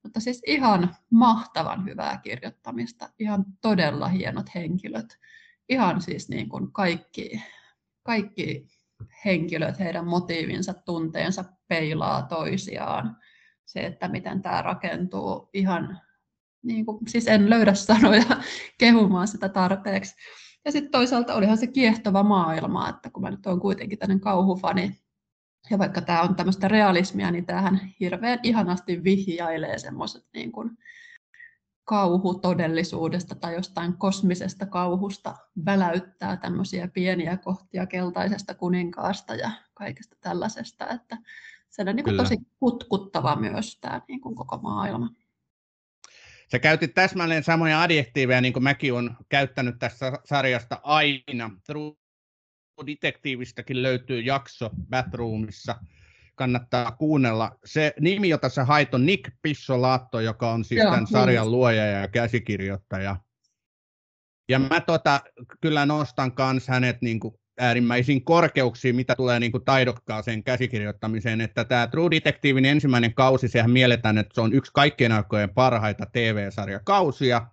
Mutta 0.02 0.20
siis 0.20 0.42
ihan 0.46 0.96
mahtavan 1.10 1.84
hyvää 1.84 2.16
kirjoittamista, 2.16 3.08
ihan 3.18 3.44
todella 3.60 4.08
hienot 4.08 4.54
henkilöt. 4.54 5.18
Ihan 5.68 6.00
siis 6.00 6.28
niin 6.28 6.48
kuin 6.48 6.72
kaikki, 6.72 7.42
kaikki 8.02 8.66
henkilöt, 9.24 9.78
heidän 9.78 10.06
motiivinsa, 10.06 10.74
tunteensa 10.74 11.44
peilaa 11.68 12.22
toisiaan. 12.22 13.16
Se, 13.64 13.80
että 13.80 14.08
miten 14.08 14.42
tämä 14.42 14.62
rakentuu 14.62 15.50
ihan, 15.52 16.00
niin 16.62 16.86
kuin, 16.86 16.98
siis 17.08 17.28
en 17.28 17.50
löydä 17.50 17.74
sanoja 17.74 18.24
kehumaan 18.80 19.28
sitä 19.28 19.48
tarpeeksi. 19.48 20.14
Ja 20.64 20.72
sitten 20.72 20.90
toisaalta 20.90 21.34
olihan 21.34 21.58
se 21.58 21.66
kiehtova 21.66 22.22
maailma, 22.22 22.88
että 22.88 23.10
kun 23.10 23.22
mä 23.22 23.30
nyt 23.30 23.46
olen 23.46 23.60
kuitenkin 23.60 23.98
tämmöinen 23.98 24.20
kauhufani, 24.20 24.98
ja 25.70 25.78
vaikka 25.78 26.00
tämä 26.00 26.22
on 26.22 26.36
tämmöistä 26.36 26.68
realismia, 26.68 27.30
niin 27.30 27.46
tämähän 27.46 27.80
hirveän 28.00 28.38
ihanasti 28.42 29.04
vihjailee 29.04 29.78
semmoiset 29.78 30.24
niin 30.34 30.52
kuin 30.52 30.70
kauhutodellisuudesta 31.84 33.34
tai 33.34 33.54
jostain 33.54 33.98
kosmisesta 33.98 34.66
kauhusta 34.66 35.36
väläyttää 35.64 36.36
tämmöisiä 36.36 36.88
pieniä 36.88 37.36
kohtia 37.36 37.86
keltaisesta 37.86 38.54
kuninkaasta 38.54 39.34
ja 39.34 39.50
kaikesta 39.74 40.16
tällaisesta, 40.20 40.88
että 40.88 41.18
se 41.68 41.82
on 41.82 41.96
niin 41.96 42.04
kuin 42.04 42.16
tosi 42.16 42.36
kutkuttava 42.60 43.36
myös 43.36 43.78
tämä 43.80 44.00
niin 44.08 44.20
kuin 44.20 44.34
koko 44.34 44.58
maailma. 44.62 45.08
Sä 46.50 46.58
käytit 46.58 46.94
täsmälleen 46.94 47.44
samoja 47.44 47.82
adjektiiveja, 47.82 48.40
niin 48.40 48.52
kuin 48.52 48.62
mäkin 48.62 48.92
olen 48.92 49.10
käyttänyt 49.28 49.78
tässä 49.78 50.12
sarjasta 50.24 50.80
aina. 50.82 51.50
True 51.66 51.92
Detectivistäkin 52.86 53.82
löytyy 53.82 54.20
jakso 54.20 54.70
Batroomissa, 54.90 55.74
kannattaa 56.34 56.92
kuunnella. 56.92 57.58
Se 57.64 57.94
nimi, 58.00 58.28
jota 58.28 58.48
sä 58.48 58.64
hait, 58.64 58.94
on 58.94 59.06
Nick 59.06 59.32
Pissolaatto, 59.42 60.20
joka 60.20 60.52
on 60.52 60.64
siis 60.64 60.80
Joo, 60.80 60.90
tämän 60.90 61.06
sarjan 61.06 61.44
niin. 61.44 61.52
luoja 61.52 61.86
ja 61.86 62.08
käsikirjoittaja. 62.08 63.16
Ja 64.48 64.58
mä 64.58 64.80
tota, 64.80 65.20
kyllä 65.60 65.86
nostan 65.86 66.32
myös 66.52 66.68
hänet 66.68 67.02
niin 67.02 67.20
kuin 67.20 67.34
äärimmäisiin 67.58 68.24
korkeuksiin, 68.24 68.96
mitä 68.96 69.14
tulee 69.14 69.40
niin 69.40 69.52
kuin 69.52 69.64
taidokkaaseen 69.64 70.44
käsikirjoittamiseen, 70.44 71.40
että 71.40 71.64
tämä 71.64 71.86
True 71.86 72.10
Detectivein 72.10 72.64
ensimmäinen 72.64 73.14
kausi, 73.14 73.48
sehän 73.48 73.70
mielletään, 73.70 74.18
että 74.18 74.34
se 74.34 74.40
on 74.40 74.52
yksi 74.52 74.72
kaikkien 74.74 75.12
aikojen 75.12 75.54
parhaita 75.54 76.06
TV-sarjakausia. 76.12 77.46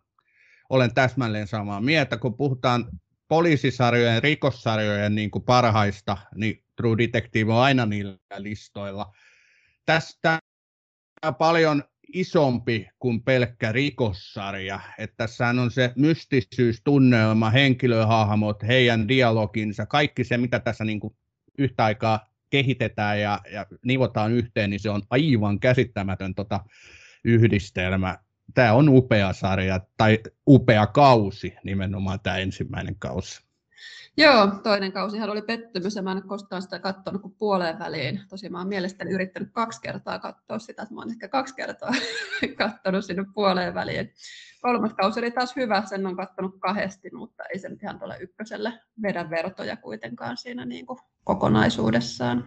Olen 0.70 0.94
täsmälleen 0.94 1.48
samaa 1.48 1.82
mieltä, 1.82 2.18
kun 2.18 2.38
puhutaan 2.38 2.86
poliisisarjojen, 3.28 4.24
rikossarjojen 4.24 5.16
niin 5.16 5.32
kuin 5.32 5.44
parhaista, 5.44 6.18
niin 6.36 6.64
True 6.76 6.98
Detective 6.98 7.54
on 7.54 7.60
aina 7.60 7.86
niillä 7.86 8.18
listoilla. 8.38 9.14
Tästä 9.86 10.40
on 11.26 11.36
paljon 11.36 11.84
isompi 12.16 12.88
kuin 13.00 13.24
pelkkä 13.24 13.72
rikossarja. 13.72 14.80
Että 14.98 15.14
tässähän 15.18 15.60
on 15.60 15.72
se 15.72 15.94
mystisyys, 15.96 16.82
tunnelma, 16.84 17.50
henkilöhahmot, 17.50 18.64
heidän 18.64 19.08
dialoginsa, 19.08 19.86
kaikki 19.86 20.24
se, 20.24 20.38
mitä 20.38 20.60
tässä 20.60 20.86
niin 20.86 21.00
kuin 21.00 21.16
yhtä 21.58 21.86
aikaa 21.86 22.20
kehitetään 22.50 23.22
ja, 23.22 23.40
ja 23.52 23.66
nivotaan 23.86 24.32
yhteen, 24.32 24.70
niin 24.70 24.80
se 24.80 24.90
on 24.90 25.02
aivan 25.10 25.60
käsittämätön 25.60 26.36
tota 26.36 26.60
yhdistelmä. 27.24 28.18
Tämä 28.54 28.74
on 28.74 28.90
upea 28.90 29.34
sarja, 29.34 29.80
tai 29.98 30.20
upea 30.48 30.88
kausi 30.88 31.54
nimenomaan 31.64 32.20
tämä 32.24 32.38
ensimmäinen 32.38 32.96
kausi. 33.00 33.46
Joo, 34.18 34.48
toinen 34.64 34.92
kausihan 34.92 35.30
oli 35.30 35.42
pettymys 35.42 35.96
ja 35.96 36.02
mä 36.02 36.12
en 36.12 36.28
koskaan 36.28 36.62
sitä 36.62 36.80
katsonut 36.80 37.22
kuin 37.22 37.36
puoleen 37.38 37.80
väliin. 37.80 38.22
Tosi 38.30 38.50
mä 38.50 38.58
oon 38.58 38.68
mielestäni 38.68 39.12
yrittänyt 39.12 39.50
kaksi 39.52 39.82
kertaa 39.82 40.20
katsoa 40.20 40.60
sitä, 40.60 40.82
että 40.82 40.96
mä 40.96 41.02
oon 41.02 41.12
ehkä 41.12 41.28
kaksi 41.28 41.56
kertaa 41.56 41.92
katsonut 42.58 43.06
sinne 43.06 43.26
puoleen 43.34 43.74
väliin. 43.74 44.14
Kolmas 44.62 44.94
kausi 44.94 45.20
oli 45.20 45.32
taas 45.32 45.56
hyvä, 45.56 45.84
sen 45.86 46.06
on 46.06 46.16
katsonut 46.16 46.60
kahdesti, 46.60 47.10
mutta 47.14 47.44
ei 47.44 47.60
se 47.60 47.70
nyt 47.70 47.84
ihan 47.84 48.00
tuolle 48.00 48.18
ykköselle 48.20 48.74
vedä 49.02 49.30
vertoja 49.30 49.78
kuitenkaan 49.78 50.38
siinä 50.38 50.66
niin 50.66 50.86
kuin 50.86 51.00
kokonaisuudessaan. 51.24 52.46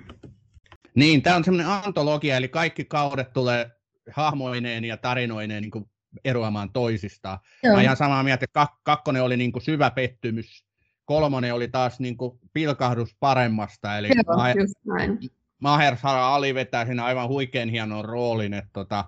Niin, 0.94 1.22
tämä 1.22 1.36
on 1.36 1.44
semmoinen 1.44 1.72
antologia, 1.72 2.36
eli 2.36 2.48
kaikki 2.48 2.84
kaudet 2.84 3.32
tulee 3.32 3.70
hahmoineen 4.12 4.84
ja 4.84 4.96
tarinoineen 4.96 5.62
niin 5.62 5.70
kuin 5.70 5.84
eroamaan 6.24 6.72
toisistaan. 6.72 7.38
Joo. 7.62 7.76
Mä 7.76 7.82
ihan 7.82 7.96
samaa 7.96 8.22
mieltä, 8.22 8.44
että 8.44 8.66
kakkonen 8.82 9.22
oli 9.22 9.36
niin 9.36 9.52
kuin 9.52 9.62
syvä 9.62 9.90
pettymys, 9.90 10.67
kolmonen 11.08 11.54
oli 11.54 11.68
taas 11.68 12.00
niin 12.00 12.16
kuin 12.16 12.38
pilkahdus 12.52 13.16
paremmasta, 13.20 13.98
eli 13.98 14.08
Joo, 14.08 14.36
Ma- 14.36 14.50
just 14.50 14.74
näin. 14.84 15.18
Mahershala 15.58 16.34
Ali 16.34 16.54
vetää 16.54 16.86
siinä 16.86 17.04
aivan 17.04 17.28
huikean 17.28 17.68
hienon 17.68 18.04
roolin, 18.04 18.54
että 18.54 18.70
tota, 18.72 19.04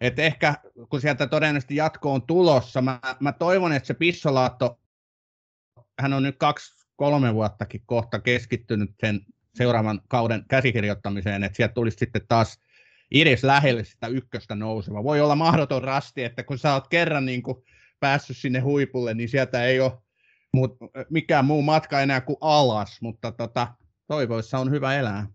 et 0.00 0.18
ehkä 0.18 0.54
kun 0.88 1.00
sieltä 1.00 1.26
todennäköisesti 1.26 1.76
jatko 1.76 2.12
on 2.12 2.22
tulossa, 2.22 2.82
mä, 2.82 3.00
mä 3.20 3.32
toivon, 3.32 3.72
että 3.72 3.86
se 3.86 3.94
Pissolaatto, 3.94 4.80
hän 5.98 6.12
on 6.12 6.22
nyt 6.22 6.36
kaksi, 6.38 6.86
kolme 6.96 7.34
vuottakin 7.34 7.82
kohta 7.86 8.20
keskittynyt 8.20 8.90
sen 9.00 9.20
seuraavan 9.54 10.00
kauden 10.08 10.44
käsikirjoittamiseen, 10.48 11.44
että 11.44 11.56
sieltä 11.56 11.74
tulisi 11.74 11.96
sitten 11.96 12.22
taas 12.28 12.60
edes 13.14 13.44
lähelle 13.44 13.84
sitä 13.84 14.06
ykköstä 14.06 14.54
nouseva. 14.54 15.04
Voi 15.04 15.20
olla 15.20 15.36
mahdoton 15.36 15.84
rasti, 15.84 16.24
että 16.24 16.42
kun 16.42 16.58
sä 16.58 16.74
oot 16.74 16.88
kerran 16.88 17.26
niin 17.26 17.42
kuin 17.42 17.56
päässyt 18.00 18.36
sinne 18.36 18.60
huipulle, 18.60 19.14
niin 19.14 19.28
sieltä 19.28 19.64
ei 19.64 19.80
ole 19.80 20.03
mut, 20.54 20.76
mikään 21.10 21.44
muu 21.44 21.62
matka 21.62 22.00
enää 22.00 22.20
kuin 22.20 22.36
alas, 22.40 22.98
mutta 23.00 23.32
tota, 23.32 23.68
toivoissa 24.06 24.58
on 24.58 24.70
hyvä 24.70 24.94
elää. 24.94 25.26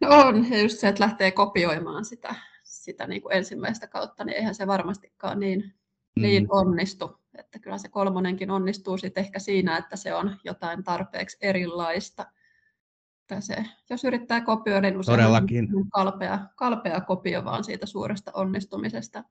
No 0.00 0.08
on, 0.10 0.50
ja 0.50 0.62
just 0.62 0.78
se, 0.78 0.88
että 0.88 1.04
lähtee 1.04 1.30
kopioimaan 1.30 2.04
sitä, 2.04 2.34
sitä 2.62 3.06
niin 3.06 3.22
kuin 3.22 3.36
ensimmäistä 3.36 3.86
kautta, 3.86 4.24
niin 4.24 4.36
eihän 4.36 4.54
se 4.54 4.66
varmastikaan 4.66 5.40
niin, 5.40 5.74
mm. 6.16 6.22
niin 6.22 6.46
onnistu. 6.50 7.20
Että 7.38 7.58
kyllä 7.58 7.78
se 7.78 7.88
kolmonenkin 7.88 8.50
onnistuu 8.50 8.98
sitten 8.98 9.24
ehkä 9.24 9.38
siinä, 9.38 9.76
että 9.76 9.96
se 9.96 10.14
on 10.14 10.36
jotain 10.44 10.84
tarpeeksi 10.84 11.38
erilaista. 11.40 12.26
Että 13.20 13.40
se, 13.40 13.64
jos 13.90 14.04
yrittää 14.04 14.40
kopioida, 14.40 14.90
niin 14.90 15.00
usein 15.00 15.18
Todellakin. 15.18 15.76
on 15.76 15.90
kalpea, 15.90 16.38
kalpea 16.56 17.00
kopio 17.00 17.44
vaan 17.44 17.64
siitä 17.64 17.86
suuresta 17.86 18.30
onnistumisesta. 18.34 19.24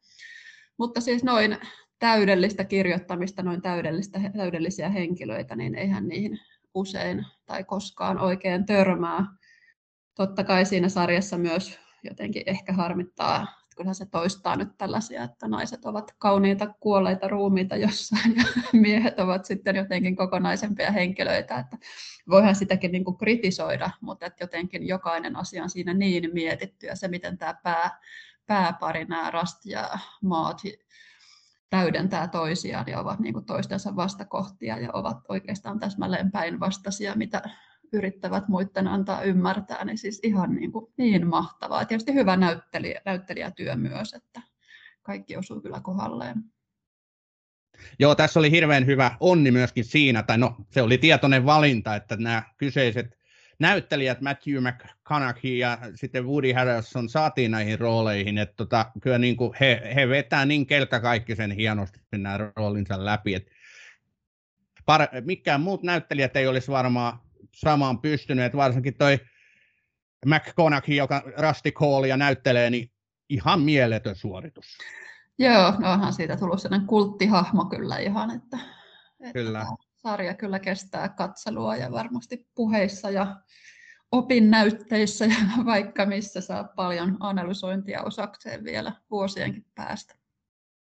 Mutta 0.77 1.01
siis 1.01 1.23
noin 1.23 1.57
täydellistä 1.99 2.63
kirjoittamista, 2.63 3.43
noin 3.43 3.61
täydellistä, 3.61 4.19
täydellisiä 4.37 4.89
henkilöitä, 4.89 5.55
niin 5.55 5.75
eihän 5.75 6.07
niihin 6.07 6.39
usein 6.73 7.25
tai 7.45 7.63
koskaan 7.63 8.19
oikein 8.19 8.65
törmää. 8.65 9.25
Totta 10.15 10.43
kai 10.43 10.65
siinä 10.65 10.89
sarjassa 10.89 11.37
myös 11.37 11.79
jotenkin 12.03 12.43
ehkä 12.45 12.73
harmittaa, 12.73 13.47
kyllähän 13.75 13.95
se 13.95 14.05
toistaa 14.05 14.55
nyt 14.55 14.77
tällaisia, 14.77 15.23
että 15.23 15.47
naiset 15.47 15.85
ovat 15.85 16.15
kauniita 16.17 16.73
kuolleita 16.79 17.27
ruumiita 17.27 17.75
jossain 17.75 18.35
ja 18.35 18.43
miehet 18.81 19.19
ovat 19.19 19.45
sitten 19.45 19.75
jotenkin 19.75 20.15
kokonaisempia 20.15 20.91
henkilöitä, 20.91 21.55
että 21.59 21.77
voihan 22.29 22.55
sitäkin 22.55 22.91
niin 22.91 23.05
kuin 23.05 23.17
kritisoida, 23.17 23.89
mutta 24.01 24.25
että 24.25 24.43
jotenkin 24.43 24.87
jokainen 24.87 25.35
asia 25.35 25.63
on 25.63 25.69
siinä 25.69 25.93
niin 25.93 26.29
mietitty 26.33 26.87
ja 26.87 26.95
se, 26.95 27.07
miten 27.07 27.37
tämä 27.37 27.53
pää, 27.63 27.99
pääpari, 28.45 29.05
nämä 29.05 29.31
Rast 29.31 29.65
ja 29.65 29.89
Maat 30.21 30.61
täydentää 31.69 32.27
toisiaan 32.27 32.87
ja 32.87 32.99
ovat 32.99 33.19
niin 33.19 33.33
kuin 33.33 33.45
toistensa 33.45 33.95
vastakohtia 33.95 34.77
ja 34.77 34.89
ovat 34.93 35.17
oikeastaan 35.29 35.79
täsmälleen 35.79 36.31
päinvastaisia, 36.31 37.15
mitä 37.15 37.41
yrittävät 37.93 38.47
muiden 38.47 38.87
antaa 38.87 39.21
ymmärtää, 39.21 39.85
niin 39.85 39.97
siis 39.97 40.19
ihan 40.23 40.55
niin, 40.55 40.71
kuin, 40.71 40.93
niin 40.97 41.27
mahtavaa. 41.27 41.85
Tietysti 41.85 42.13
hyvä 42.13 42.37
näyttelijä, 42.37 43.01
näyttelijätyö 43.05 43.75
myös, 43.75 44.13
että 44.13 44.41
kaikki 45.01 45.37
osuu 45.37 45.61
kyllä 45.61 45.79
kohdalleen. 45.81 46.43
Joo, 47.99 48.15
tässä 48.15 48.39
oli 48.39 48.51
hirveän 48.51 48.85
hyvä 48.85 49.17
onni 49.19 49.51
myöskin 49.51 49.85
siinä, 49.85 50.23
tai 50.23 50.37
no 50.37 50.55
se 50.71 50.81
oli 50.81 50.97
tietoinen 50.97 51.45
valinta, 51.45 51.95
että 51.95 52.17
nämä 52.17 52.43
kyseiset 52.57 53.18
näyttelijät 53.59 54.21
Matthew 54.21 54.63
McConaughey 54.63 55.55
ja 55.55 55.77
sitten 55.95 56.25
Woody 56.25 56.53
Harrelson 56.53 57.09
saatiin 57.09 57.51
näihin 57.51 57.79
rooleihin, 57.79 58.37
että 58.37 58.55
tota, 58.55 58.91
kyllä 59.01 59.17
niin 59.17 59.37
kuin 59.37 59.53
he, 59.59 59.91
he 59.95 60.09
vetää 60.09 60.45
niin 60.45 60.67
sen 61.37 61.51
hienosti 61.51 61.99
nämä 62.11 62.37
roolinsa 62.55 63.05
läpi, 63.05 63.33
että 63.33 63.51
par, 64.85 65.07
mikään 65.25 65.61
muut 65.61 65.83
näyttelijät 65.83 66.35
ei 66.35 66.47
olisi 66.47 66.71
varmaan 66.71 67.19
samaan 67.55 68.01
pystynyt, 68.01 68.45
että 68.45 68.57
varsinkin 68.57 68.97
toi 68.97 69.19
McConaughey, 70.25 70.95
joka 70.95 71.23
Rusty 71.37 71.71
Callia 71.71 72.17
näyttelee, 72.17 72.69
niin 72.69 72.91
ihan 73.29 73.61
mieletön 73.61 74.15
suoritus. 74.15 74.77
Joo, 75.39 75.73
no 75.79 75.91
onhan 75.91 76.13
siitä 76.13 76.37
tullut 76.37 76.61
sellainen 76.61 76.87
kulttihahmo 76.87 77.65
kyllä 77.65 77.97
ihan, 77.97 78.31
että, 78.31 78.57
että 79.19 79.33
kyllä. 79.33 79.65
Sarja 80.01 80.33
kyllä 80.33 80.59
kestää 80.59 81.09
katselua 81.09 81.75
ja 81.75 81.91
varmasti 81.91 82.47
puheissa 82.55 83.09
ja 83.09 83.35
opinnäytteissä 84.11 85.25
ja 85.25 85.35
vaikka 85.65 86.05
missä 86.05 86.41
saa 86.41 86.63
paljon 86.63 87.17
analysointia 87.19 88.01
osakseen 88.01 88.63
vielä 88.63 88.93
vuosienkin 89.11 89.65
päästä. 89.75 90.15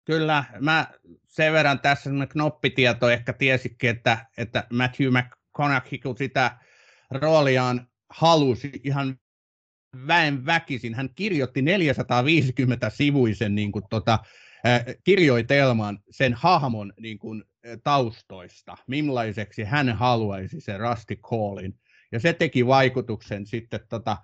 Kyllä, 0.05 0.45
mä 0.61 0.87
sen 1.27 1.53
verran 1.53 1.81
tässä 1.81 2.11
knoppitieto 2.29 3.11
ehkä 3.11 3.33
tiesikin, 3.33 3.91
että, 3.91 4.27
että 4.39 4.67
Matthew 4.73 5.13
McConaughey, 5.13 5.99
kun 5.99 6.17
sitä 6.19 6.57
rooliaan 7.11 7.89
halusi 8.11 8.73
ihan 8.85 9.19
väen 10.07 10.47
väkisin, 10.47 10.95
hän 10.95 11.15
kirjoitti 11.15 11.63
450 11.63 12.91
sivuisen 12.91 13.55
niin 13.55 13.73
kuin, 13.73 13.85
tota, 13.91 14.19
kirjoitelman 15.05 15.99
sen 16.11 16.35
hahmon 16.35 16.93
niin 17.01 17.19
kuin, 17.19 17.45
taustoista, 17.85 18.77
millaiseksi 18.87 19.65
hän 19.65 19.97
haluaisi 19.97 20.61
sen 20.61 20.81
Rusty 20.81 21.17
Callin. 21.17 21.79
Ja 22.13 22.21
se 22.21 22.33
teki 22.33 22.67
vaikutuksen 22.67 23.47
sitten 23.47 23.81
tota, 23.89 24.17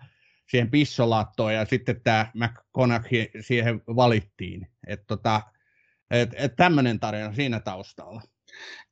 siihen 0.50 0.70
pissolattoon 0.70 1.54
ja 1.54 1.64
sitten 1.64 2.00
tämä 2.00 2.30
McConaughey 2.34 3.26
siihen 3.40 3.82
valittiin. 3.86 4.66
Että 4.86 5.04
tota, 5.06 5.42
et, 6.10 6.30
et 6.36 6.56
tämmöinen 6.56 7.00
tarina 7.00 7.34
siinä 7.34 7.60
taustalla. 7.60 8.22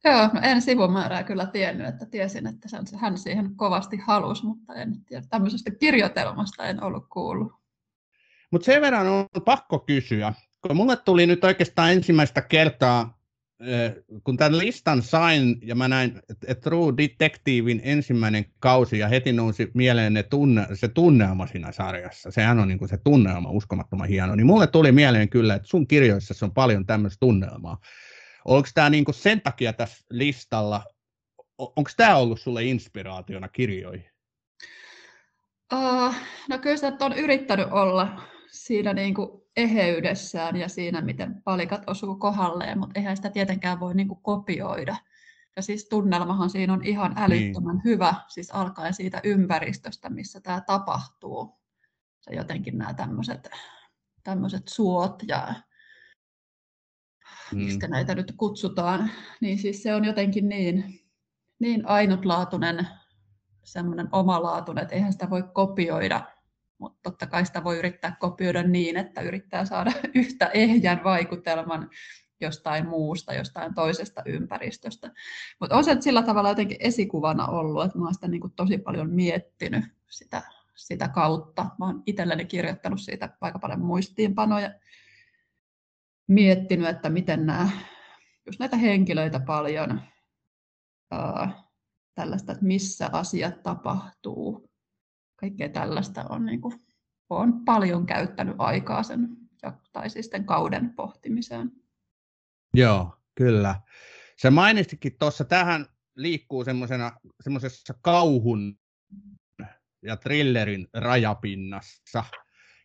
Joo, 0.05 0.30
en 0.42 0.62
sivumäärää 0.62 1.22
kyllä 1.22 1.47
tiennyt, 1.47 1.86
että 1.86 2.07
tiesin, 2.07 2.47
että 2.47 2.68
hän 2.97 3.18
siihen 3.18 3.57
kovasti 3.57 3.97
halusi, 3.97 4.47
mutta 4.47 4.74
en 4.74 5.05
tiedä, 5.05 5.26
tämmöisestä 5.30 5.70
kirjoitelmasta 5.70 6.64
en 6.64 6.82
ollut 6.82 7.07
kuullut. 7.12 7.53
Mutta 8.51 8.64
sen 8.64 8.82
verran 8.82 9.07
on 9.07 9.26
pakko 9.45 9.78
kysyä, 9.78 10.32
kun 10.61 10.76
mulle 10.76 10.97
tuli 10.97 11.26
nyt 11.26 11.45
oikeastaan 11.45 11.92
ensimmäistä 11.92 12.42
kertaa 12.42 13.13
kun 14.24 14.36
tämän 14.36 14.58
listan 14.58 15.02
sain 15.02 15.58
ja 15.62 15.74
mä 15.74 15.88
näin 15.88 16.20
että 16.46 16.70
True 16.70 16.94
Detectivein 16.96 17.80
ensimmäinen 17.84 18.44
kausi 18.58 18.98
ja 18.98 19.08
heti 19.08 19.32
nousi 19.32 19.70
mieleen 19.74 20.14
ne 20.14 20.22
tunne, 20.22 20.66
se 20.74 20.88
tunnelma 20.88 21.46
siinä 21.46 21.72
sarjassa. 21.72 22.30
Sehän 22.30 22.58
on 22.58 22.68
niin 22.68 22.78
kuin 22.78 22.88
se 22.88 22.98
tunnelma 23.04 23.50
uskomattoman 23.50 24.08
hieno. 24.08 24.34
Niin 24.34 24.46
mulle 24.46 24.66
tuli 24.66 24.92
mieleen 24.92 25.28
kyllä, 25.28 25.54
että 25.54 25.68
sun 25.68 25.86
kirjoissa 25.86 26.46
on 26.46 26.54
paljon 26.54 26.86
tämmöistä 26.86 27.16
tunnelmaa. 27.20 27.78
Oliko 28.44 28.68
tämä 28.74 28.90
niin 28.90 29.04
kuin 29.04 29.14
sen 29.14 29.40
takia 29.40 29.72
tässä 29.72 30.04
listalla, 30.10 30.84
onko 31.58 31.90
tämä 31.96 32.16
ollut 32.16 32.40
sulle 32.40 32.64
inspiraationa 32.64 33.48
kirjoihin? 33.48 34.04
Uh, 35.72 36.14
no 36.48 36.58
kyllä 36.58 36.76
se 36.76 36.92
on 37.00 37.12
yrittänyt 37.12 37.66
olla 37.70 38.22
siinä 38.50 38.92
niin 38.92 39.14
kuin 39.14 39.43
eheydessään 39.57 40.57
ja 40.57 40.68
siinä, 40.68 41.00
miten 41.00 41.42
palikat 41.42 41.82
osuu 41.86 42.16
kohdalleen, 42.16 42.78
mutta 42.78 43.00
eihän 43.00 43.16
sitä 43.16 43.30
tietenkään 43.30 43.80
voi 43.80 43.94
niin 43.94 44.09
kuin 44.09 44.22
kopioida. 44.22 44.96
Ja 45.57 45.62
siis 45.62 45.88
tunnelmahan 45.88 46.50
siinä 46.50 46.72
on 46.72 46.84
ihan 46.84 47.11
niin. 47.11 47.22
älyttömän 47.22 47.76
niin. 47.76 47.84
hyvä, 47.84 48.14
siis 48.28 48.50
alkaen 48.50 48.94
siitä 48.94 49.20
ympäristöstä, 49.24 50.11
missä 50.11 50.40
tämä 50.40 50.61
tapahtuu. 50.61 51.61
Se 52.20 52.34
jotenkin 52.34 52.78
nämä 52.78 52.94
tämmöiset, 52.94 53.50
tämmöiset 54.24 54.68
suot 54.68 55.22
ja 55.28 55.55
mm. 57.52 57.59
mistä 57.59 57.88
näitä 57.88 58.14
nyt 58.14 58.32
kutsutaan, 58.36 59.11
niin 59.40 59.59
siis 59.59 59.82
se 59.82 59.94
on 59.94 60.05
jotenkin 60.05 60.48
niin, 60.48 61.00
niin 61.59 61.88
ainutlaatuinen, 61.88 62.88
semmoinen 63.64 64.09
omalaatuinen, 64.12 64.82
että 64.82 64.94
eihän 64.94 65.12
sitä 65.12 65.30
voi 65.30 65.42
kopioida 65.52 66.34
mutta 66.78 66.98
totta 67.02 67.26
kai 67.26 67.46
sitä 67.46 67.64
voi 67.64 67.78
yrittää 67.78 68.16
kopioida 68.20 68.62
niin, 68.62 68.96
että 68.96 69.20
yrittää 69.20 69.64
saada 69.64 69.92
yhtä 70.14 70.46
ehjän 70.46 71.04
vaikutelman 71.04 71.90
jostain 72.40 72.88
muusta, 72.88 73.34
jostain 73.34 73.74
toisesta 73.74 74.22
ympäristöstä. 74.26 75.10
Mutta 75.60 75.76
on 75.76 76.02
sillä 76.02 76.22
tavalla 76.22 76.48
jotenkin 76.48 76.76
esikuvana 76.80 77.46
ollut, 77.46 77.84
että 77.84 77.98
mä 77.98 78.04
oon 78.04 78.14
sitä 78.14 78.28
niin 78.28 78.40
kuin 78.40 78.52
tosi 78.56 78.78
paljon 78.78 79.10
miettinyt 79.10 79.84
sitä, 80.10 80.42
sitä 80.74 81.08
kautta. 81.08 81.66
Mä 81.78 81.86
oon 81.86 82.02
itselleni 82.06 82.44
kirjoittanut 82.44 83.00
siitä 83.00 83.36
aika 83.40 83.58
paljon 83.58 83.80
muistiinpanoja, 83.80 84.70
miettinyt, 86.26 86.88
että 86.88 87.10
miten 87.10 87.46
nämä, 87.46 87.68
just 88.46 88.60
näitä 88.60 88.76
henkilöitä 88.76 89.40
paljon, 89.40 90.00
ää, 91.10 91.62
tällaista, 92.14 92.52
että 92.52 92.64
missä 92.64 93.10
asiat 93.12 93.62
tapahtuu, 93.62 94.70
kaikkea 95.45 95.68
tällaista 95.68 96.24
on, 96.28 96.45
niin 96.45 96.61
kuin, 96.61 96.74
on 97.30 97.64
paljon 97.64 98.07
käyttänyt 98.07 98.55
aikaa 98.59 99.03
sen, 99.03 99.28
tai 99.92 100.11
siis 100.11 100.26
sen 100.26 100.45
kauden 100.45 100.95
pohtimiseen. 100.95 101.72
Joo, 102.74 103.16
kyllä. 103.34 103.80
Se 104.36 104.51
mainistikin 104.51 105.16
tuossa, 105.18 105.45
tähän 105.45 105.86
liikkuu 106.16 106.64
semmoisessa 107.40 107.95
kauhun 108.03 108.78
ja 110.03 110.16
thrillerin 110.16 110.88
rajapinnassa. 110.95 112.24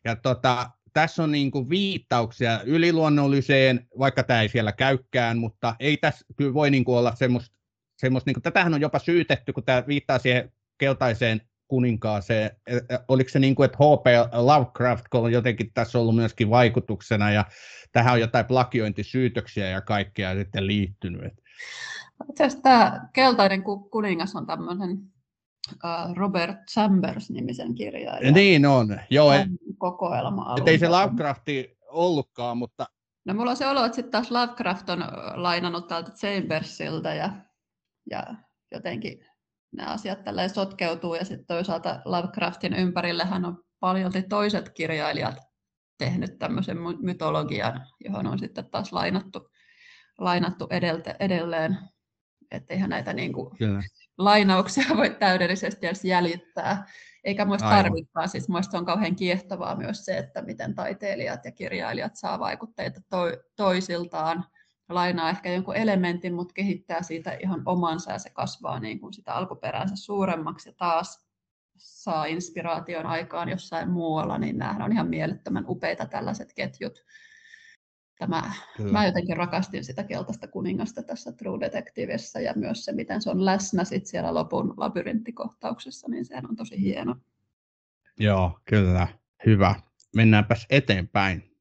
Ja 0.06 0.16
tota, 0.16 0.72
tässä 0.94 1.24
on 1.24 1.32
niin 1.32 1.52
kuin 1.52 1.70
viittauksia 1.70 2.62
yliluonnolliseen, 2.62 3.88
vaikka 4.00 4.24
tämä 4.24 4.42
ei 4.42 4.50
siellä 4.50 4.72
käykään, 4.72 5.38
mutta 5.38 5.76
ei 5.80 5.98
tässä 5.98 6.26
kyllä 6.36 6.54
voi 6.54 6.72
niin 6.72 6.86
kuin 6.86 6.98
olla 6.98 7.16
semmoista, 7.16 7.56
semmoista 7.98 8.30
niin 8.30 8.34
kuin, 8.34 8.44
tätähän 8.44 8.74
on 8.74 8.82
jopa 8.82 9.00
syytetty, 9.00 9.54
kun 9.54 9.64
tämä 9.64 9.84
viittaa 9.88 10.20
siihen 10.20 10.52
keltaiseen 10.78 11.49
kuninkaaseen. 11.70 12.52
E, 12.68 12.78
e, 12.78 13.00
oliko 13.08 13.30
se 13.30 13.40
niin 13.40 13.56
kuin, 13.56 13.66
että 13.66 13.78
H.P. 13.78 14.06
Lovecraft 14.34 15.06
on 15.14 15.32
jotenkin 15.32 15.74
tässä 15.74 16.00
ollut 16.00 16.16
myöskin 16.16 16.50
vaikutuksena 16.50 17.32
ja 17.32 17.46
tähän 17.92 18.14
on 18.14 18.20
jotain 18.20 18.46
plakiointisyytöksiä 18.46 19.70
ja 19.70 19.82
kaikkea 19.82 20.36
sitten 20.36 20.68
liittynyt? 20.68 21.34
Itse 22.30 22.44
asiassa 22.44 22.64
tämä 22.64 23.10
Keltainen 23.14 23.64
kuningas 23.92 24.36
on 24.36 24.48
tämmöinen 24.48 24.98
Robert 26.16 26.58
Chambers-nimisen 26.72 27.76
kirjailija. 27.76 28.32
Niin 28.32 28.66
on, 28.66 29.00
joo. 29.10 29.32
Et, 29.32 29.48
kokoelma 29.78 30.56
et 30.58 30.68
ei 30.68 30.80
se 30.80 30.90
Lovecrafti 30.90 31.78
ollutkaan, 31.88 32.58
mutta... 32.58 32.86
No 33.26 33.34
mulla 33.34 33.52
on 33.52 33.58
se 33.58 33.68
olo, 33.68 33.86
että 33.86 33.96
sitten 33.96 34.12
taas 34.12 34.32
Lovecraft 34.32 34.90
on 34.90 35.04
lainannut 35.34 35.88
täältä 35.88 36.12
Chambersilta 36.12 37.14
ja, 37.14 37.30
ja 38.10 38.24
jotenkin 38.72 39.26
nämä 39.72 39.90
asiat 39.90 40.24
tälleen 40.24 40.50
sotkeutuu 40.50 41.16
ja 41.16 41.26
sitten 41.26 41.46
toisaalta 41.46 42.02
Lovecraftin 42.06 42.74
hän 43.26 43.46
on 43.46 43.64
paljon 43.80 44.12
toiset 44.30 44.70
kirjailijat 44.70 45.36
tehnyt 45.98 46.40
tämmöisen 46.40 46.78
mytologian, 47.02 47.88
johon 48.00 48.28
on 48.28 48.40
sitten 48.40 48.70
taas 48.72 48.94
lainattu, 48.94 49.52
lainattu 50.18 50.68
edelte, 50.70 51.16
edelleen. 51.20 51.78
Että 52.52 52.74
eihän 52.74 52.90
näitä 52.90 53.14
niin 53.14 53.34
kuin 53.34 53.58
lainauksia 54.18 54.84
voi 54.98 55.10
täydellisesti 55.10 55.88
edes 55.88 56.06
jäljittää. 56.06 56.86
Eikä 57.24 57.46
muista 57.46 57.70
tarvitsekaan. 57.70 58.30
Siis 58.30 58.50
muista 58.50 58.78
on 58.78 58.86
kauhean 58.86 59.16
kiehtovaa 59.16 59.76
myös 59.76 60.06
se, 60.06 60.18
että 60.18 60.42
miten 60.42 60.76
taiteilijat 60.76 61.46
ja 61.46 61.52
kirjailijat 61.52 62.16
saa 62.16 62.40
vaikutteita 62.40 63.02
to- 63.10 63.38
toisiltaan 63.56 64.46
lainaa 64.90 65.30
ehkä 65.30 65.54
jonkun 65.54 65.76
elementin, 65.76 66.34
mutta 66.34 66.54
kehittää 66.54 67.02
siitä 67.02 67.32
ihan 67.32 67.62
omansa 67.66 68.12
ja 68.12 68.20
se 68.20 68.30
kasvaa 68.30 68.80
niin 68.80 69.00
kuin 69.00 69.14
sitä 69.14 69.34
alkuperänsä 69.34 69.96
suuremmaksi 69.96 70.70
ja 70.70 70.74
taas 70.74 71.30
saa 71.78 72.26
inspiraation 72.26 73.06
aikaan 73.06 73.50
jossain 73.50 73.90
muualla, 73.90 74.38
niin 74.38 74.58
nämähän 74.58 74.82
on 74.82 74.92
ihan 74.92 75.08
mielettömän 75.08 75.66
upeita 75.68 76.06
tällaiset 76.06 76.54
ketjut. 76.54 77.04
Tämä, 78.20 78.54
mä 78.92 79.06
jotenkin 79.06 79.38
rakastin 79.38 79.84
sitä 79.84 80.04
keltaista 80.04 80.48
kuningasta 80.48 81.04
tässä 81.04 81.32
True 81.32 81.60
Detectivessa 81.60 82.40
ja 82.40 82.54
myös 82.56 82.86
se, 82.86 82.92
miten 82.92 83.22
se 83.22 83.30
on 83.30 83.46
läsnä 83.46 83.84
sit 83.84 84.06
siellä 84.06 84.34
lopun 84.34 84.74
labyrinttikohtauksessa, 84.78 86.08
niin 86.08 86.26
sehän 86.26 86.50
on 86.50 86.56
tosi 86.56 86.82
hieno. 86.82 87.16
Joo, 88.20 88.60
kyllä. 88.66 89.08
Hyvä. 89.46 89.76
Mennäänpäs 90.16 90.66
eteenpäin. 90.70 91.56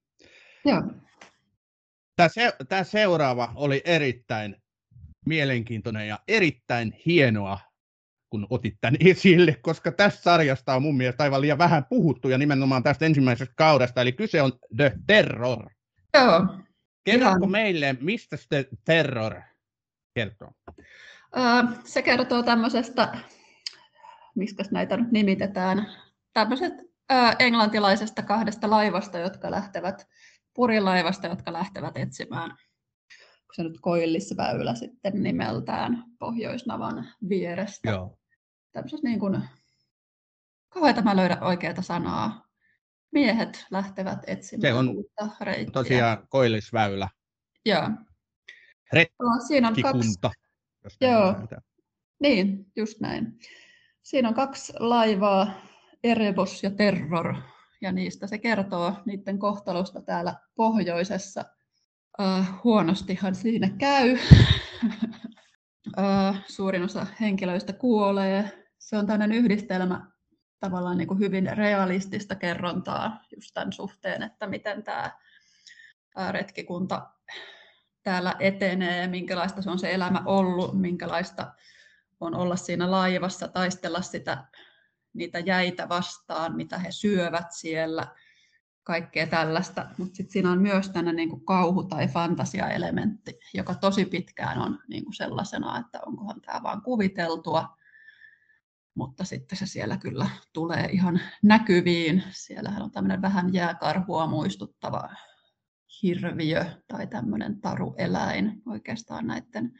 Joo. 0.64 0.82
Tämä, 2.18 2.28
se, 2.28 2.52
tämä 2.68 2.84
seuraava 2.84 3.52
oli 3.54 3.82
erittäin 3.84 4.56
mielenkiintoinen 5.26 6.08
ja 6.08 6.18
erittäin 6.28 6.92
hienoa, 7.06 7.58
kun 8.30 8.46
otit 8.50 8.74
tämän 8.80 8.96
esille, 9.10 9.54
koska 9.62 9.92
tästä 9.92 10.22
sarjasta 10.22 10.74
on 10.74 10.82
mun 10.82 10.96
mielestä 10.96 11.22
aivan 11.22 11.40
liian 11.40 11.58
vähän 11.58 11.84
puhuttu 11.84 12.28
ja 12.28 12.38
nimenomaan 12.38 12.82
tästä 12.82 13.06
ensimmäisestä 13.06 13.54
kaudesta, 13.56 14.00
eli 14.00 14.12
kyse 14.12 14.42
on 14.42 14.52
The 14.76 14.92
Terror. 15.06 15.70
Joo. 16.14 16.46
Kerrotko 17.04 17.46
meille, 17.46 17.96
mistä 18.00 18.36
The 18.48 18.68
Terror 18.84 19.34
kertoo? 20.14 20.52
se 21.84 22.02
kertoo 22.02 22.42
tämmöisestä, 22.42 23.18
miksi 24.34 24.56
näitä 24.70 24.96
nyt 24.96 25.12
nimitetään, 25.12 25.86
tämmöiset 26.32 26.74
englantilaisesta 27.38 28.22
kahdesta 28.22 28.70
laivasta, 28.70 29.18
jotka 29.18 29.50
lähtevät, 29.50 30.06
purilaivasta, 30.58 31.26
jotka 31.26 31.52
lähtevät 31.52 31.96
etsimään 31.96 32.56
se 33.56 33.62
nyt 33.62 33.78
Koillisväylä 33.80 34.74
sitten 34.74 35.22
nimeltään 35.22 36.04
Pohjoisnavan 36.18 37.08
vierestä. 37.28 37.90
Joo. 37.90 38.18
Tämmöisessä 38.72 39.08
niin 39.08 39.20
kuin, 39.20 39.42
kauheita 40.68 41.02
mä 41.02 41.16
löydä 41.16 41.38
oikeaa 41.40 41.82
sanaa. 41.82 42.48
Miehet 43.12 43.66
lähtevät 43.70 44.18
etsimään 44.26 44.60
se 44.60 44.74
on 44.74 44.88
uutta 44.88 45.28
reittiä. 45.40 45.72
tosiaan 45.72 46.28
Koillisväylä. 46.28 47.08
Joo. 47.64 47.88
Retkikunta. 48.92 49.46
Siinä 49.46 49.68
on 49.68 49.74
kaksi... 49.82 50.18
Joo. 51.00 51.34
Niin, 52.20 52.66
just 52.76 53.00
näin. 53.00 53.38
Siinä 54.02 54.28
on 54.28 54.34
kaksi 54.34 54.72
laivaa, 54.78 55.52
Erebos 56.04 56.62
ja 56.62 56.70
Terror, 56.70 57.34
ja 57.80 57.92
niistä 57.92 58.26
se 58.26 58.38
kertoo 58.38 58.94
niiden 59.04 59.38
kohtalosta 59.38 60.00
täällä 60.00 60.34
pohjoisessa– 60.54 61.44
Uh, 62.20 62.44
huonostihan 62.64 63.34
siinä 63.34 63.70
käy. 63.78 64.18
uh, 65.98 66.36
suurin 66.56 66.82
osa 66.82 67.06
henkilöistä 67.20 67.72
kuolee. 67.72 68.66
Se 68.78 68.96
on 68.96 69.06
tämmöinen 69.06 69.38
yhdistelmä 69.38 70.06
tavallaan 70.60 70.98
niin 70.98 71.08
kuin 71.08 71.20
hyvin 71.20 71.56
realistista 71.56 72.34
kerrontaa 72.34 73.24
just 73.36 73.50
tämän 73.54 73.72
suhteen, 73.72 74.22
että 74.22 74.46
miten 74.46 74.82
tämä 74.82 75.12
retkikunta 76.30 77.10
täällä 78.02 78.36
etenee, 78.38 79.06
minkälaista 79.06 79.62
se 79.62 79.70
on 79.70 79.78
se 79.78 79.94
elämä 79.94 80.22
ollut, 80.26 80.80
minkälaista 80.80 81.54
on 82.20 82.34
olla 82.34 82.56
siinä 82.56 82.90
laivassa, 82.90 83.48
taistella 83.48 84.02
sitä, 84.02 84.44
niitä 85.18 85.38
jäitä 85.38 85.88
vastaan, 85.88 86.56
mitä 86.56 86.78
he 86.78 86.90
syövät 86.90 87.46
siellä– 87.50 88.06
kaikkea 88.88 89.26
tällaista, 89.26 89.86
mutta 89.98 90.16
sitten 90.16 90.32
siinä 90.32 90.50
on 90.50 90.62
myös 90.62 90.90
tänne 90.90 91.12
niin 91.12 91.28
kuin 91.28 91.44
kauhu- 91.44 91.84
tai 91.84 92.08
fantasiaelementti, 92.08 93.38
joka 93.54 93.74
tosi 93.74 94.04
pitkään 94.04 94.58
on 94.58 94.78
niin 94.88 95.04
kuin 95.04 95.14
sellaisena, 95.14 95.78
että 95.78 96.00
onkohan 96.06 96.40
tämä 96.40 96.62
vain 96.62 96.82
kuviteltua, 96.82 97.76
mutta 98.94 99.24
sitten 99.24 99.58
se 99.58 99.66
siellä 99.66 99.96
kyllä 99.96 100.30
tulee 100.52 100.88
ihan 100.92 101.20
näkyviin. 101.42 102.22
Siellähän 102.30 102.82
on 102.82 102.90
tämmöinen 102.90 103.22
vähän 103.22 103.52
jääkarhua 103.52 104.26
muistuttava 104.26 105.08
hirviö 106.02 106.64
tai 106.88 107.06
tämmöinen 107.06 107.60
tarueläin 107.60 108.62
oikeastaan 108.66 109.26
näiden 109.26 109.78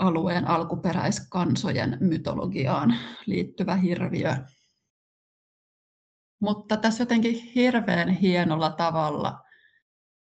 alueen 0.00 0.48
alkuperäiskansojen 0.48 1.96
mytologiaan 2.00 2.94
liittyvä 3.26 3.76
hirviö. 3.76 4.34
Mutta 6.40 6.76
tässä 6.76 7.02
jotenkin 7.02 7.34
hirveän 7.34 8.08
hienolla 8.08 8.70
tavalla 8.70 9.40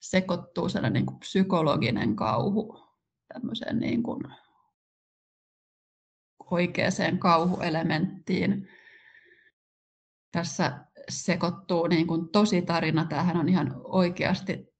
sekoittuu 0.01 0.69
sellainen 0.69 0.93
niin 0.93 1.07
kuin 1.07 1.19
psykologinen 1.19 2.17
kauhu 2.17 2.81
tämmöiseen 3.33 3.79
niin 3.79 4.03
kuin 4.03 4.23
oikeaan 6.51 7.19
kauhuelementtiin. 7.19 8.69
Tässä 10.33 10.87
sekoittuu 11.09 11.87
niin 11.87 12.07
kuin 12.07 12.29
tosi 12.29 12.63
tarina. 12.63 13.05
Tämähän 13.05 13.37
on 13.37 13.49
ihan 13.49 13.81
oikeasti, 13.85 14.75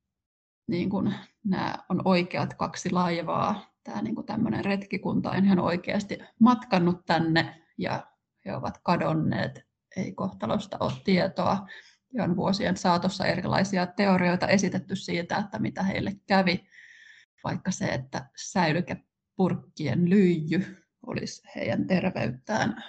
niin 0.69 0.91
kuin, 0.91 1.15
nämä 1.45 1.75
on 1.89 2.03
oikeat 2.05 2.55
kaksi 2.55 2.91
laivaa. 2.91 3.72
Tämä 3.85 4.03
niin 4.03 4.15
kuin 4.15 4.27
tämmöinen 4.27 4.65
retkikunta 4.65 5.31
on 5.31 5.45
ihan 5.45 5.59
oikeasti 5.59 6.19
matkannut 6.39 7.07
tänne 7.07 7.63
ja 7.79 8.07
he 8.45 8.57
ovat 8.57 8.79
kadonneet 8.83 9.67
ei 9.97 10.13
kohtalosta 10.13 10.77
ole 10.81 10.93
tietoa. 11.05 11.67
Ja 12.15 12.25
on 12.25 12.37
vuosien 12.37 12.77
saatossa 12.77 13.27
erilaisia 13.27 13.87
teorioita 13.87 14.49
esitetty 14.49 14.97
siitä, 14.97 15.37
että 15.37 15.59
mitä 15.59 15.83
heille 15.83 16.13
kävi, 16.27 16.69
vaikka 17.45 17.71
se, 17.71 17.85
että 17.85 18.31
säilykepurkkien 18.37 20.11
lyijy 20.11 20.77
olisi 21.07 21.43
heidän 21.57 21.87
terveyttään 21.87 22.85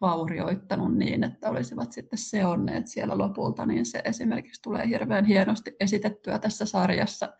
vaurioittanut 0.00 0.96
niin, 0.96 1.24
että 1.24 1.50
olisivat 1.50 1.92
sitten 1.92 2.18
seonneet 2.18 2.86
siellä 2.86 3.18
lopulta, 3.18 3.66
niin 3.66 3.86
se 3.86 4.02
esimerkiksi 4.04 4.62
tulee 4.62 4.88
hirveän 4.88 5.24
hienosti 5.24 5.76
esitettyä 5.80 6.38
tässä 6.38 6.66
sarjassa. 6.66 7.32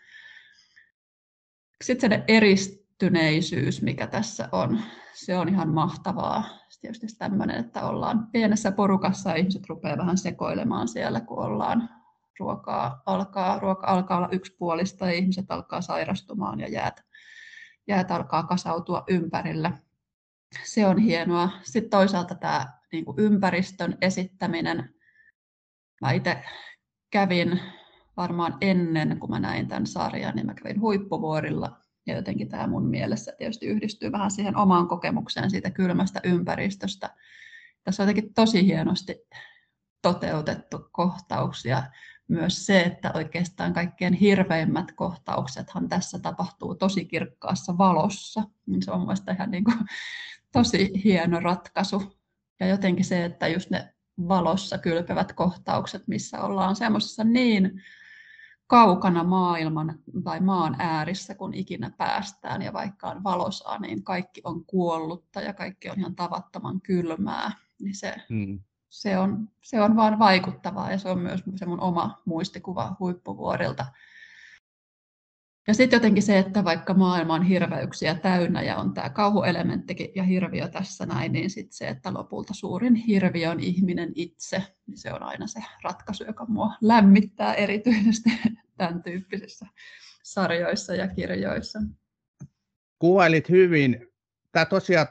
Sitten 1.85 2.11
se 2.11 2.25
eristyneisyys, 3.03 3.82
mikä 3.82 4.07
tässä 4.07 4.49
on, 4.53 4.80
se 5.14 5.38
on 5.38 5.49
ihan 5.49 5.68
mahtavaa 5.68 6.44
tietysti 6.80 7.07
tämmöinen, 7.18 7.57
että 7.57 7.86
ollaan 7.86 8.26
pienessä 8.26 8.72
porukassa 8.72 9.30
ja 9.30 9.36
ihmiset 9.36 9.68
rupeaa 9.68 9.99
vähän 9.99 10.18
sekoilemaan 10.18 10.88
siellä, 10.88 11.20
kun 11.20 11.38
ollaan 11.38 11.88
ruokaa 12.38 13.03
alkaa, 13.07 13.59
ruoka 13.59 13.86
alkaa 13.86 14.16
olla 14.16 14.28
yksipuolista 14.32 15.07
ja 15.07 15.12
ihmiset 15.12 15.51
alkaa 15.51 15.80
sairastumaan 15.80 16.61
ja 16.61 16.68
jäät, 16.68 17.05
jäät 17.86 18.11
alkaa 18.11 18.42
kasautua 18.42 19.05
ympärillä. 19.09 19.72
Se 20.64 20.86
on 20.86 20.99
hienoa. 20.99 21.51
Sitten 21.62 21.90
toisaalta 21.90 22.34
tämä 22.34 22.66
niin 22.92 23.05
kuin 23.05 23.18
ympäristön 23.20 23.99
esittäminen. 24.01 24.94
Mä 26.01 26.12
itse 26.12 26.44
kävin 27.11 27.61
varmaan 28.16 28.57
ennen 28.61 29.18
kuin 29.18 29.30
mä 29.30 29.40
näin 29.40 29.68
tämän 29.68 29.86
sarjan, 29.86 30.36
niin 30.36 30.47
mä 30.47 30.55
kävin 30.55 30.80
huippuvuorilla 30.80 31.86
ja 32.07 32.17
jotenkin 32.17 32.49
tämä 32.49 32.67
mun 32.67 32.87
mielessä 32.87 33.33
tietysti 33.39 33.67
yhdistyy 33.67 34.13
vähän 34.13 34.31
siihen 34.31 34.57
omaan 34.57 34.89
kokemukseen 34.89 35.51
siitä 35.51 35.71
kylmästä 35.71 36.21
ympäristöstä. 36.25 37.15
Tässä 37.85 38.03
on 38.03 38.09
jotenkin 38.09 38.35
tosi 38.35 38.67
hienosti 38.67 39.17
toteutettu 40.03 40.89
kohtauksia. 40.93 41.83
Myös 42.29 42.67
se, 42.67 42.81
että 42.81 43.13
oikeastaan 43.15 43.73
kaikkein 43.73 44.15
hirveimmät 44.15 44.93
kohtauksethan 44.93 45.89
tässä 45.89 46.19
tapahtuu 46.19 46.75
tosi 46.75 47.05
kirkkaassa 47.05 47.79
valossa. 47.79 48.43
Niin 48.67 48.83
se 48.83 48.91
on 48.91 49.01
mielestäni 49.01 49.37
ihan 49.37 49.51
niin 49.51 49.65
kuin 49.65 49.77
tosi 50.53 51.05
hieno 51.05 51.41
ratkaisu. 51.41 52.03
Ja 52.61 52.67
jotenkin 52.67 53.05
se, 53.05 53.25
että 53.25 53.49
just 53.49 53.71
ne 53.71 53.95
valossa 54.29 54.79
kylpevät 54.79 55.33
kohtaukset, 55.33 56.09
missä 56.09 56.41
ollaan 56.41 56.77
semmoisessa 56.77 57.25
niin 57.25 57.83
kaukana 58.67 59.25
maailman 59.25 59.99
tai 60.25 60.41
maan 60.41 60.77
äärissä, 60.79 61.35
kun 61.35 61.55
ikinä 61.55 61.91
päästään, 61.91 62.62
ja 62.62 62.73
vaikka 62.73 63.09
on 63.09 63.25
valosaa, 63.25 63.79
niin 63.79 64.05
kaikki 64.05 64.41
on 64.45 64.64
kuollutta 64.64 65.41
ja 65.41 65.53
kaikki 65.53 65.91
on 65.91 65.99
ihan 65.99 66.17
tavattoman 66.17 66.81
kylmää, 66.81 67.53
niin 67.81 67.95
se, 67.95 68.14
mm. 68.29 68.61
se, 68.89 69.19
on, 69.19 69.49
se 69.62 69.83
on 69.83 69.97
vaan 69.97 70.19
vaikuttavaa, 70.19 70.91
ja 70.91 70.99
se 70.99 71.09
on 71.09 71.19
myös 71.19 71.43
se 71.57 71.67
mun 71.67 71.81
oma 71.81 72.23
muistikuva 72.25 72.97
huippuvuorilta. 73.01 73.87
Ja 75.69 75.75
sitten 75.75 75.97
jotenkin 75.97 76.23
se, 76.23 76.39
että 76.39 76.64
vaikka 76.64 76.95
maailma 76.95 77.35
on 77.35 77.43
hirveyksiä 77.43 78.14
täynnä 78.14 78.62
ja 78.62 78.77
on 78.77 78.95
tämä 78.95 79.11
kauhuelementtikin 79.11 80.09
ja 80.14 80.23
hirviö 80.23 80.69
tässä 80.69 81.07
näin, 81.07 81.33
niin 81.33 81.51
sitten 81.51 81.77
se, 81.77 81.89
että 81.89 82.14
lopulta 82.14 82.55
suurin 82.55 82.95
hirviö 82.95 83.51
on 83.51 83.61
ihminen 83.61 84.12
itse, 84.14 84.62
niin 84.87 84.99
se 84.99 85.12
on 85.12 85.23
aina 85.23 85.47
se 85.47 85.61
ratkaisu, 85.85 86.25
joka 86.25 86.47
mua 86.49 86.75
lämmittää 86.81 87.55
erityisesti 87.55 88.31
tämän 88.79 89.03
tyyppisissä 89.03 89.67
sarjoissa 90.23 90.95
ja 90.95 91.09
kirjoissa. 91.09 91.79
Kuvailit 92.99 93.49
hyvin. 93.49 94.07
Tämä 94.53 94.64
tosiaan 94.67 95.07
1845-1848, 95.07 95.11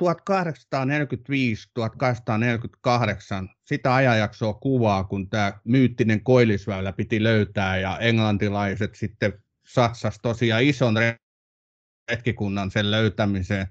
sitä 3.65 3.95
ajanjaksoa 3.95 4.53
kuvaa, 4.53 5.03
kun 5.03 5.29
tämä 5.29 5.53
myyttinen 5.63 6.23
koillisväylä 6.23 6.93
piti 6.93 7.23
löytää 7.23 7.77
ja 7.77 7.99
englantilaiset 7.99 8.95
sitten 8.95 9.44
satsasi 9.67 10.19
tosiaan 10.21 10.63
ison 10.63 10.95
retkikunnan 12.11 12.71
sen 12.71 12.91
löytämiseen. 12.91 13.67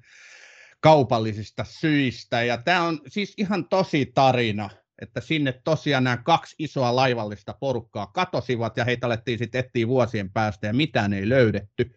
kaupallisista 0.80 1.64
syistä. 1.64 2.42
Ja 2.42 2.58
tämä 2.58 2.82
on 2.82 3.00
siis 3.06 3.34
ihan 3.38 3.68
tosi 3.68 4.12
tarina, 4.14 4.70
että 5.02 5.20
sinne 5.20 5.52
tosiaan 5.52 6.04
nämä 6.04 6.16
kaksi 6.16 6.56
isoa 6.58 6.96
laivallista 6.96 7.54
porukkaa 7.60 8.06
katosivat 8.06 8.76
ja 8.76 8.84
heitä 8.84 9.06
alettiin 9.06 9.38
sitten 9.38 9.58
etsiä 9.58 9.88
vuosien 9.88 10.30
päästä 10.30 10.66
ja 10.66 10.72
mitään 10.72 11.12
ei 11.12 11.28
löydetty. 11.28 11.94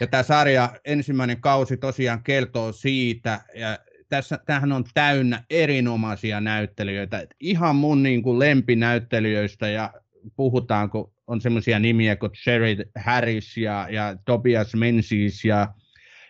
Ja 0.00 0.06
tämä 0.06 0.22
sarja, 0.22 0.80
ensimmäinen 0.84 1.40
kausi 1.40 1.76
tosiaan 1.76 2.22
kertoo 2.22 2.72
siitä, 2.72 3.40
ja 3.54 3.78
tässä, 4.08 4.38
tämähän 4.46 4.72
on 4.72 4.84
täynnä 4.94 5.44
erinomaisia 5.50 6.40
näyttelijöitä. 6.40 7.26
Ihan 7.40 7.76
mun 7.76 8.02
niin 8.02 8.22
kuin 8.22 8.38
lempinäyttelijöistä 8.38 9.68
ja 9.68 9.92
puhutaan, 10.36 10.90
kun 10.90 11.11
on 11.26 11.40
semmoisia 11.40 11.78
nimiä 11.78 12.16
kuin 12.16 12.32
Sherry 12.42 12.76
Harris 12.96 13.56
ja, 13.56 13.88
ja 13.90 14.16
Tobias 14.24 14.74
Menzies 14.74 15.44
ja, 15.44 15.74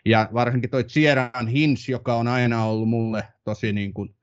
ja 0.04 0.28
varsinkin 0.34 0.70
toi 0.70 0.84
Sieran 0.86 1.48
Hins, 1.48 1.88
joka 1.88 2.14
on 2.14 2.28
aina 2.28 2.64
ollut 2.64 2.88
mulle 2.88 3.28
tosi 3.44 3.72
niin 3.72 3.94
kuin 3.94 4.14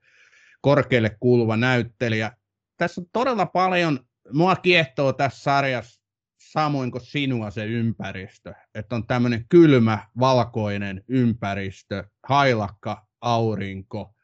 korkealle 0.60 1.16
kuuluva 1.20 1.56
näyttelijä. 1.56 2.32
Tässä 2.76 3.00
on 3.00 3.06
todella 3.12 3.46
paljon, 3.46 4.00
mua 4.32 4.56
kiehtoo 4.56 5.12
tässä 5.12 5.42
sarjassa 5.42 6.00
samoin 6.40 6.90
kuin 6.90 7.06
sinua 7.06 7.50
se 7.50 7.64
ympäristö, 7.64 8.54
että 8.74 8.94
on 8.96 9.06
tämmöinen 9.06 9.46
kylmä, 9.48 10.06
valkoinen 10.20 11.04
ympäristö, 11.08 12.04
hailakka, 12.28 13.06
aurinko, 13.20 14.14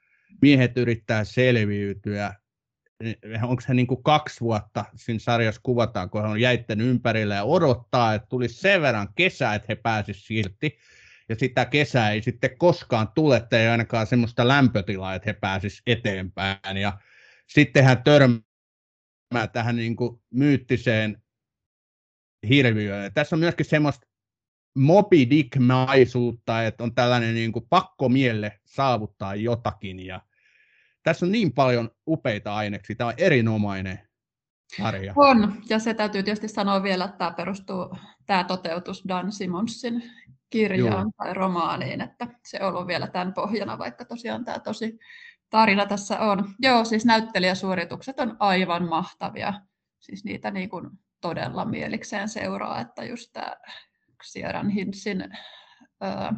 miehet 0.42 0.78
yrittää 0.78 1.24
selviytyä, 1.24 2.34
onko 3.42 3.60
se 3.60 3.74
niin 3.74 3.86
kuin 3.86 4.02
kaksi 4.02 4.40
vuotta 4.40 4.84
siinä 4.94 5.18
sarjassa 5.18 5.60
kuvataan, 5.64 6.10
kun 6.10 6.22
he 6.22 6.28
on 6.28 6.40
jäitten 6.40 6.80
ympärillä 6.80 7.34
ja 7.34 7.44
odottaa, 7.44 8.14
että 8.14 8.28
tulisi 8.28 8.54
sen 8.54 8.82
verran 8.82 9.08
kesä, 9.14 9.54
että 9.54 9.66
he 9.68 9.74
pääsisivät 9.74 10.24
silti. 10.26 10.78
Ja 11.28 11.34
sitä 11.34 11.64
kesää 11.64 12.10
ei 12.10 12.22
sitten 12.22 12.58
koskaan 12.58 13.08
tule, 13.14 13.36
että 13.36 13.58
ei 13.58 13.68
ainakaan 13.68 14.06
semmoista 14.06 14.48
lämpötilaa, 14.48 15.14
että 15.14 15.30
he 15.30 15.32
pääsisivät 15.32 15.82
eteenpäin. 15.86 16.76
Ja 16.80 16.98
sitten 17.46 17.84
hän 17.84 18.02
törmää 18.02 19.46
tähän 19.52 19.76
niin 19.76 19.96
kuin 19.96 20.20
myyttiseen 20.30 21.22
hirviöön. 22.48 23.14
Tässä 23.14 23.36
on 23.36 23.40
myöskin 23.40 23.66
semmoista 23.66 24.06
Moby 24.74 25.16
että 26.66 26.84
on 26.84 26.94
tällainen 26.94 27.34
niin 27.34 27.52
kuin 27.52 27.66
pakkomielle 27.68 28.60
saavuttaa 28.64 29.34
jotakin. 29.34 30.06
Ja 30.06 30.20
tässä 31.06 31.26
on 31.26 31.32
niin 31.32 31.52
paljon 31.52 31.90
upeita 32.06 32.54
aineksia. 32.54 32.96
Tämä 32.96 33.08
on 33.08 33.14
erinomainen 33.18 34.00
sarja. 34.76 35.12
On, 35.16 35.62
ja 35.68 35.78
se 35.78 35.94
täytyy 35.94 36.22
tietysti 36.22 36.48
sanoa 36.48 36.82
vielä, 36.82 37.04
että 37.04 37.18
tämä 37.18 37.30
perustuu, 37.30 37.96
tämä 38.26 38.44
toteutus 38.44 39.04
Dan 39.08 39.32
Simonsin 39.32 40.02
kirjaan 40.50 41.02
Joo. 41.02 41.10
tai 41.16 41.34
romaaniin, 41.34 42.00
että 42.00 42.26
se 42.44 42.58
on 42.62 42.68
ollut 42.68 42.86
vielä 42.86 43.06
tämän 43.06 43.34
pohjana, 43.34 43.78
vaikka 43.78 44.04
tosiaan 44.04 44.44
tämä 44.44 44.58
tosi 44.58 44.98
tarina 45.50 45.86
tässä 45.86 46.18
on. 46.18 46.54
Joo, 46.58 46.84
siis 46.84 47.04
näyttelijäsuoritukset 47.04 48.20
on 48.20 48.36
aivan 48.38 48.88
mahtavia. 48.88 49.54
Siis 49.98 50.24
niitä 50.24 50.50
niin 50.50 50.68
kuin 50.68 50.90
todella 51.20 51.64
mielikseen 51.64 52.28
seuraa, 52.28 52.80
että 52.80 53.04
just 53.04 53.30
tämä 53.32 53.56
Sieran 54.22 54.68
Hinsin, 54.68 55.24
ää, 56.00 56.32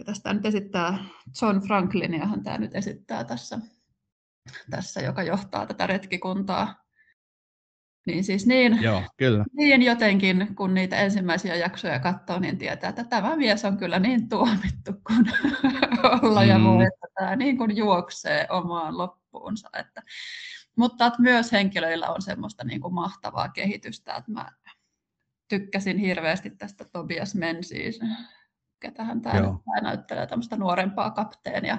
ketä 0.00 0.14
sitä 0.14 0.34
nyt 0.34 0.46
esittää, 0.46 0.98
John 1.42 1.60
Frankliniahan 1.66 2.42
tämä 2.42 2.58
nyt 2.58 2.74
esittää 2.74 3.24
tässä, 3.24 3.58
tässä, 4.70 5.00
joka 5.00 5.22
johtaa 5.22 5.66
tätä 5.66 5.86
retkikuntaa. 5.86 6.74
Niin 8.06 8.24
siis 8.24 8.46
niin, 8.46 8.82
Joo, 8.82 9.02
kyllä. 9.16 9.44
niin 9.52 9.82
jotenkin, 9.82 10.54
kun 10.56 10.74
niitä 10.74 10.96
ensimmäisiä 10.96 11.56
jaksoja 11.56 11.98
katsoo, 11.98 12.38
niin 12.38 12.58
tietää, 12.58 12.90
että 12.90 13.04
tämä 13.04 13.36
mies 13.36 13.64
on 13.64 13.76
kyllä 13.76 13.98
niin 13.98 14.28
tuomittu 14.28 14.92
kuin 15.06 15.32
olla 16.22 16.44
ja 16.44 16.60
voi, 16.64 16.84
että 16.84 17.06
tämä 17.14 17.36
niin 17.36 17.58
kuin 17.58 17.76
juoksee 17.76 18.46
omaan 18.50 18.98
loppuunsa. 18.98 19.68
Että, 19.78 20.02
mutta 20.76 21.06
että 21.06 21.22
myös 21.22 21.52
henkilöillä 21.52 22.08
on 22.08 22.22
semmoista 22.22 22.64
niin 22.64 22.80
kuin 22.80 22.94
mahtavaa 22.94 23.48
kehitystä, 23.48 24.14
että 24.14 24.32
mä 24.32 24.52
tykkäsin 25.48 25.98
hirveästi 25.98 26.50
tästä 26.50 26.84
Tobias 26.92 27.34
Menzies, 27.34 28.00
ketähän 28.80 29.20
tämä, 29.20 29.40
tämä 29.40 29.80
näyttelee 29.82 30.26
tämmöistä 30.26 30.56
nuorempaa 30.56 31.10
kapteenia. 31.10 31.78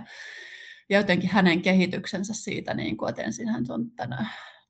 Ja 0.89 0.97
jotenkin 0.97 1.29
hänen 1.29 1.61
kehityksensä 1.61 2.33
siitä, 2.33 2.73
niin 2.73 2.97
kuin, 2.97 3.09
että 3.09 3.21
ensin 3.21 3.47
hän 3.47 3.65
on 3.69 3.91
tänä, 3.91 4.25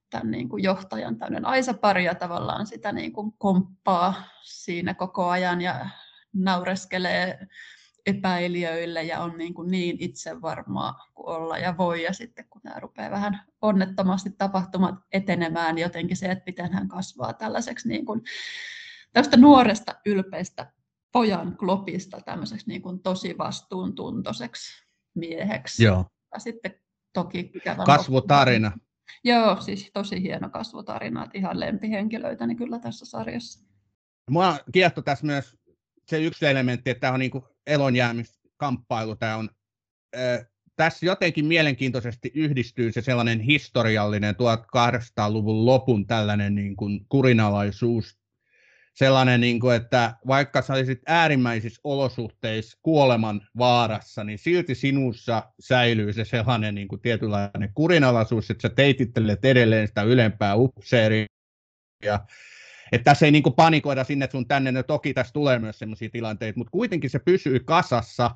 tämän 0.10 0.32
niin 0.32 0.50
kuin 0.50 0.64
johtajan 0.64 1.18
tämmöinen 1.18 1.46
aisapari 1.46 2.06
ja 2.06 2.16
tavallaan 2.16 2.68
sitä 2.68 2.92
niin 2.92 3.14
kuin 3.14 3.34
komppaa 3.38 4.14
siinä 4.42 4.94
koko 4.94 5.30
ajan 5.30 5.62
ja 5.62 5.90
naureskelee 6.34 7.48
epäilijöille 8.06 9.04
ja 9.04 9.20
on 9.20 9.38
niin, 9.38 9.54
kuin 9.54 9.72
niin 9.72 9.98
itsevarmaa 10.00 11.08
kuin 11.14 11.36
olla 11.36 11.58
ja 11.58 11.78
voi. 11.78 12.04
Ja 12.04 12.14
sitten 12.14 12.46
kun 12.50 12.62
nämä 12.64 12.80
rupeaa 12.80 13.12
vähän 13.12 13.42
onnettomasti 13.62 14.30
tapahtumat 14.38 14.96
etenemään, 15.12 15.76
niin 15.76 15.84
jotenkin 15.84 16.18
se, 16.18 16.26
että 16.26 16.44
miten 16.46 16.74
hän 16.74 16.88
kasvaa 16.88 17.34
tällaiseksi 17.34 17.88
niin 17.88 18.06
kuin 18.06 18.22
tästä 19.14 19.38
nuoresta 19.38 19.96
ylpeistä 20.06 20.72
pojan 21.12 21.58
klopista 21.58 22.22
tämmöiseksi 22.22 22.68
niin 22.68 22.82
kuin 22.82 23.00
tosi 23.00 23.38
vastuuntuntoiseksi 23.38 24.84
mieheksi. 25.16 25.84
Joo. 25.84 26.06
Ja 26.34 26.40
sitten 26.40 26.76
toki 27.14 27.52
Kasvutarina. 27.86 28.68
Loppuun. 28.68 28.92
Joo, 29.24 29.62
siis 29.62 29.92
tosi 29.94 30.22
hieno 30.22 30.50
kasvutarina, 30.50 31.24
että 31.24 31.38
ihan 31.38 31.60
lempihenkilöitä 31.60 32.48
niin 32.48 32.58
kyllä 32.58 32.80
tässä 32.80 33.06
sarjassa. 33.06 33.66
Mua 34.30 34.58
kiehtoi 34.72 35.04
tässä 35.04 35.26
myös 35.26 35.58
se 36.08 36.24
yksi 36.24 36.46
elementti, 36.46 36.90
että 36.90 37.02
tämä 37.02 37.14
on 37.14 37.20
niin 37.20 37.32
elonjäämiskamppailu. 37.68 39.16
Tämä 39.16 39.38
on, 39.38 39.50
äh, 40.18 40.48
tässä 40.76 41.06
jotenkin 41.06 41.46
mielenkiintoisesti 41.46 42.32
yhdistyy 42.36 42.92
se 42.92 43.02
sellainen 43.02 43.40
historiallinen 43.40 44.36
1800-luvun 44.36 45.66
lopun 45.66 46.08
tällainen 46.08 46.56
niin 46.56 46.76
kuin 46.76 47.06
kurinalaisuus 47.10 48.21
sellainen, 48.94 49.42
niin 49.42 49.60
kuin, 49.60 49.76
että 49.76 50.14
vaikka 50.28 50.62
sä 50.62 50.74
olisit 50.74 51.02
äärimmäisissä 51.08 51.82
olosuhteissa 51.84 52.78
kuoleman 52.82 53.42
vaarassa, 53.58 54.24
niin 54.24 54.40
silti 54.40 54.76
sinussa 54.76 55.44
säilyy 55.60 56.14
se 56.14 56.26
sellainen 56.26 56.76
niin 56.76 56.88
kuin 56.88 57.02
tietynlainen 57.02 57.72
kurinalaisuus, 57.74 58.52
että 58.52 58.62
sä 58.62 58.76
teitittelet 58.76 59.46
edelleen 59.46 59.88
sitä 59.88 60.04
ylempää 60.04 60.56
upseeria. 60.56 61.26
Että 62.92 63.04
tässä 63.04 63.26
ei 63.26 63.32
niin 63.32 63.44
kuin 63.44 63.56
panikoida 63.56 64.04
sinne 64.04 64.30
sun 64.32 64.48
tänne, 64.48 64.72
no 64.72 64.84
toki 64.84 65.14
tässä 65.14 65.34
tulee 65.34 65.60
myös 65.60 65.80
sellaisia 65.80 66.10
tilanteita, 66.10 66.58
mutta 66.58 66.72
kuitenkin 66.72 67.10
se 67.10 67.20
pysyy 67.20 67.60
kasassa, 67.60 68.32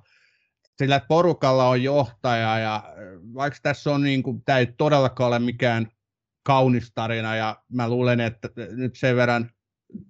sillä 0.77 0.99
porukalla 0.99 1.69
on 1.69 1.83
johtaja 1.83 2.59
ja 2.59 2.95
vaikka 3.33 3.59
tässä 3.63 3.91
on 3.91 4.03
niin 4.03 4.23
kuin, 4.23 4.41
tämä 4.45 4.59
ei 4.59 4.65
todellakaan 4.77 5.27
ole 5.27 5.39
mikään 5.39 5.87
kaunis 6.43 6.91
tarina 6.95 7.35
ja 7.35 7.63
mä 7.71 7.89
luulen, 7.89 8.19
että 8.19 8.49
nyt 8.71 8.95
sen 8.95 9.15
verran 9.15 9.49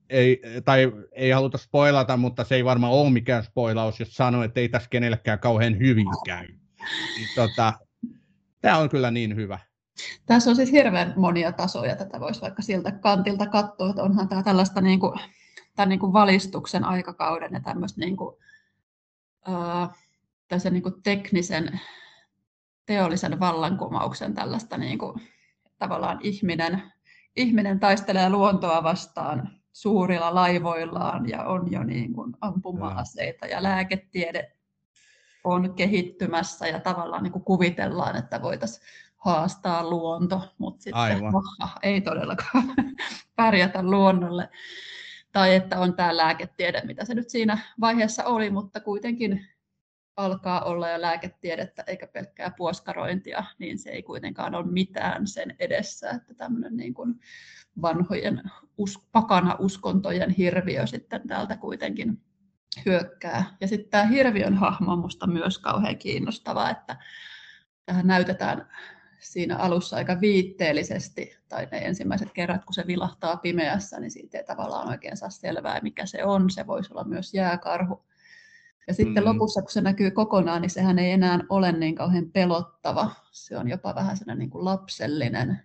ei, 0.10 0.42
tai 0.66 0.92
ei 1.12 1.32
haluta 1.32 1.58
spoilata, 1.58 2.18
mutta 2.18 2.44
se 2.44 2.56
ei 2.56 2.66
varmaan 2.66 2.94
ole 2.94 3.10
mikään 3.10 3.44
spoilaus, 3.44 4.00
jos 4.00 4.14
sanoo, 4.16 4.44
että 4.44 4.60
ei 4.60 4.70
tässä 4.70 4.90
kenellekään 4.90 5.40
kauhean 5.40 5.80
hyvin 5.80 6.08
käy. 6.26 6.48
Niin, 7.18 7.30
tota, 7.36 7.74
tämä 8.62 8.78
on 8.78 8.90
kyllä 8.90 9.12
niin 9.12 9.36
hyvä. 9.36 9.60
Tässä 10.26 10.50
on 10.50 10.56
siis 10.56 10.72
hirveän 10.72 11.14
monia 11.16 11.52
tasoja, 11.52 11.96
tätä 11.96 12.20
voisi 12.20 12.42
vaikka 12.42 12.62
siltä 12.62 12.92
kantilta 12.92 13.48
katsoa, 13.48 13.90
että 13.90 14.04
onhan 14.04 14.28
tämä 14.28 14.44
tällaista 14.44 14.82
niin 14.82 15.00
kuin, 15.00 15.20
tämän 15.76 15.90
niin 15.90 16.00
kuin 16.00 16.14
valistuksen 16.14 16.84
aikakauden 16.84 17.54
ja 17.54 17.60
tämmöistä 17.60 18.00
niin 18.02 18.18
kuin, 18.18 18.36
tässä 20.48 20.70
niin 20.70 20.84
kuin 20.84 21.04
teknisen 21.04 21.80
teollisen 22.86 23.40
vallankumouksen 23.40 24.34
tällaista 24.34 24.78
niin 24.78 24.98
kuin, 24.98 25.22
tavallaan 25.78 26.20
ihminen, 26.22 26.84
ihminen 27.36 27.80
taistelee 27.80 28.30
luontoa 28.30 28.84
vastaan 28.84 29.55
suurilla 29.76 30.36
laivoillaan 30.36 31.30
ja 31.30 31.44
on 31.44 31.72
jo 31.72 31.84
niin 31.84 32.14
kuin 32.14 32.34
ampuma-aseita 32.42 33.46
ja 33.46 33.64
lääketiede 33.64 34.52
on 35.44 35.74
kehittymässä 35.74 36.68
ja 36.68 36.80
tavallaan 36.80 37.24
niin 37.24 37.32
kuin 37.32 37.44
kuvitellaan, 37.44 38.16
että 38.16 38.42
voitaisiin 38.42 38.86
haastaa 39.18 39.90
luonto, 39.90 40.42
mutta 40.58 40.84
sitten 40.84 41.02
Aivan. 41.02 41.34
ei 41.84 42.02
todellakaan 42.02 42.74
pärjätä 43.36 43.84
luonnolle. 43.84 44.50
Tai 45.32 45.56
että 45.56 45.80
on 45.80 45.96
tämä 45.96 46.18
lääketiede, 46.18 46.82
mitä 46.86 47.06
se 47.06 47.14
nyt 47.14 47.30
siinä 47.30 47.58
vaiheessa 47.80 48.24
oli, 48.24 48.50
mutta 48.50 48.80
kuitenkin 48.80 49.48
alkaa 50.18 50.62
olla 50.62 50.90
jo 50.90 51.02
lääketiedettä 51.02 51.84
eikä 51.88 52.08
pelkkää 52.08 52.52
puoskarointia, 52.58 53.44
niin 53.60 53.80
se 53.80 53.90
ei 53.90 54.04
kuitenkaan 54.04 54.56
ole 54.56 54.66
mitään 54.66 55.28
sen 55.28 55.56
edessä, 55.60 56.10
että 56.10 56.34
tämmöinen 56.34 56.78
niin 56.78 56.94
kuin 56.94 57.20
vanhojen 57.82 58.42
us, 58.78 59.00
pakana 59.12 59.56
uskontojen 59.60 60.30
hirviö 60.30 60.88
sitten 60.88 61.28
täältä 61.28 61.58
kuitenkin 61.58 62.22
hyökkää. 62.86 63.46
Ja 63.62 63.68
sitten 63.68 63.90
tämä 63.90 64.06
hirviön 64.06 64.54
hahmo 64.54 64.92
on 64.92 65.00
minusta 65.00 65.28
myös 65.28 65.60
kauhean 65.60 65.98
kiinnostava, 65.98 66.70
että 66.70 66.98
tähän 67.86 68.08
näytetään 68.08 68.70
siinä 69.20 69.58
alussa 69.58 69.96
aika 69.96 70.22
viitteellisesti, 70.22 71.38
tai 71.50 71.68
ne 71.72 71.78
ensimmäiset 71.78 72.32
kerrat, 72.34 72.66
kun 72.66 72.74
se 72.74 72.88
vilahtaa 72.88 73.38
pimeässä, 73.38 74.00
niin 74.00 74.12
siitä 74.12 74.38
ei 74.38 74.44
tavallaan 74.44 74.90
oikein 74.90 75.18
saa 75.18 75.30
selvää, 75.30 75.80
mikä 75.82 76.06
se 76.06 76.26
on. 76.26 76.50
Se 76.50 76.68
voisi 76.68 76.94
olla 76.94 77.04
myös 77.04 77.34
jääkarhu. 77.34 78.06
Ja 78.88 78.94
sitten 78.94 79.24
mm. 79.24 79.30
lopussa, 79.30 79.62
kun 79.62 79.72
se 79.72 79.82
näkyy 79.82 80.12
kokonaan, 80.12 80.62
niin 80.62 80.70
sehän 80.70 81.00
ei 81.00 81.12
enää 81.12 81.40
ole 81.50 81.72
niin 81.72 81.96
kauhean 81.96 82.32
pelottava. 82.32 83.12
Se 83.32 83.58
on 83.58 83.70
jopa 83.70 83.96
vähän 83.96 84.18
sellainen 84.18 84.40
niin 84.40 84.50
kuin 84.50 84.66
lapsellinen. 84.66 85.60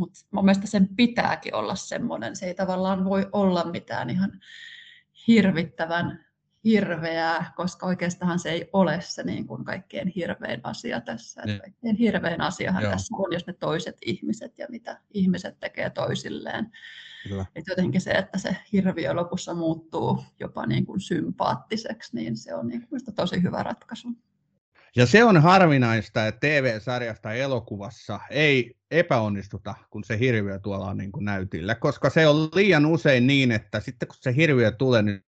Mutta 0.00 0.20
mun 0.30 0.44
mielestä 0.44 0.66
sen 0.66 0.88
pitääkin 0.96 1.54
olla 1.54 1.74
semmoinen. 1.74 2.36
Se 2.36 2.46
ei 2.46 2.54
tavallaan 2.54 3.04
voi 3.04 3.28
olla 3.32 3.64
mitään 3.64 4.10
ihan 4.10 4.40
hirvittävän 5.26 6.24
hirveää, 6.64 7.52
koska 7.56 7.86
oikeastaan 7.86 8.38
se 8.38 8.50
ei 8.50 8.70
ole 8.72 9.00
se 9.00 9.22
niin 9.22 9.46
kuin 9.46 9.64
kaikkein 9.64 10.08
hirvein 10.08 10.60
asia 10.62 11.00
tässä. 11.00 11.42
Niin. 11.44 11.60
Kaikkein 11.60 11.96
hirvein 11.96 12.40
asiahan 12.40 12.82
Joo. 12.82 12.92
tässä 12.92 13.16
on, 13.16 13.32
jos 13.32 13.46
ne 13.46 13.52
toiset 13.52 13.96
ihmiset 14.06 14.58
ja 14.58 14.66
mitä 14.70 15.00
ihmiset 15.14 15.60
tekee 15.60 15.90
toisilleen. 15.90 16.72
Kyllä. 17.28 17.46
Et 17.54 17.64
jotenkin 17.68 18.00
se, 18.00 18.10
että 18.10 18.38
se 18.38 18.56
hirviö 18.72 19.14
lopussa 19.14 19.54
muuttuu 19.54 20.24
jopa 20.40 20.66
niin 20.66 20.86
kuin 20.86 21.00
sympaattiseksi, 21.00 22.16
niin 22.16 22.36
se 22.36 22.54
on 22.54 22.68
niin 22.68 22.88
kuin 22.88 23.00
tosi 23.14 23.42
hyvä 23.42 23.62
ratkaisu. 23.62 24.08
Ja 24.96 25.06
se 25.06 25.24
on 25.24 25.42
harvinaista, 25.42 26.26
että 26.26 26.40
TV-sarjasta 26.40 27.32
elokuvassa 27.32 28.20
ei 28.30 28.74
epäonnistuta, 28.90 29.74
kun 29.90 30.04
se 30.04 30.18
hirviö 30.18 30.58
tuolla 30.58 30.86
on 30.86 30.96
niin 30.96 31.12
kuin 31.12 31.24
näytillä, 31.24 31.74
koska 31.74 32.10
se 32.10 32.26
on 32.26 32.48
liian 32.54 32.86
usein 32.86 33.26
niin, 33.26 33.52
että 33.52 33.80
sitten 33.80 34.08
kun 34.08 34.16
se 34.20 34.36
hirviö 34.36 34.70
tulee, 34.70 35.02
niin 35.02 35.24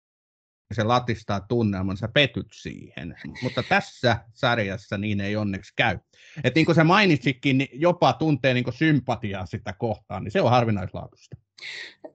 se 0.74 0.84
latistaa 0.84 1.40
tunnelman, 1.40 1.98
sä 1.98 2.08
petyt 2.08 2.48
siihen. 2.54 3.16
Mutta 3.42 3.64
tässä 3.64 4.18
sarjassa 4.34 4.98
niin 4.98 5.22
ei 5.22 5.36
onneksi 5.36 5.74
käy. 5.76 6.00
Et 6.44 6.56
niin 6.56 6.66
kuin 6.66 6.76
sä 6.76 6.84
mainitsikin, 6.84 7.58
niin 7.58 7.70
jopa 7.74 8.14
tuntee 8.14 8.54
niin 8.54 8.74
sympatiaa 8.74 9.46
sitä 9.46 9.74
kohtaan, 9.74 10.24
niin 10.24 10.32
se 10.32 10.42
on 10.42 10.50
harvinaislaatuista. 10.50 11.36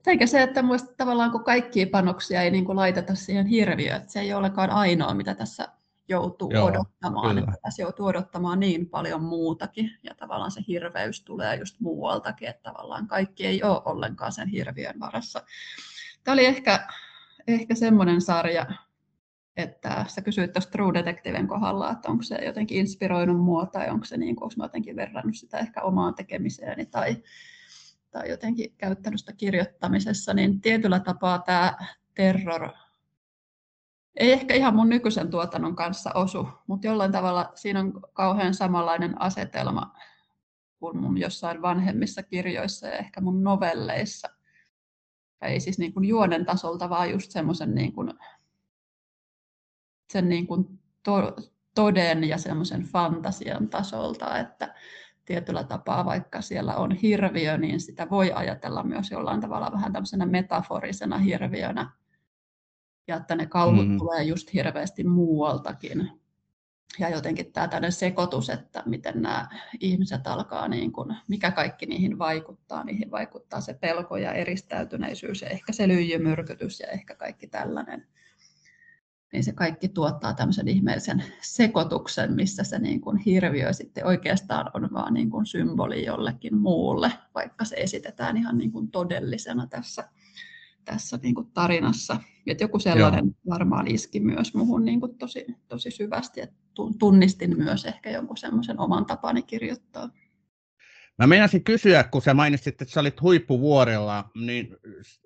Eikä 0.07 0.27
se, 0.27 0.41
että 0.41 0.61
muista 0.61 0.93
tavallaan 0.97 1.31
kun 1.31 1.43
kaikkia 1.43 1.87
panoksia 1.91 2.41
ei 2.41 2.51
niin 2.51 2.65
kuin 2.65 2.75
laiteta 2.75 3.15
siihen 3.15 3.45
hirviöön, 3.45 3.97
että 3.97 4.11
se 4.11 4.19
ei 4.19 4.33
ole 4.33 4.39
olekaan 4.39 4.69
ainoa, 4.69 5.13
mitä 5.13 5.35
tässä 5.35 5.67
joutuu 6.09 6.51
Joo, 6.51 6.65
odottamaan. 6.65 7.37
Että 7.37 7.51
tässä 7.61 7.81
joutuu 7.81 8.05
odottamaan 8.05 8.59
niin 8.59 8.89
paljon 8.89 9.23
muutakin, 9.23 9.91
ja 10.03 10.15
tavallaan 10.15 10.51
se 10.51 10.61
hirveys 10.67 11.23
tulee 11.23 11.55
just 11.55 11.79
muualtakin, 11.79 12.47
että 12.47 12.71
tavallaan 12.71 13.07
kaikki 13.07 13.45
ei 13.47 13.63
ole 13.63 13.81
ollenkaan 13.85 14.31
sen 14.31 14.47
hirviön 14.47 14.99
varassa. 14.99 15.43
Tämä 16.23 16.33
oli 16.33 16.45
ehkä 16.45 16.87
ehkä 17.47 17.75
semmoinen 17.75 18.21
sarja, 18.21 18.65
että 19.57 20.05
sä 20.07 20.21
kysyit 20.21 20.53
tuosta 20.53 20.71
True 20.71 20.93
Detectiven 20.93 21.47
kohdalla, 21.47 21.91
että 21.91 22.09
onko 22.09 22.23
se 22.23 22.35
jotenkin 22.35 22.77
inspiroinut 22.77 23.41
mua 23.41 23.65
tai 23.65 23.89
onko 23.89 24.05
se 24.05 24.17
niin, 24.17 24.35
onko 24.41 24.53
mä 24.57 24.65
jotenkin 24.65 24.95
verrannut 24.95 25.35
sitä 25.35 25.57
ehkä 25.57 25.81
omaan 25.81 26.15
tekemiseeni 26.15 26.85
tai, 26.85 27.23
tai 28.11 28.29
jotenkin 28.29 28.73
käyttänyt 28.77 29.19
sitä 29.19 29.33
kirjoittamisessa, 29.33 30.33
niin 30.33 30.61
tietyllä 30.61 30.99
tapaa 30.99 31.39
tämä 31.39 31.77
terror 32.13 32.69
ei 34.15 34.31
ehkä 34.31 34.53
ihan 34.53 34.75
mun 34.75 34.89
nykyisen 34.89 35.29
tuotannon 35.29 35.75
kanssa 35.75 36.11
osu, 36.13 36.47
mutta 36.67 36.87
jollain 36.87 37.11
tavalla 37.11 37.51
siinä 37.55 37.79
on 37.79 38.01
kauhean 38.13 38.53
samanlainen 38.53 39.21
asetelma 39.21 39.93
kuin 40.79 40.97
mun 40.97 41.17
jossain 41.17 41.61
vanhemmissa 41.61 42.23
kirjoissa 42.23 42.87
ja 42.87 42.97
ehkä 42.97 43.21
mun 43.21 43.43
novelleissa– 43.43 44.29
ei 45.43 45.59
siis 45.59 45.79
niin 45.79 45.93
kuin 45.93 46.05
juonen 46.05 46.45
tasolta, 46.45 46.89
vaan 46.89 47.11
just 47.11 47.31
semmoisen 47.31 47.75
niin 47.75 47.93
kuin, 47.93 48.13
sen 50.09 50.29
niin 50.29 50.47
kuin 50.47 50.79
to, 51.03 51.35
toden 51.75 52.23
ja 52.23 52.37
semmoisen 52.37 52.83
fantasian 52.83 53.69
tasolta, 53.69 54.37
että 54.37 54.75
tietyllä 55.25 55.63
tapaa, 55.63 56.05
vaikka 56.05 56.41
siellä 56.41 56.75
on 56.75 56.91
hirviö, 56.91 57.57
niin 57.57 57.81
sitä 57.81 58.09
voi 58.09 58.31
ajatella 58.31 58.83
myös 58.83 59.11
jollain 59.11 59.41
tavalla 59.41 59.71
vähän 59.71 59.93
tämmöisenä 59.93 60.25
metaforisena 60.25 61.17
hirviönä. 61.17 61.91
Ja 63.07 63.15
että 63.15 63.35
ne 63.35 63.45
kauhut 63.45 63.87
mm. 63.87 63.97
tulee 63.97 64.23
just 64.23 64.53
hirveästi 64.53 65.03
muualtakin 65.03 66.09
ja 66.99 67.09
jotenkin 67.09 67.53
tämä 67.53 67.67
tämmöinen 67.67 67.91
sekoitus, 67.91 68.49
että 68.49 68.83
miten 68.85 69.21
nämä 69.21 69.47
ihmiset 69.79 70.27
alkaa, 70.27 70.67
niin 70.67 70.91
kuin, 70.91 71.15
mikä 71.27 71.51
kaikki 71.51 71.85
niihin 71.85 72.19
vaikuttaa. 72.19 72.83
Niihin 72.83 73.11
vaikuttaa 73.11 73.61
se 73.61 73.73
pelko 73.73 74.17
ja 74.17 74.33
eristäytyneisyys 74.33 75.41
ja 75.41 75.49
ehkä 75.49 75.73
se 75.73 75.87
lyijymyrkytys 75.87 76.79
ja 76.79 76.87
ehkä 76.87 77.15
kaikki 77.15 77.47
tällainen. 77.47 78.07
Niin 79.33 79.43
se 79.43 79.53
kaikki 79.53 79.87
tuottaa 79.87 80.33
tämmöisen 80.33 80.67
ihmeellisen 80.67 81.23
sekoituksen, 81.41 82.33
missä 82.33 82.63
se 82.63 82.79
niin 82.79 83.01
kuin 83.01 83.17
hirviö 83.17 83.73
sitten 83.73 84.05
oikeastaan 84.05 84.71
on 84.73 84.89
vaan 84.93 85.13
niin 85.13 85.29
kuin 85.29 85.45
symboli 85.45 86.05
jollekin 86.05 86.57
muulle, 86.57 87.11
vaikka 87.35 87.65
se 87.65 87.75
esitetään 87.75 88.37
ihan 88.37 88.57
niin 88.57 88.71
kuin 88.71 88.91
todellisena 88.91 89.67
tässä 89.67 90.09
tässä 90.85 91.19
niin 91.23 91.35
kuin 91.35 91.47
tarinassa. 91.53 92.17
Et 92.47 92.61
joku 92.61 92.79
sellainen 92.79 93.25
Joo. 93.25 93.53
varmaan 93.55 93.87
iski 93.87 94.19
myös 94.19 94.53
muuhun 94.53 94.85
niin 94.85 94.99
kuin 94.99 95.17
tosi, 95.17 95.45
tosi 95.67 95.91
syvästi, 95.91 96.41
että 96.41 96.55
tunnistin 96.99 97.57
myös 97.57 97.85
ehkä 97.85 98.09
jonkun 98.09 98.37
semmoisen 98.37 98.79
oman 98.79 99.05
tapani 99.05 99.41
kirjoittaa. 99.41 100.09
Mä 101.19 101.27
meinasin 101.27 101.63
kysyä, 101.63 102.03
kun 102.03 102.21
sä 102.21 102.33
mainitsit, 102.33 102.81
että 102.81 102.93
sä 102.93 102.99
olit 102.99 103.21
huippuvuorella, 103.21 104.29
niin 104.35 104.77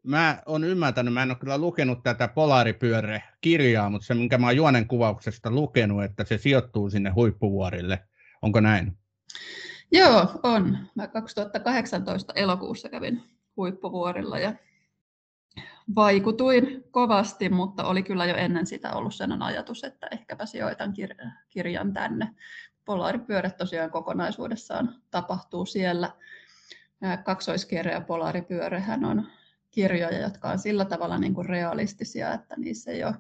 mä 0.04 0.42
oon 0.46 0.64
ymmärtänyt, 0.64 1.14
mä 1.14 1.24
en 1.24 1.32
ole 1.32 1.38
kyllä 1.38 1.58
lukenut 1.58 2.04
tätä 2.04 2.28
Polaaripyörre-kirjaa, 2.28 3.90
mutta 3.90 4.06
se, 4.06 4.14
minkä 4.14 4.38
mä 4.38 4.48
oon 4.48 4.56
juonen 4.56 4.88
kuvauksesta 4.88 5.52
lukenut, 5.52 6.04
että 6.04 6.24
se 6.24 6.38
sijoittuu 6.38 6.90
sinne 6.90 7.10
huippuvuorille. 7.10 8.00
Onko 8.42 8.60
näin? 8.60 8.98
Joo, 9.92 10.40
on. 10.44 10.78
Mä 10.96 11.08
2018 11.08 12.34
elokuussa 12.34 12.90
kävin 12.90 13.24
huippuvuorilla 13.58 14.40
ja 14.40 14.54
vaikutuin 15.96 16.84
kovasti, 16.92 17.50
mutta 17.50 17.84
oli 17.84 18.04
kyllä 18.04 18.26
jo 18.26 18.36
ennen 18.36 18.68
sitä 18.68 18.94
ollut 18.94 19.16
sen 19.16 19.42
ajatus, 19.42 19.84
että 19.84 20.08
ehkäpä 20.12 20.46
sijoitan 20.46 20.94
kir- 21.00 21.30
kirjan 21.50 21.94
tänne. 21.94 22.36
Polaaripyörät 22.86 23.58
tosiaan 23.58 23.92
kokonaisuudessaan 23.92 24.96
tapahtuu 25.12 25.66
siellä. 25.66 26.12
Kaksoiskierre 27.24 27.92
ja 27.92 28.02
polaaripyörehän 28.02 29.06
on 29.06 29.28
kirjoja, 29.72 30.22
jotka 30.22 30.50
on 30.50 30.60
sillä 30.60 30.86
tavalla 30.86 31.18
niin 31.18 31.34
kuin 31.34 31.50
realistisia, 31.50 32.34
että 32.34 32.56
niissä 32.58 32.92
ei 32.92 33.04
ole 33.04 33.16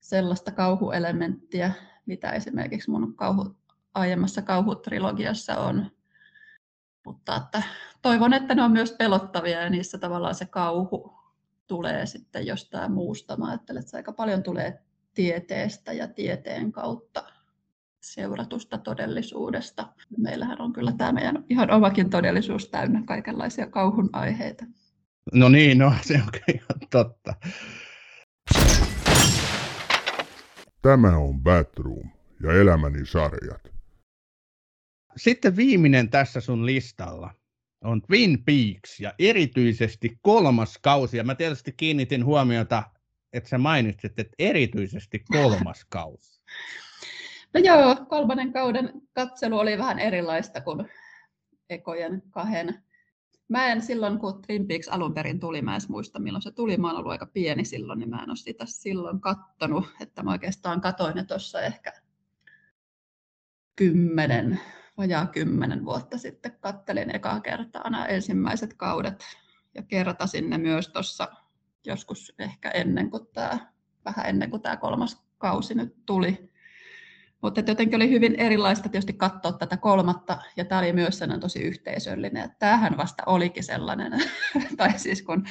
sellaista 0.00 0.52
kauhuelementtiä, 0.52 1.72
mitä 2.06 2.30
esimerkiksi 2.30 2.90
mun 2.90 3.14
kauhu, 3.14 3.56
aiemmassa 3.94 4.42
kauhutrilogiassa 4.42 5.56
on. 5.56 5.90
Mutta 7.06 7.36
että 7.36 7.62
toivon, 8.02 8.32
että 8.32 8.54
ne 8.54 8.62
on 8.62 8.72
myös 8.72 8.92
pelottavia 8.92 9.62
ja 9.62 9.70
niissä 9.70 9.98
tavallaan 9.98 10.34
se 10.34 10.44
kauhu 10.46 11.17
tulee 11.68 12.06
sitten 12.06 12.46
jostain 12.46 12.92
muusta. 12.92 13.36
Mä 13.36 13.48
ajattelen, 13.48 13.80
että 13.80 13.90
se 13.90 13.96
aika 13.96 14.12
paljon 14.12 14.42
tulee 14.42 14.82
tieteestä 15.14 15.92
ja 15.92 16.08
tieteen 16.08 16.72
kautta 16.72 17.24
seuratusta 18.00 18.78
todellisuudesta. 18.78 19.92
Meillähän 20.18 20.60
on 20.60 20.72
kyllä 20.72 20.92
tämä 20.92 21.12
meidän 21.12 21.44
ihan 21.48 21.70
omakin 21.70 22.10
todellisuus 22.10 22.68
täynnä 22.68 23.02
kaikenlaisia 23.06 23.66
kauhun 23.66 24.10
aiheita. 24.12 24.64
No 25.32 25.48
niin, 25.48 25.78
no 25.78 25.92
se 26.02 26.14
on 26.14 26.54
ihan 26.54 26.88
totta. 26.90 27.34
Tämä 30.82 31.16
on 31.16 31.42
Batroom 31.42 32.10
ja 32.42 32.52
elämäni 32.52 33.06
sarjat. 33.06 33.68
Sitten 35.16 35.56
viimeinen 35.56 36.10
tässä 36.10 36.40
sun 36.40 36.66
listalla 36.66 37.34
on 37.84 38.02
Twin 38.02 38.44
Peaks 38.44 39.00
ja 39.00 39.14
erityisesti 39.18 40.18
kolmas 40.22 40.78
kausi. 40.82 41.16
Ja 41.16 41.24
mä 41.24 41.34
tietysti 41.34 41.72
kiinnitin 41.72 42.24
huomiota, 42.24 42.82
että 43.32 43.48
sä 43.48 43.58
mainitsit, 43.58 44.18
että 44.18 44.34
erityisesti 44.38 45.18
kolmas 45.18 45.84
kausi. 45.90 46.40
No 47.54 47.60
joo, 47.60 47.96
kolmannen 48.08 48.52
kauden 48.52 48.92
katselu 49.12 49.58
oli 49.58 49.78
vähän 49.78 49.98
erilaista 49.98 50.60
kuin 50.60 50.88
ekojen 51.70 52.22
kahden. 52.30 52.82
Mä 53.48 53.66
en 53.66 53.82
silloin, 53.82 54.18
kun 54.18 54.42
Twin 54.42 54.66
Peaks 54.66 54.88
alun 54.88 55.14
perin 55.14 55.40
tuli, 55.40 55.62
mä 55.62 55.74
en 55.74 55.80
muista 55.88 56.18
milloin 56.18 56.42
se 56.42 56.50
tuli, 56.50 56.76
mä 56.76 56.86
oon 56.86 56.96
ollut 56.96 57.12
aika 57.12 57.26
pieni 57.26 57.64
silloin, 57.64 57.98
niin 57.98 58.10
mä 58.10 58.22
en 58.22 58.30
ole 58.30 58.36
sitä 58.36 58.66
silloin 58.66 59.20
kattonut, 59.20 59.86
että 60.00 60.22
mä 60.22 60.30
oikeastaan 60.30 60.80
katoin 60.80 61.14
ne 61.14 61.24
tuossa 61.24 61.60
ehkä 61.60 61.92
kymmenen 63.76 64.60
vajaa 64.98 65.26
kymmenen 65.26 65.84
vuotta 65.84 66.18
sitten 66.18 66.56
kattelin 66.60 67.16
ekaa 67.16 67.40
kertaa 67.40 67.90
nämä 67.90 68.06
ensimmäiset 68.06 68.74
kaudet 68.74 69.24
ja 69.74 69.82
kertasin 69.82 70.50
ne 70.50 70.58
myös 70.58 70.88
tuossa 70.88 71.28
joskus 71.86 72.34
ehkä 72.38 72.70
ennen 72.70 73.10
kuin 73.10 73.26
tämä, 73.32 73.72
vähän 74.04 74.26
ennen 74.26 74.50
kuin 74.50 74.62
tämä 74.62 74.76
kolmas 74.76 75.22
kausi 75.38 75.74
nyt 75.74 76.06
tuli. 76.06 76.50
Mutta 77.42 77.60
jotenkin 77.66 77.96
oli 77.96 78.10
hyvin 78.10 78.34
erilaista 78.34 78.88
tietysti 78.88 79.12
katsoa 79.12 79.52
tätä 79.52 79.76
kolmatta, 79.76 80.38
ja 80.56 80.64
tämä 80.64 80.78
oli 80.78 80.92
myös 80.92 81.18
sellainen 81.18 81.40
tosi 81.40 81.62
yhteisöllinen, 81.62 82.44
että 82.44 82.56
tämähän 82.58 82.96
vasta 82.96 83.22
olikin 83.26 83.64
sellainen, 83.64 84.12
tai 84.76 84.98
siis 84.98 85.22
kun 85.22 85.44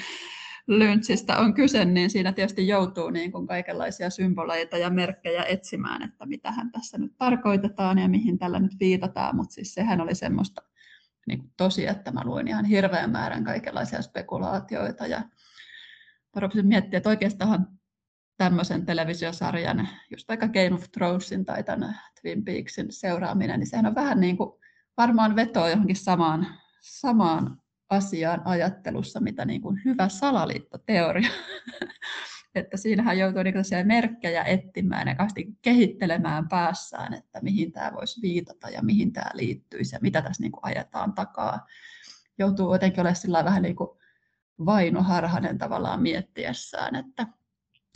lynchistä 0.68 1.38
on 1.38 1.53
kyse, 1.53 1.85
niin 1.85 2.10
siinä 2.10 2.34
tietysti 2.34 2.68
joutuu 2.68 3.10
niin 3.10 3.31
kuin 3.31 3.48
kaikenlaisia 3.48 4.10
symboleita 4.10 4.77
ja 4.77 4.89
merkkejä 4.89 5.44
etsimään, 5.44 6.02
että 6.02 6.26
mitä 6.26 6.52
hän 6.52 6.72
tässä 6.72 6.98
nyt 6.98 7.18
tarkoitetaan 7.18 7.98
ja 7.98 8.07
mihin 8.07 8.38
tällä 8.38 8.60
nyt 8.60 8.76
viitataan, 8.80 9.35
mutta 9.35 9.53
siis 9.53 9.73
sehän 9.73 10.02
oli 10.02 10.15
semmoista 10.15 10.61
niin 11.27 11.39
kuin 11.39 11.53
tosi, 11.57 11.88
että 11.88 12.11
mä 12.11 12.22
luin 12.26 12.48
ihan 12.48 12.65
hirveän 12.65 13.10
määrän 13.10 13.44
kaikenlaisia 13.44 14.02
spekulaatioita. 14.02 15.07
Ja 15.07 15.22
rupesin 16.35 16.68
miettimään, 16.68 16.98
että 16.98 17.10
oikeastaan 17.10 17.68
tämmöisen 18.38 18.85
televisiosarjan, 18.85 19.88
just 20.11 20.27
vaikka 20.27 20.48
Game 20.48 20.73
of 20.73 20.91
Thronesin 20.91 21.45
tai 21.45 21.64
tämän 21.64 21.99
Twin 22.22 22.45
Peaksin 22.45 22.88
seuraaminen, 22.89 23.60
niin 23.60 23.68
sehän 23.68 23.85
on 23.85 23.95
vähän 23.95 24.19
niin 24.19 24.38
kuin 24.38 24.52
varmaan 24.98 25.35
vetoa 25.35 25.69
johonkin 25.69 25.95
samaan, 25.95 26.48
samaan 26.81 27.61
asiaan 27.89 28.41
ajattelussa, 28.45 29.19
mitä 29.19 29.45
niin 29.45 29.61
kuin 29.61 29.81
hyvä 29.85 30.09
salaliittoteoria. 30.09 31.30
että 32.55 32.77
siinähän 32.77 33.18
joutuu 33.18 33.43
niin 33.43 33.88
merkkejä 33.88 34.43
etsimään 34.43 35.07
ja 35.07 35.15
kehittelemään 35.61 36.47
päässään, 36.47 37.14
että 37.14 37.39
mihin 37.41 37.72
tämä 37.72 37.93
voisi 37.93 38.22
viitata 38.22 38.69
ja 38.69 38.81
mihin 38.81 39.14
tämä 39.14 39.31
liittyisi 39.34 39.95
ja 39.95 39.99
mitä 40.01 40.22
tässä 40.22 40.43
niin 40.43 40.51
kuin 40.51 40.65
ajetaan 40.65 41.14
takaa. 41.14 41.65
Joutuu 42.38 42.73
jotenkin 42.73 43.01
olemaan 43.01 43.15
sillä 43.15 43.45
vähän 43.45 43.61
niin 43.61 43.76
kuin 43.76 43.89
vainoharhainen 44.65 45.57
tavallaan 45.57 46.01
miettiessään, 46.01 46.95
että, 46.95 47.27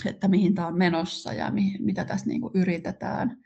että 0.05 0.27
mihin 0.27 0.55
tämä 0.55 0.67
on 0.67 0.77
menossa 0.77 1.33
ja 1.33 1.51
mi, 1.51 1.75
mitä 1.79 2.05
tässä 2.05 2.25
niin 2.25 2.41
kuin 2.41 2.53
yritetään. 2.55 3.37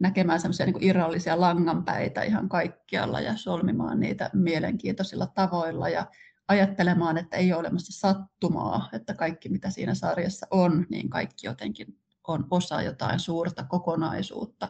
Näkemään 0.00 0.40
semmoisia 0.40 0.66
niin 0.66 0.82
irrallisia 0.82 1.40
langanpäitä 1.40 2.22
ihan 2.22 2.48
kaikkialla 2.48 3.20
ja 3.20 3.36
solmimaan 3.36 4.00
niitä 4.00 4.30
mielenkiintoisilla 4.32 5.26
tavoilla 5.26 5.88
ja 5.88 6.06
ajattelemaan, 6.48 7.18
että 7.18 7.36
ei 7.36 7.52
ole 7.52 7.60
olemassa 7.60 8.00
sattumaa, 8.00 8.88
että 8.92 9.14
kaikki 9.14 9.48
mitä 9.48 9.70
siinä 9.70 9.94
sarjassa 9.94 10.46
on, 10.50 10.86
niin 10.90 11.10
kaikki 11.10 11.46
jotenkin 11.46 11.98
on 12.28 12.46
osa 12.50 12.82
jotain 12.82 13.20
suurta 13.20 13.64
kokonaisuutta. 13.64 14.68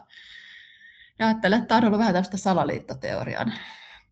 Ja 1.19 1.27
ajattelen, 1.27 1.59
että 1.59 1.67
tämä 1.67 1.77
on 1.77 1.85
ollut 1.85 1.99
vähän 1.99 2.13
tästä 2.13 2.37
salaliittoteorian 2.37 3.53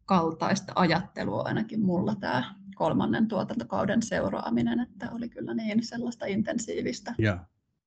kaltaista 0.05 0.73
ajattelua 0.75 1.41
ainakin 1.41 1.81
mulla 1.81 2.15
tämä 2.15 2.55
kolmannen 2.75 3.27
tuotantokauden 3.27 4.01
seuraaminen, 4.01 4.79
että 4.79 5.11
oli 5.11 5.29
kyllä 5.29 5.53
niin 5.53 5.85
sellaista 5.85 6.25
intensiivistä. 6.25 7.15
Ja, 7.17 7.45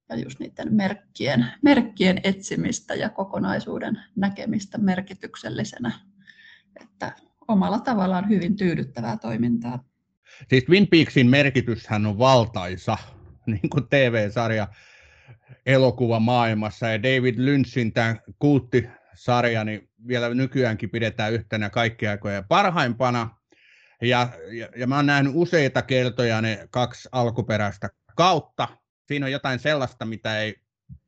ja 0.09 0.17
just 0.17 0.41
niiden 0.41 0.75
merkkien, 0.75 1.47
merkkien 1.63 2.21
etsimistä 2.25 2.95
ja 2.95 3.09
kokonaisuuden 3.09 4.01
näkemistä 4.17 4.79
merkityksellisenä. 4.79 5.93
Että 6.81 7.13
omalla 7.49 7.79
tavallaan 7.79 8.29
hyvin 8.29 8.57
tyydyttävää 8.57 9.17
toimintaa. 9.17 9.85
Siis 10.49 10.65
Twin 10.65 10.89
Peaksin 10.89 11.31
merkityshän 11.31 12.07
on 12.07 12.19
valtaisa, 12.19 12.99
niin 13.47 13.71
kuin 13.71 13.89
TV-sarja 13.89 14.69
elokuva 15.67 16.21
maailmassa, 16.21 16.89
ja 16.89 17.03
David 17.03 17.35
Lynchin 17.39 17.93
tämä 17.93 18.17
kulttisarja, 18.39 19.65
niin 19.65 19.89
vielä 20.07 20.35
nykyäänkin 20.35 20.91
pidetään 20.91 21.33
yhtenä 21.33 21.71
kaikkia 21.71 22.11
aikoja 22.11 22.43
parhaimpana, 22.49 23.31
ja, 24.03 24.29
ja, 24.53 24.69
ja 24.77 24.87
mä 24.87 24.97
oon 24.97 25.07
nähnyt 25.07 25.33
useita 25.35 25.83
kertoja 25.83 26.41
ne 26.41 26.69
kaksi 26.71 27.09
alkuperäistä 27.13 27.89
kautta. 28.17 28.69
Siinä 29.09 29.27
on 29.27 29.33
jotain 29.33 29.59
sellaista, 29.59 30.05
mitä 30.05 30.41
ei 30.41 30.65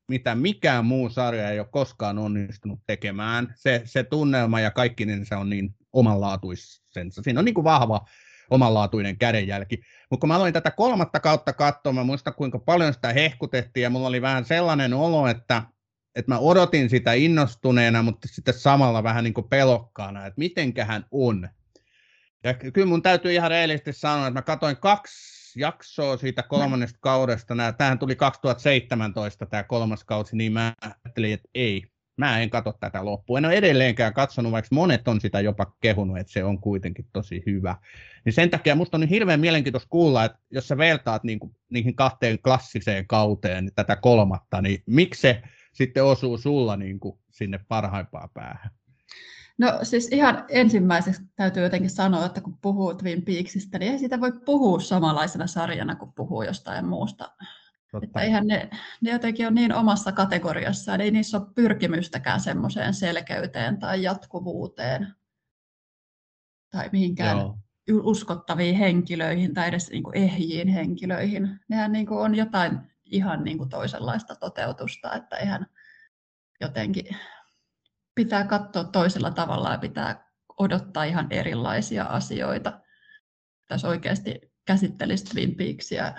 mitä 0.09 0.35
mikään 0.35 0.85
muu 0.85 1.09
sarja 1.09 1.51
ei 1.51 1.61
ole 1.61 1.69
koskaan 1.71 2.19
onnistunut 2.19 2.81
tekemään. 2.87 3.55
Se, 3.57 3.83
se 3.85 4.05
tunnelma 4.05 4.61
ja 4.61 4.71
kaikki 4.71 5.07
niin 5.07 5.27
se 5.27 5.35
on 5.35 5.51
niin 5.51 5.75
omanlaatuisensa. 5.93 7.23
Siinä 7.23 7.39
on 7.39 7.45
niin 7.45 7.55
kuin 7.55 7.65
vahva 7.65 8.07
omanlaatuinen 8.51 9.19
kädenjälki. 9.19 9.83
Mutta 10.11 10.21
kun 10.21 10.29
mä 10.29 10.37
aloin 10.37 10.53
tätä 10.53 10.71
kolmatta 10.71 11.21
kautta 11.21 11.53
katsoa, 11.53 11.93
mä 11.93 12.05
muistan 12.05 12.35
kuinka 12.35 12.59
paljon 12.59 12.95
sitä 12.95 13.13
hehkutettiin 13.13 13.83
ja 13.83 13.91
mulla 13.91 14.09
oli 14.09 14.23
vähän 14.23 14.45
sellainen 14.45 14.95
olo, 14.95 15.29
että, 15.29 15.63
että 16.15 16.33
mä 16.33 16.39
odotin 16.39 16.91
sitä 16.91 17.13
innostuneena, 17.13 18.03
mutta 18.03 18.29
sitten 18.31 18.55
samalla 18.55 19.03
vähän 19.03 19.25
niin 19.25 19.35
kuin 19.35 19.49
pelokkaana, 19.49 20.27
että 20.27 20.39
mitenköhän 20.39 21.07
on. 21.11 21.49
Ja 22.45 22.55
kyllä 22.55 22.87
mun 22.87 23.03
täytyy 23.03 23.33
ihan 23.33 23.51
reilisti 23.51 23.93
sanoa, 23.93 24.27
että 24.27 24.39
mä 24.39 24.43
katsoin 24.43 24.77
kaksi 24.77 25.46
jaksoa 25.57 26.17
siitä 26.17 26.43
kolmannesta 26.43 26.99
kaudesta. 27.01 27.55
tämähän 27.79 27.99
tuli 27.99 28.17
2017 28.17 29.47
tämä 29.47 29.63
kolmas 29.63 30.05
kausi, 30.05 30.37
niin 30.37 30.53
mä 30.53 30.73
ajattelin, 30.81 31.33
että 31.33 31.49
ei, 31.55 31.83
mä 32.17 32.41
en 32.41 32.51
katso 32.51 32.73
tätä 32.73 33.05
loppuun. 33.05 33.39
En 33.39 33.45
ole 33.45 33.55
edelleenkään 33.55 34.15
katsonut, 34.15 34.53
vaikka 34.53 34.75
monet 34.75 35.09
on 35.09 35.21
sitä 35.21 35.41
jopa 35.41 35.73
kehunut, 35.81 36.19
että 36.19 36.33
se 36.33 36.45
on 36.45 36.61
kuitenkin 36.61 37.07
tosi 37.13 37.43
hyvä. 37.47 37.77
Niin 38.25 38.33
sen 38.33 38.51
takia 38.51 38.75
musta 38.75 38.97
on 38.97 39.01
niin 39.01 39.09
hirveän 39.09 39.41
mielenkiintoista 39.41 39.89
kuulla, 39.89 40.25
että 40.25 40.39
jos 40.51 40.69
sä 40.69 40.79
vertaat 40.79 41.25
niin 41.25 41.39
kuin, 41.39 41.57
niihin 41.71 41.97
kahteen 41.97 42.39
klassiseen 42.39 43.07
kauteen 43.07 43.65
niin 43.65 43.75
tätä 43.75 43.97
kolmatta, 43.97 44.63
niin 44.63 44.83
miksi 44.87 45.21
se 45.21 45.43
sitten 45.73 46.05
osuu 46.05 46.39
sulla 46.39 46.77
niin 46.77 47.01
kuin 47.01 47.19
sinne 47.31 47.61
parhaimpaan 47.69 48.31
päähän? 48.35 48.71
No 49.59 49.79
siis 49.83 50.09
ihan 50.13 50.45
ensimmäiseksi 50.49 51.23
täytyy 51.37 51.63
jotenkin 51.63 51.91
sanoa, 51.91 52.27
että 52.27 52.41
kun 52.41 52.59
puhuu 52.59 52.95
Twin 52.95 53.23
Peaksista, 53.23 53.79
niin 53.79 53.93
ei 53.93 53.99
siitä 53.99 54.21
voi 54.21 54.33
puhua 54.33 54.81
samanlaisena 54.81 55.47
sarjana 55.47 55.97
kuin 55.97 56.13
puhuu 56.13 56.43
jostain 56.43 56.87
muusta. 56.87 57.33
Että 58.03 58.21
eihän 58.21 58.47
ne, 58.47 58.71
ne 59.01 59.11
jotenkin 59.11 59.47
on 59.47 59.55
niin 59.55 59.75
omassa 59.75 60.13
kategoriassaan, 60.13 61.01
ei 61.01 61.11
niissä 61.11 61.39
ole 61.39 61.47
pyrkimystäkään 61.55 62.41
semmoiseen 62.41 62.95
selkeyteen 62.95 63.79
tai 63.79 64.03
jatkuvuuteen 64.03 65.15
tai 66.71 66.89
mihinkään 66.93 67.39
Joo. 67.39 67.57
uskottaviin 67.89 68.77
henkilöihin 68.77 69.55
tai 69.55 69.69
edes 69.69 69.91
niin 69.91 70.03
kuin 70.03 70.17
ehjiin 70.17 70.69
henkilöihin. 70.69 71.61
Nehän 71.69 71.93
niin 71.93 72.07
kuin 72.07 72.21
on 72.21 72.35
jotain 72.35 72.79
ihan 73.05 73.45
niin 73.45 73.59
kuin 73.59 73.71
toisenlaista 73.71 74.35
toteutusta, 74.37 75.15
että 75.15 75.37
eihän 75.37 75.67
jotenkin 76.61 77.17
pitää 78.17 78.47
katsoa 78.47 78.85
toisella 78.85 79.31
tavalla 79.31 79.73
ja 79.73 79.79
pitää 79.79 80.31
odottaa 80.59 81.05
ihan 81.05 81.27
erilaisia 81.31 82.05
asioita. 82.05 82.81
Tässä 83.69 83.89
oikeasti 83.89 84.41
käsittelisi 84.65 85.25
Twin 85.25 85.55
Peaksia 85.55 86.13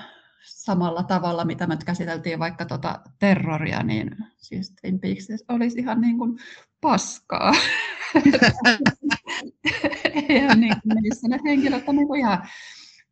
samalla 0.43 1.03
tavalla, 1.03 1.45
mitä 1.45 1.67
me 1.67 1.77
käsiteltiin 1.85 2.39
vaikka 2.39 2.65
tota 2.65 3.01
terroria, 3.19 3.83
niin 3.83 4.15
siis 4.37 4.73
Twin 4.81 4.99
Peaks 4.99 5.27
olisi 5.47 5.79
ihan 5.79 6.01
niin 6.01 6.17
kuin 6.17 6.39
paskaa. 6.81 7.53
Eihän 10.29 10.59
niin 10.59 10.81
kuin 10.81 10.97
niissä 11.01 11.27
ne 11.27 11.39
henkilöt 11.45 11.83
on 11.87 11.95
niin 11.95 12.15
ihan 12.15 12.47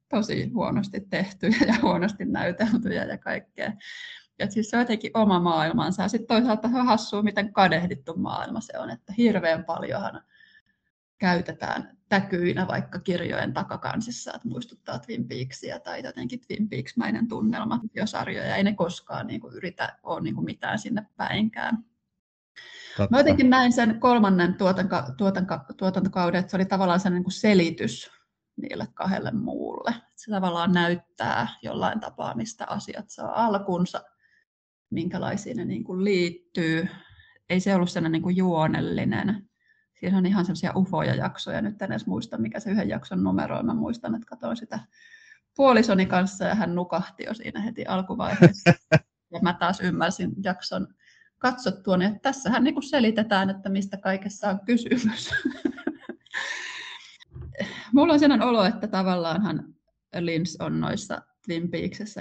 tosi 0.10 0.50
huonosti 0.50 1.02
tehtyjä 1.10 1.58
ja 1.68 1.76
huonosti 1.82 2.26
näyteltyjä 2.26 3.04
ja 3.04 3.18
kaikkea. 3.18 3.72
Ja 4.40 4.52
siis 4.52 4.70
se 4.70 4.78
on 4.78 4.82
jotenkin 4.82 5.12
oma 5.14 5.40
maailmansa. 5.40 6.02
Ja 6.02 6.08
sitten 6.08 6.28
toisaalta 6.28 6.68
on 6.68 6.86
hassua, 6.86 7.24
miten 7.24 7.54
kadehdittu 7.54 8.14
maailma 8.18 8.62
se 8.62 8.80
on, 8.80 8.90
että 8.90 9.14
hirveän 9.18 9.66
paljonhan 9.66 10.22
käytetään 11.18 11.98
täkyinä 12.10 12.68
vaikka 12.68 13.00
kirjojen 13.00 13.54
takakansissa, 13.54 14.32
että 14.36 14.48
muistuttaa 14.48 15.00
Twin 15.00 15.28
Peaksia 15.28 15.80
tai 15.80 16.04
jotenkin 16.04 16.40
Twin 16.48 16.70
Peaks-mäinen 16.70 17.28
tunnelma 17.28 17.80
jo 17.96 18.08
sarjoja. 18.08 18.56
Ei 18.56 18.64
ne 18.64 18.74
koskaan 18.74 19.28
niin 19.28 19.42
kuin, 19.42 19.54
yritä 19.54 19.98
ole 20.04 20.22
niin 20.22 20.36
kuin 20.36 20.46
mitään 20.46 20.80
sinne 20.80 21.06
päinkään. 21.18 21.86
Totta. 22.98 23.12
Mä 23.12 23.20
jotenkin 23.20 23.50
näin 23.50 23.74
sen 23.74 24.00
kolmannen 24.00 24.54
tuotanka, 24.54 25.14
tuotanka, 25.18 25.66
tuotantokauden, 25.78 26.40
että 26.40 26.52
se 26.52 26.58
oli 26.58 26.66
tavallaan 26.66 27.00
sellainen 27.00 27.18
niin 27.18 27.24
kuin 27.24 27.34
selitys 27.34 28.12
niille 28.62 28.88
kahdelle 28.94 29.32
muulle. 29.32 29.94
Se 30.16 30.32
tavallaan 30.32 30.72
näyttää 30.72 31.48
jollain 31.62 32.00
tapaa, 32.00 32.36
mistä 32.36 32.66
asiat 32.70 33.10
saa 33.10 33.46
alkunsa 33.46 34.04
minkälaisiin 34.96 35.58
ne 35.58 35.66
niin 35.66 35.84
kuin 35.84 36.04
liittyy. 36.04 36.88
Ei 37.50 37.60
se 37.60 37.76
ollut 37.76 37.90
sellainen 37.90 38.12
niin 38.12 38.24
kuin 38.24 38.38
juonellinen. 38.38 39.50
Siinä 40.00 40.18
on 40.18 40.26
ihan 40.26 40.46
sellaisia 40.46 40.74
ufoja 40.76 41.16
jaksoja. 41.16 41.62
Nyt 41.62 41.82
en 41.82 41.92
edes 41.92 42.08
muista, 42.08 42.38
mikä 42.38 42.60
se 42.60 42.72
yhden 42.72 42.90
jakson 42.90 43.24
numero 43.24 43.58
on. 43.58 43.66
Mä 43.66 43.74
muistan, 43.74 44.16
että 44.16 44.28
katsoin 44.28 44.58
sitä 44.58 44.80
puolisoni 45.56 46.06
kanssa 46.06 46.46
ja 46.46 46.56
hän 46.56 46.76
nukahti 46.76 47.24
jo 47.24 47.34
siinä 47.34 47.62
heti 47.62 47.86
alkuvaiheessa. 47.86 48.74
Ja 49.34 49.40
mä 49.42 49.54
taas 49.54 49.80
ymmärsin 49.80 50.32
jakson 50.44 50.88
katsottua, 51.38 51.98
niin 51.98 52.08
että 52.08 52.22
tässähän 52.22 52.64
niin 52.64 52.74
kuin 52.74 52.84
selitetään, 52.84 53.50
että 53.50 53.70
mistä 53.70 53.98
kaikessa 53.98 54.50
on 54.50 54.60
kysymys. 54.66 55.32
Mulla 57.94 58.14
on 58.14 58.20
sellainen 58.20 58.48
olo, 58.48 58.66
että 58.66 58.88
tavallaanhan 58.88 59.74
Lins 60.20 60.58
on 60.60 60.82
noissa 60.82 61.22
Twin 61.46 61.70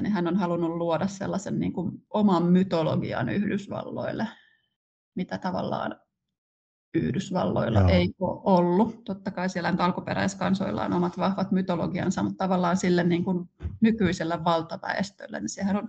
niin 0.03 0.13
hän 0.13 0.29
on 0.29 0.37
halunnut 0.37 0.77
luoda 0.77 1.07
sellaisen 1.07 1.59
niin 1.59 1.73
kuin 1.73 2.03
oman 2.11 2.43
mytologian 2.43 3.29
Yhdysvalloille, 3.29 4.29
mitä 5.15 5.39
tavallaan 5.39 6.01
Yhdysvalloilla 6.95 7.81
Joo. 7.81 7.89
ei 7.89 8.15
ole 8.21 8.41
ollut. 8.45 9.05
Totta 9.05 9.31
kai 9.31 9.49
siellä 9.49 9.75
alkuperäiskansoilla 9.79 10.85
on 10.85 10.93
omat 10.93 11.19
vahvat 11.19 11.53
mytologiansa, 11.53 12.23
mutta 12.23 12.45
tavallaan 12.45 12.77
sille 12.77 13.05
niin 13.05 13.25
kuin 13.25 13.51
nykyisellä 13.81 14.45
valtaväestölle, 14.45 15.41
niin 15.41 15.49
sehän 15.49 15.77
on 15.77 15.89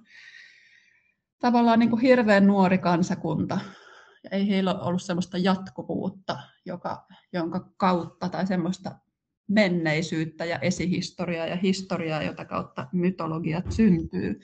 tavallaan 1.40 1.80
niin 1.80 1.90
kuin 1.90 2.02
hirveän 2.02 2.48
nuori 2.48 2.78
kansakunta. 2.78 3.60
Ja 4.24 4.30
ei 4.30 4.50
heillä 4.50 4.74
ole 4.74 4.84
ollut 4.84 5.02
sellaista 5.02 5.38
jatkuvuutta, 5.38 6.40
joka, 6.66 7.06
jonka 7.34 7.70
kautta 7.78 8.30
tai 8.30 8.48
semmoista 8.48 8.92
menneisyyttä 9.48 10.46
ja 10.46 10.60
esihistoriaa 10.60 11.48
ja 11.48 11.56
historiaa, 11.56 12.24
jota 12.24 12.46
kautta 12.46 12.88
mytologiat 12.92 13.72
syntyy. 13.72 14.40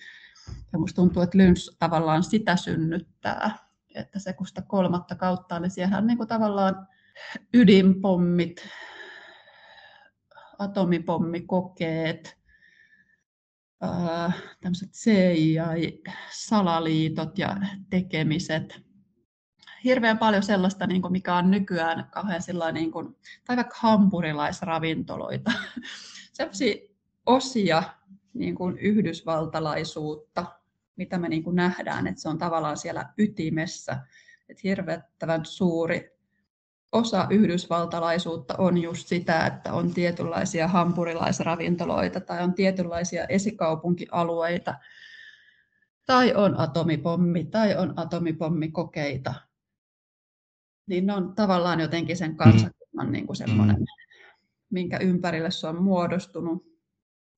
Ja 0.73 0.79
musta 0.79 0.95
tuntuu, 0.95 1.21
että 1.21 1.37
Lyns 1.37 1.75
tavallaan 1.79 2.23
sitä 2.23 2.55
synnyttää, 2.55 3.57
että 3.95 4.19
se 4.19 4.33
kun 4.33 4.47
sitä 4.47 4.61
kolmatta 4.61 5.15
kautta, 5.15 5.59
niin 5.59 5.71
siellä 5.71 5.97
on 5.97 6.07
niin 6.07 6.17
kuin 6.17 6.27
tavallaan 6.27 6.87
ydinpommit, 7.53 8.67
atomipommikokeet, 10.59 12.41
tämmöiset 14.61 14.91
CIA-salaliitot 14.91 17.37
ja 17.37 17.57
tekemiset. 17.89 18.90
Hirveän 19.83 20.17
paljon 20.17 20.43
sellaista, 20.43 20.87
niin 20.87 21.01
kuin 21.01 21.11
mikä 21.11 21.35
on 21.35 21.51
nykyään 21.51 22.07
kauhean 22.11 22.41
sillä 22.41 22.71
niin 22.71 22.91
kuin, 22.91 23.17
tai 23.45 23.55
vaikka 23.55 23.75
hampurilaisravintoloita. 23.79 25.51
Sellaisia 26.33 26.75
osia 27.25 27.83
niin 28.33 28.55
kuin 28.55 28.77
yhdysvaltalaisuutta, 28.77 30.45
mitä 30.95 31.17
me 31.17 31.29
niin 31.29 31.43
kuin 31.43 31.55
nähdään, 31.55 32.07
että 32.07 32.21
se 32.21 32.29
on 32.29 32.37
tavallaan 32.37 32.77
siellä 32.77 33.09
ytimessä. 33.17 33.97
Että 34.49 34.61
hirvettävän 34.63 35.45
suuri 35.45 36.17
osa 36.91 37.27
yhdysvaltalaisuutta 37.29 38.55
on 38.57 38.77
just 38.77 39.07
sitä, 39.07 39.45
että 39.45 39.73
on 39.73 39.93
tietynlaisia 39.93 40.67
hampurilaisravintoloita 40.67 42.19
tai 42.19 42.43
on 42.43 42.53
tietynlaisia 42.53 43.25
esikaupunkialueita 43.25 44.75
tai 46.05 46.33
on 46.35 46.59
atomipommi 46.59 47.43
tai 47.43 47.75
on 47.75 47.93
atomipommikokeita. 47.95 49.33
Niin 50.91 51.05
ne 51.05 51.13
on 51.13 51.35
tavallaan 51.35 51.79
jotenkin 51.79 52.17
sen 52.17 52.35
kansakunnan 52.35 53.11
niin 53.11 53.27
kuin 53.27 53.37
semmoinen, 53.37 53.75
mm. 53.75 53.85
minkä 54.69 54.97
ympärille 54.97 55.51
se 55.51 55.67
on 55.67 55.83
muodostunut, 55.83 56.65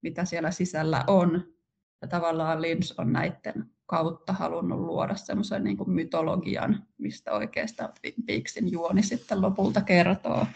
mitä 0.02 0.26
siellä 0.26 0.52
sisällä 0.52 1.04
on. 1.08 1.54
Ja 2.02 2.08
tavallaan 2.08 2.62
Lynch 2.62 2.94
on 2.98 3.14
näiden 3.14 3.66
kautta 3.86 4.34
halunnut 4.34 4.80
luoda 4.80 5.16
semmoisen 5.16 5.64
niin 5.64 5.78
mytologian, 5.90 6.88
mistä 6.98 7.32
oikeastaan 7.32 7.94
Peaksin 8.26 8.72
juoni 8.72 9.04
sitten 9.04 9.42
lopulta 9.42 9.82
kertoo. 9.82 10.48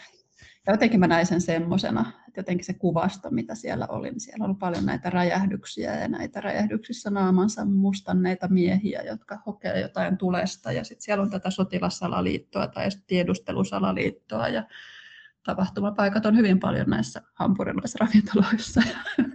Ja 0.67 0.73
jotenkin 0.73 0.99
mä 0.99 1.07
näin 1.07 1.25
sen 1.25 1.41
semmoisena, 1.41 2.11
että 2.27 2.39
jotenkin 2.39 2.65
se 2.65 2.73
kuvasto, 2.73 3.29
mitä 3.31 3.55
siellä 3.55 3.87
oli, 3.89 4.09
niin 4.09 4.19
siellä 4.19 4.45
oli 4.45 4.55
paljon 4.59 4.85
näitä 4.85 5.09
räjähdyksiä 5.09 5.95
ja 5.95 6.07
näitä 6.07 6.41
räjähdyksissä 6.41 7.09
naamansa 7.09 7.65
mustanneita 7.65 8.47
miehiä, 8.47 9.01
jotka 9.01 9.37
hokee 9.45 9.81
jotain 9.81 10.17
tulesta. 10.17 10.71
Ja 10.71 10.83
sitten 10.83 11.03
siellä 11.03 11.21
on 11.21 11.29
tätä 11.29 11.49
sotilassalaliittoa 11.49 12.67
tai 12.67 12.87
tiedustelusalaliittoa 13.07 14.47
ja 14.47 14.63
tapahtumapaikat 15.43 16.25
on 16.25 16.37
hyvin 16.37 16.59
paljon 16.59 16.89
näissä 16.89 17.21
hampurilaisravintoloissa. 17.33 18.81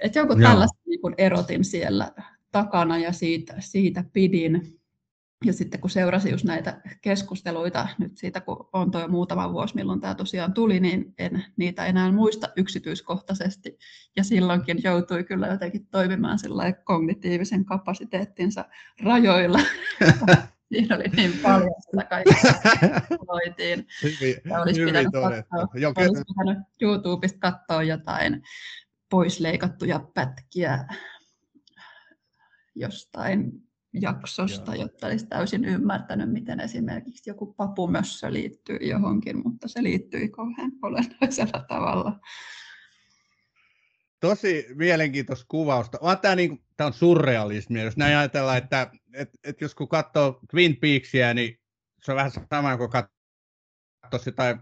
Että 0.00 0.18
joku 0.18 0.36
tällaista 0.36 0.78
niin 0.86 1.14
erotin 1.18 1.64
siellä 1.64 2.12
takana 2.50 2.98
ja 2.98 3.12
siitä, 3.12 3.54
siitä 3.58 4.04
pidin. 4.12 4.81
Ja 5.44 5.52
sitten 5.52 5.80
kun 5.80 5.90
seurasin 5.90 6.30
just 6.30 6.44
näitä 6.44 6.80
keskusteluita 7.02 7.88
nyt 7.98 8.16
siitä, 8.16 8.40
kun 8.40 8.68
on 8.72 8.90
tuo 8.90 9.08
muutama 9.08 9.52
vuosi, 9.52 9.74
milloin 9.74 10.00
tämä 10.00 10.14
tosiaan 10.14 10.54
tuli, 10.54 10.80
niin 10.80 11.14
en 11.18 11.44
niitä 11.56 11.86
enää 11.86 12.12
muista 12.12 12.48
yksityiskohtaisesti. 12.56 13.78
Ja 14.16 14.24
silloinkin 14.24 14.78
joutui 14.84 15.24
kyllä 15.24 15.46
jotenkin 15.46 15.86
toimimaan 15.86 16.38
kognitiivisen 16.84 17.64
kapasiteettinsa 17.64 18.64
rajoilla. 19.02 19.60
Siinä 20.72 20.96
oli 20.96 21.04
niin 21.16 21.32
paljon 21.42 21.70
sitä 21.90 22.04
kaikkea, 22.04 22.52
loitiin. 23.28 23.86
Hyvin, 24.02 24.36
olisi, 24.60 24.80
hyvin 24.80 24.94
pitänyt 24.94 25.12
katsoa, 25.12 25.92
olisi 25.96 26.22
pitänyt 26.28 26.58
YouTubesta 26.80 27.38
katsoa 27.38 27.82
jotain 27.82 28.42
poisleikattuja 29.10 30.00
pätkiä 30.14 30.84
jostain 32.74 33.52
jaksosta, 33.92 34.76
jotta 34.76 35.06
olisi 35.06 35.26
täysin 35.26 35.64
ymmärtänyt, 35.64 36.32
miten 36.32 36.60
esimerkiksi 36.60 37.30
joku 37.30 37.54
papumössö 37.54 38.32
liittyy 38.32 38.76
johonkin, 38.76 39.42
mutta 39.44 39.68
se 39.68 39.82
liittyi 39.82 40.28
kauhean 40.28 40.72
olennaisella 40.82 41.64
tavalla. 41.68 42.20
Tosi 44.20 44.66
mielenkiintoista 44.74 45.46
kuvausta. 45.48 45.98
On 46.00 46.18
tämä, 46.18 46.36
niin, 46.36 46.64
tämä 46.76 46.86
on 46.86 46.92
surrealismia. 46.92 47.84
Jos 47.84 47.96
näin 47.96 48.16
ajatellaan, 48.16 48.58
että, 48.58 48.90
että, 49.14 49.38
että 49.44 49.64
jos 49.64 49.74
kun 49.74 49.88
katsoo 49.88 50.40
Twin 50.50 50.76
Peaksia, 50.76 51.34
niin 51.34 51.58
se 52.02 52.12
on 52.12 52.16
vähän 52.16 52.32
sama 52.50 52.76
kuin 52.76 52.90
katsoisi 52.90 54.28
jotain 54.28 54.58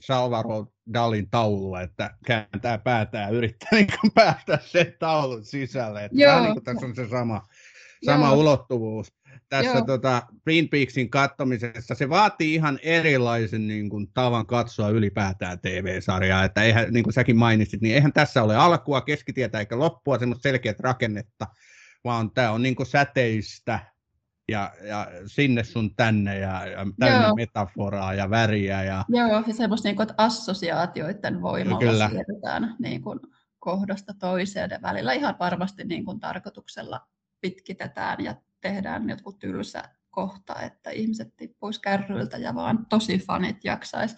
Salvador 0.00 0.66
Dalin 0.94 1.30
taulua, 1.30 1.80
että 1.80 2.10
kääntää 2.26 2.78
päätään 2.78 3.24
ja 3.24 3.38
yrittää 3.38 3.68
niin 3.78 3.88
päästä 4.14 4.58
sen 4.64 4.94
taulun 4.98 5.44
sisälle. 5.44 6.04
Että 6.04 6.22
Joo. 6.22 6.40
niin 6.40 6.52
kuin 6.52 6.64
tässä 6.64 6.86
on 6.86 6.94
se 6.94 7.08
sama, 7.08 7.48
sama 8.04 8.26
Joo. 8.26 8.36
ulottuvuus. 8.36 9.12
Tässä 9.48 9.82
tota, 9.86 10.22
Twin 10.44 10.68
Peaksin 10.68 11.10
kattomisessa 11.10 11.94
se 11.94 12.08
vaatii 12.08 12.54
ihan 12.54 12.78
erilaisen 12.82 13.68
niin 13.68 13.90
kuin, 13.90 14.06
tavan 14.14 14.46
katsoa 14.46 14.88
ylipäätään 14.88 15.60
TV-sarjaa. 15.60 16.44
Että 16.44 16.62
eihän, 16.62 16.92
niin 16.92 17.04
kuin 17.04 17.14
säkin 17.14 17.36
mainitsit, 17.36 17.80
niin 17.80 17.94
eihän 17.94 18.12
tässä 18.12 18.42
ole 18.42 18.56
alkua, 18.56 19.00
keskitietä 19.00 19.58
eikä 19.58 19.78
loppua, 19.78 20.18
semmoista 20.18 20.42
selkeät 20.42 20.80
rakennetta, 20.80 21.46
vaan 22.04 22.30
tämä 22.30 22.50
on 22.50 22.62
niin 22.62 22.74
kuin 22.74 22.86
säteistä 22.86 23.92
ja, 24.48 24.72
ja 24.88 25.06
sinne 25.26 25.64
sun 25.64 25.94
tänne 25.96 26.38
ja, 26.38 26.66
ja 26.66 26.86
täynnä 26.98 27.26
Joo. 27.26 27.34
metaforaa 27.34 28.14
ja 28.14 28.30
väriä. 28.30 28.84
Ja... 28.84 29.04
Joo, 29.08 29.44
ja 29.46 29.54
semmoista 29.54 29.88
niin 29.88 29.96
kuin, 29.96 30.04
että 30.10 30.14
assosiaatioiden 30.16 31.42
voimalla 31.42 31.78
Kyllä. 31.78 32.08
siirrytään 32.08 32.76
niin 32.78 33.02
kuin, 33.02 33.20
kohdasta 33.58 34.14
toiseen 34.18 34.70
ja 34.70 34.78
välillä 34.82 35.12
ihan 35.12 35.36
varmasti 35.40 35.84
niin 35.84 36.04
kuin, 36.04 36.20
tarkoituksella 36.20 37.00
pitkitetään 37.42 38.24
ja 38.24 38.34
tehdään 38.60 39.08
jotkut 39.08 39.38
tylsä 39.38 39.82
kohta, 40.10 40.60
että 40.60 40.90
ihmiset 40.90 41.36
tippuisi 41.36 41.80
kärryiltä 41.80 42.36
ja 42.36 42.54
vaan 42.54 42.86
tosi 42.88 43.18
fanit 43.18 43.64
jaksaisi 43.64 44.16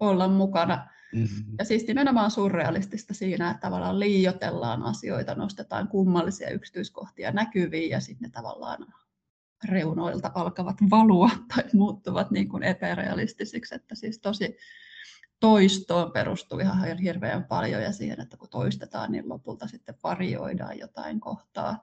olla 0.00 0.28
mukana. 0.28 0.88
Mm-hmm. 1.12 1.54
Ja 1.58 1.64
siis 1.64 1.86
nimenomaan 1.86 2.30
surrealistista 2.30 3.14
siinä, 3.14 3.50
että 3.50 3.60
tavallaan 3.60 4.00
liiotellaan 4.00 4.82
asioita, 4.82 5.34
nostetaan 5.34 5.88
kummallisia 5.88 6.50
yksityiskohtia 6.50 7.30
näkyviin 7.30 7.90
ja 7.90 8.00
sitten 8.00 8.28
ne 8.28 8.30
tavallaan 8.30 8.86
reunoilta 9.64 10.30
alkavat 10.34 10.76
valua 10.90 11.30
tai 11.54 11.64
muuttuvat 11.72 12.30
niin 12.30 12.48
kuin 12.48 12.62
epärealistisiksi, 12.62 13.74
että 13.74 13.94
siis 13.94 14.18
tosi 14.18 14.56
toistoon 15.40 16.12
perustuu 16.12 16.58
ihan 16.58 16.98
hirveän 16.98 17.44
paljon 17.44 17.82
ja 17.82 17.92
siihen, 17.92 18.20
että 18.20 18.36
kun 18.36 18.48
toistetaan, 18.48 19.12
niin 19.12 19.28
lopulta 19.28 19.66
sitten 19.66 19.94
varioidaan 20.02 20.78
jotain 20.78 21.20
kohtaa. 21.20 21.82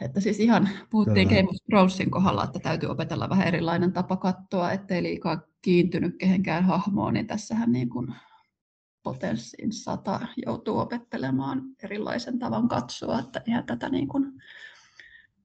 Että 0.00 0.20
siis 0.20 0.40
ihan 0.40 0.68
puhuttiin 0.90 1.28
Kyllä. 1.28 1.42
Game 1.42 1.50
of 1.50 1.56
Thronesin 1.70 2.10
kohdalla, 2.10 2.44
että 2.44 2.58
täytyy 2.58 2.88
opetella 2.88 3.28
vähän 3.28 3.48
erilainen 3.48 3.92
tapa 3.92 4.16
katsoa, 4.16 4.72
ettei 4.72 5.02
liikaa 5.02 5.42
kiintynyt 5.62 6.16
kehenkään 6.18 6.64
hahmoon, 6.64 7.14
niin 7.14 7.26
tässähän 7.26 7.72
niin 7.72 7.88
kuin 7.88 8.14
potenssiin 9.02 9.72
sata 9.72 10.20
joutuu 10.46 10.78
opettelemaan 10.78 11.62
erilaisen 11.82 12.38
tavan 12.38 12.68
katsoa, 12.68 13.18
että 13.18 13.42
ihan 13.46 13.64
tätä 13.64 13.88
niin 13.88 14.08
kuin 14.08 14.32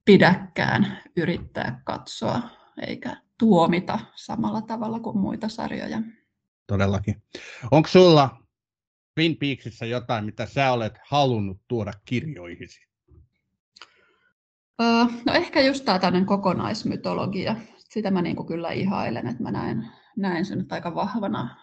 pidäkään 0.04 0.98
yrittää 1.16 1.82
katsoa 1.84 2.42
eikä 2.86 3.16
tuomita 3.38 3.98
samalla 4.14 4.62
tavalla 4.62 5.00
kuin 5.00 5.18
muita 5.18 5.48
sarjoja. 5.48 6.02
Todellakin. 6.66 7.22
Onko 7.70 7.88
sulla 7.88 8.44
Twin 9.14 9.36
Peaksissa 9.36 9.86
jotain, 9.86 10.24
mitä 10.24 10.46
sä 10.46 10.72
olet 10.72 10.98
halunnut 11.08 11.60
tuoda 11.68 11.92
kirjoihisi? 12.04 12.93
No 15.26 15.32
ehkä 15.34 15.60
just 15.60 15.84
tämä 15.84 15.98
tämmöinen 15.98 16.26
kokonaismytologia. 16.26 17.56
Sitä 17.78 18.10
mä 18.10 18.22
niinku 18.22 18.44
kyllä 18.44 18.70
ihailen, 18.70 19.26
että 19.26 19.42
mä 19.42 19.50
näen, 19.50 19.88
näen 20.16 20.44
sen 20.44 20.66
aika 20.70 20.94
vahvana 20.94 21.56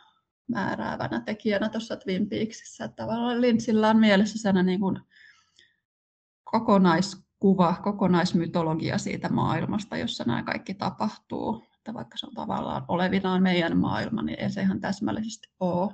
määräävänä 0.48 1.22
tekijänä 1.22 1.70
tuossa 1.70 1.96
Twin 1.96 2.30
Peaksissä. 2.30 2.86
Että 2.86 3.04
tavallaan 3.04 3.42
Lynchillä 3.42 3.90
on 3.90 3.98
mielessä 3.98 4.64
niin 4.64 4.80
kuin 4.80 5.00
kokonais 6.44 7.26
kuva, 7.40 7.76
kokonaismytologia 7.84 8.98
siitä 8.98 9.30
maailmasta, 9.30 9.98
jossa 9.98 10.24
nämä 10.28 10.44
kaikki 10.44 10.74
tapahtuu. 10.74 11.64
Että 11.78 11.94
vaikka 11.94 12.18
se 12.18 12.26
on 12.26 12.34
tavallaan 12.34 12.86
olevinaan 12.88 13.44
meidän 13.44 13.78
maailma, 13.78 14.22
niin 14.22 14.40
ei 14.40 14.50
se 14.50 14.62
ihan 14.62 14.82
täsmällisesti 14.82 15.48
ole. 15.60 15.92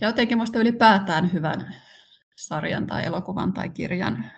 Ja 0.00 0.08
jotenkin 0.08 0.38
minusta 0.38 0.58
ylipäätään 0.58 1.32
hyvän 1.32 1.74
sarjan 2.36 2.86
tai 2.86 3.04
elokuvan 3.04 3.52
tai 3.52 3.68
kirjan 3.68 4.30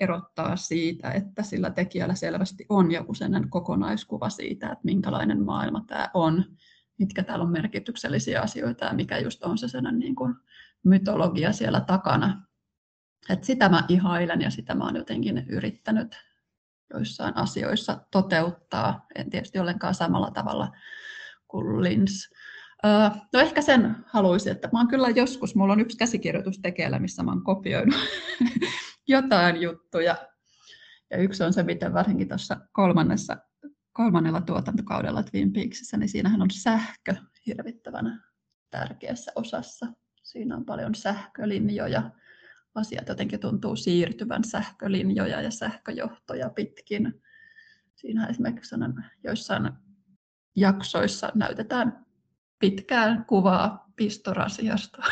erottaa 0.00 0.56
siitä, 0.56 1.10
että 1.10 1.42
sillä 1.42 1.70
tekijällä 1.70 2.14
selvästi 2.14 2.66
on 2.68 2.92
joku 2.92 3.14
sellainen 3.14 3.50
kokonaiskuva 3.50 4.30
siitä, 4.30 4.66
että 4.66 4.84
minkälainen 4.84 5.44
maailma 5.44 5.84
tämä 5.86 6.10
on, 6.14 6.44
mitkä 6.98 7.22
täällä 7.22 7.44
on 7.44 7.52
merkityksellisiä 7.52 8.40
asioita 8.40 8.84
ja 8.84 8.94
mikä 8.94 9.18
just 9.18 9.42
on 9.42 9.58
se 9.58 9.68
sellainen 9.68 9.98
niin 9.98 10.14
kuin 10.14 10.34
mytologia 10.84 11.52
siellä 11.52 11.80
takana. 11.80 12.42
Et 13.28 13.44
sitä 13.44 13.68
mä 13.68 13.84
ihailen 13.88 14.40
ja 14.40 14.50
sitä 14.50 14.74
mä 14.74 14.84
oon 14.84 14.96
jotenkin 14.96 15.46
yrittänyt 15.48 16.16
joissain 16.90 17.36
asioissa 17.36 18.00
toteuttaa. 18.10 19.06
En 19.14 19.30
tietysti 19.30 19.58
ollenkaan 19.58 19.94
samalla 19.94 20.30
tavalla 20.30 20.72
kuin 21.48 21.82
Lins. 21.82 22.30
No 23.32 23.40
ehkä 23.40 23.62
sen 23.62 23.96
haluaisin, 24.06 24.52
että 24.52 24.68
mä 24.72 24.78
oon 24.78 24.88
kyllä 24.88 25.08
joskus, 25.08 25.54
mulla 25.54 25.72
on 25.72 25.80
yksi 25.80 25.96
käsikirjoitus 25.96 26.58
tekeillä, 26.58 26.98
missä 26.98 27.22
mä 27.22 27.30
oon 27.30 27.44
kopioinut 27.44 28.00
jotain 29.08 29.62
juttuja. 29.62 30.16
Ja 31.10 31.16
yksi 31.16 31.44
on 31.44 31.52
se, 31.52 31.62
miten 31.62 31.94
varsinkin 31.94 32.28
tuossa 32.28 32.56
kolmannessa, 32.72 33.36
kolmannella 33.92 34.40
tuotantokaudella 34.40 35.22
Twin 35.22 35.52
Peaksissä, 35.52 35.96
niin 35.96 36.08
siinähän 36.08 36.42
on 36.42 36.50
sähkö 36.50 37.14
hirvittävänä 37.46 38.22
tärkeässä 38.70 39.32
osassa. 39.34 39.86
Siinä 40.22 40.56
on 40.56 40.64
paljon 40.64 40.94
sähkölinjoja 40.94 42.10
asiat 42.74 43.08
jotenkin 43.08 43.40
tuntuu 43.40 43.76
siirtyvän 43.76 44.44
sähkölinjoja 44.44 45.40
ja 45.40 45.50
sähköjohtoja 45.50 46.50
pitkin. 46.50 47.22
Siinä 47.94 48.26
esimerkiksi 48.26 48.74
joissain 49.24 49.70
jaksoissa 50.56 51.32
näytetään 51.34 52.06
pitkään 52.58 53.24
kuvaa 53.24 53.92
pistorasiasta. 53.96 55.02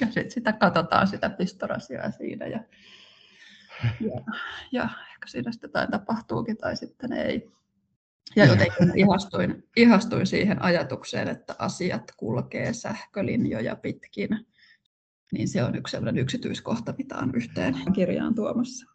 Ja 0.00 0.06
sitten 0.06 0.30
sitä 0.30 0.52
katsotaan 0.52 1.06
sitä 1.06 1.30
pistorasiaa 1.30 2.10
siinä 2.10 2.46
ja, 2.46 2.60
ja, 4.00 4.20
ja 4.72 4.82
ehkä 4.84 5.26
siinä 5.26 5.52
sitten 5.52 5.68
jotain 5.68 5.90
tapahtuukin 5.90 6.56
tai 6.56 6.76
sitten 6.76 7.12
ei. 7.12 7.50
Ja 8.36 8.44
jotenkin 8.44 8.92
ihastuin, 8.94 9.64
ihastuin 9.76 10.26
siihen 10.26 10.62
ajatukseen, 10.62 11.28
että 11.28 11.54
asiat 11.58 12.12
kulkee 12.16 12.72
sähkölinjoja 12.72 13.76
pitkin. 13.76 14.28
Niin 15.32 15.48
se 15.48 15.64
on 15.64 15.76
yksi 15.76 15.90
sellainen 15.90 16.22
yksityiskohta, 16.22 16.94
mitä 16.98 17.16
on 17.16 17.34
yhteen 17.34 17.74
kirjaan 17.92 18.34
tuomassa. 18.34 18.86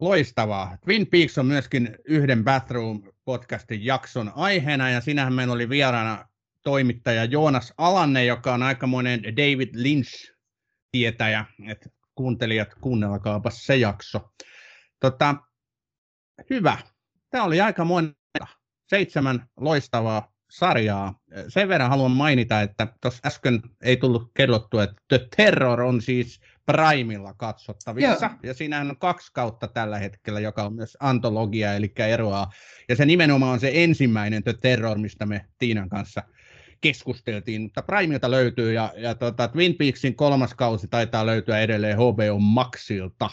Loistavaa. 0.00 0.78
Twin 0.84 1.06
Peaks 1.06 1.38
on 1.38 1.46
myöskin 1.46 1.96
yhden 2.04 2.44
Bathroom-podcastin 2.44 3.78
jakson 3.80 4.32
aiheena, 4.34 4.90
ja 4.90 5.00
sinähän 5.00 5.32
meillä 5.32 5.54
oli 5.54 5.68
vieraana 5.68 6.28
toimittaja 6.62 7.24
Joonas 7.24 7.74
Alanne, 7.78 8.24
joka 8.24 8.54
on 8.54 8.62
aikamoinen 8.62 9.22
David 9.22 9.68
Lynch-tietäjä. 10.96 11.44
Et 11.68 11.88
kuuntelijat, 12.14 12.74
kuunnelkaapa 12.80 13.50
se 13.50 13.76
jakso. 13.76 14.32
Tota, 15.00 15.34
hyvä. 16.50 16.78
Tämä 17.30 17.44
oli 17.44 17.60
aika 17.60 17.84
monta. 17.84 18.46
Seitsemän 18.88 19.46
loistavaa 19.56 20.32
sarjaa. 20.50 21.20
Sen 21.48 21.68
verran 21.68 21.90
haluan 21.90 22.10
mainita, 22.10 22.60
että 22.60 22.86
tuossa 23.02 23.20
äsken 23.26 23.62
ei 23.82 23.96
tullut 23.96 24.30
kerrottu, 24.36 24.78
että 24.78 24.96
The 25.08 25.28
Terror 25.36 25.80
on 25.80 26.02
siis 26.02 26.40
Primilla 26.66 27.34
katsottavissa. 27.34 28.26
Joo. 28.26 28.38
Ja 28.42 28.54
siinähän 28.54 28.90
on 28.90 28.98
kaksi 28.98 29.32
kautta 29.32 29.68
tällä 29.68 29.98
hetkellä, 29.98 30.40
joka 30.40 30.62
on 30.62 30.74
myös 30.74 30.96
antologia, 31.00 31.74
eli 31.74 31.92
eroaa. 31.96 32.50
Ja 32.88 32.96
se 32.96 33.06
nimenomaan 33.06 33.52
on 33.52 33.60
se 33.60 33.70
ensimmäinen 33.74 34.42
The 34.42 34.54
Terror, 34.60 34.98
mistä 34.98 35.26
me 35.26 35.46
Tiinan 35.58 35.88
kanssa 35.88 36.22
keskusteltiin, 36.80 37.62
mutta 37.62 37.82
Primilta 37.82 38.30
löytyy 38.30 38.72
ja, 38.72 38.92
ja 38.96 39.14
tota, 39.14 39.48
Twin 39.48 39.74
Peaksin 39.74 40.16
kolmas 40.16 40.54
kausi 40.54 40.88
taitaa 40.88 41.26
löytyä 41.26 41.60
edelleen 41.60 41.96
HBO 41.96 42.38
Maxilta 42.38 43.30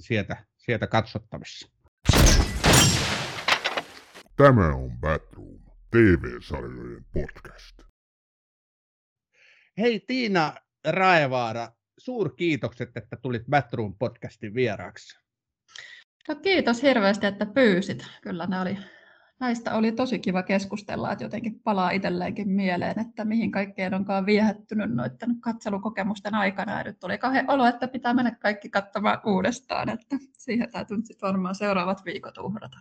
sieltä, 0.00 0.44
sieltä 0.56 0.86
katsottavissa. 0.86 1.68
Tämä 4.36 4.74
on 4.74 4.98
Batroom, 5.00 5.60
TV-sarjojen 5.90 7.04
podcast. 7.12 7.82
Hei 9.78 10.00
Tiina 10.00 10.54
Raevaara, 10.86 11.68
suurkiitokset, 11.98 12.96
että 12.96 13.16
tulit 13.16 13.42
Batroom 13.50 13.94
podcastin 13.98 14.54
vieraaksi. 14.54 15.18
No 16.28 16.34
kiitos 16.34 16.82
hirveästi, 16.82 17.26
että 17.26 17.46
pyysit. 17.46 18.06
Kyllä 18.22 18.46
ne 18.46 18.60
oli, 18.60 18.78
näistä 19.40 19.74
oli 19.74 19.92
tosi 19.92 20.18
kiva 20.18 20.42
keskustella, 20.42 21.12
että 21.12 21.24
jotenkin 21.24 21.60
palaa 21.60 21.90
itselleenkin 21.90 22.48
mieleen, 22.48 22.98
että 22.98 23.24
mihin 23.24 23.50
kaikkeen 23.50 23.94
onkaan 23.94 24.26
viehättynyt 24.26 24.94
noiden 24.94 25.40
katselukokemusten 25.40 26.34
aikana. 26.34 26.78
Ja 26.78 26.84
nyt 26.84 27.00
tuli 27.00 27.18
kahden 27.18 27.50
olo, 27.50 27.66
että 27.66 27.88
pitää 27.88 28.14
mennä 28.14 28.30
kaikki 28.30 28.68
katsomaan 28.68 29.20
uudestaan, 29.26 29.88
että 29.88 30.16
siihen 30.32 30.72
täytyy 30.72 30.96
sitten 30.96 31.28
varmaan 31.28 31.54
seuraavat 31.54 32.04
viikot 32.04 32.38
uhrata. 32.38 32.78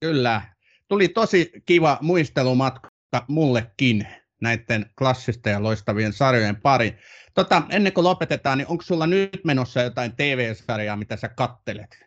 Kyllä. 0.00 0.42
Tuli 0.88 1.08
tosi 1.08 1.52
kiva 1.66 1.98
muistelumatka 2.00 2.90
mullekin 3.28 4.06
näiden 4.40 4.86
klassisten 4.98 5.50
ja 5.50 5.62
loistavien 5.62 6.12
sarjojen 6.12 6.56
pari. 6.56 6.98
Tota, 7.34 7.62
ennen 7.70 7.92
kuin 7.92 8.04
lopetetaan, 8.04 8.58
niin 8.58 8.68
onko 8.68 8.82
sulla 8.82 9.06
nyt 9.06 9.40
menossa 9.44 9.82
jotain 9.82 10.16
TV-sarjaa, 10.16 10.96
mitä 10.96 11.16
sä 11.16 11.28
kattelet? 11.28 11.98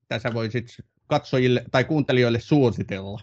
Mitä 0.00 0.18
sä 0.18 0.34
voisit 0.34 0.66
katsojille 1.10 1.64
tai 1.70 1.84
kuuntelijoille 1.84 2.40
suositella? 2.40 3.20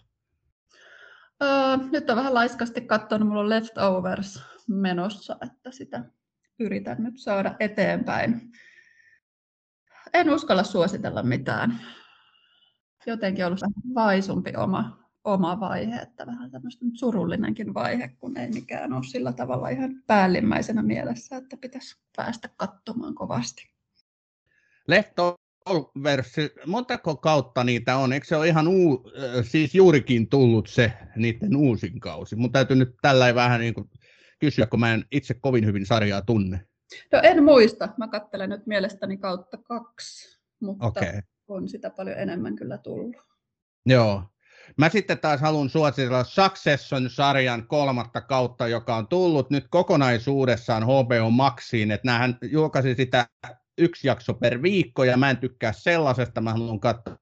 Öö, 1.43 1.77
nyt 1.91 2.09
on 2.09 2.15
vähän 2.15 2.33
laiskasti 2.33 2.81
katsonut, 2.81 3.27
mulla 3.27 3.41
on 3.41 3.49
Leftovers 3.49 4.41
menossa, 4.67 5.37
että 5.41 5.71
sitä 5.71 6.03
yritän 6.59 7.03
nyt 7.03 7.17
saada 7.17 7.55
eteenpäin. 7.59 8.51
En 10.13 10.29
uskalla 10.29 10.63
suositella 10.63 11.23
mitään. 11.23 11.79
Jotenkin 13.05 13.45
ollut 13.45 13.59
vaisumpi 13.95 14.53
oma 14.57 15.07
oma 15.27 15.59
vaihe, 15.59 15.95
että 15.95 16.25
vähän 16.25 16.51
tämmöistä 16.51 16.85
surullinenkin 16.93 17.73
vaihe, 17.73 18.07
kun 18.07 18.37
ei 18.37 18.49
mikään 18.49 18.93
ole 18.93 19.03
sillä 19.03 19.33
tavalla 19.33 19.69
ihan 19.69 20.03
päällimmäisenä 20.07 20.83
mielessä, 20.83 21.37
että 21.37 21.57
pitäisi 21.57 21.97
päästä 22.15 22.49
katsomaan 22.57 23.15
kovasti. 23.15 23.69
Leftovers, 24.87 25.46
montako 26.65 27.15
kautta 27.15 27.63
niitä 27.63 27.97
on? 27.97 28.13
Eikö 28.13 28.25
se 28.25 28.35
ole 28.35 28.47
ihan 28.47 28.67
uu, 28.67 29.11
siis 29.41 29.75
juurikin 29.75 30.29
tullut 30.29 30.67
se 30.67 30.93
niiden 31.15 31.55
uusin 31.55 31.99
kausi? 31.99 32.35
Mun 32.35 32.51
täytyy 32.51 32.77
nyt 32.77 32.95
tällä 33.01 33.35
vähän 33.35 33.59
niin 33.59 33.73
kuin 33.73 33.89
kysyä, 34.39 34.65
kun 34.65 34.79
mä 34.79 34.93
en 34.93 35.05
itse 35.11 35.33
kovin 35.33 35.65
hyvin 35.65 35.85
sarjaa 35.85 36.21
tunne. 36.21 36.67
No 37.11 37.19
en 37.23 37.43
muista. 37.43 37.89
Mä 37.97 38.07
katselen 38.07 38.49
nyt 38.49 38.67
mielestäni 38.67 39.17
kautta 39.17 39.57
kaksi, 39.57 40.39
mutta 40.59 40.85
okay. 40.85 41.21
on 41.47 41.69
sitä 41.69 41.89
paljon 41.89 42.17
enemmän 42.17 42.55
kyllä 42.55 42.77
tullut. 42.77 43.15
Joo. 43.85 44.23
Mä 44.77 44.89
sitten 44.89 45.19
taas 45.19 45.41
haluan 45.41 45.69
suositella 45.69 46.23
Succession-sarjan 46.23 47.67
kolmatta 47.67 48.21
kautta, 48.21 48.67
joka 48.67 48.95
on 48.95 49.07
tullut 49.07 49.49
nyt 49.49 49.67
kokonaisuudessaan 49.69 50.83
HBO 50.83 51.29
Maxiin, 51.29 51.91
että 51.91 52.07
näähän 52.07 52.37
julkaisi 52.41 52.95
sitä 52.95 53.27
yksi 53.77 54.07
jakso 54.07 54.33
per 54.33 54.61
viikko, 54.61 55.03
ja 55.03 55.17
mä 55.17 55.29
en 55.29 55.37
tykkää 55.37 55.73
sellaisesta, 55.73 56.41
mä 56.41 56.51
haluan 56.51 56.79
katsoa 56.79 57.17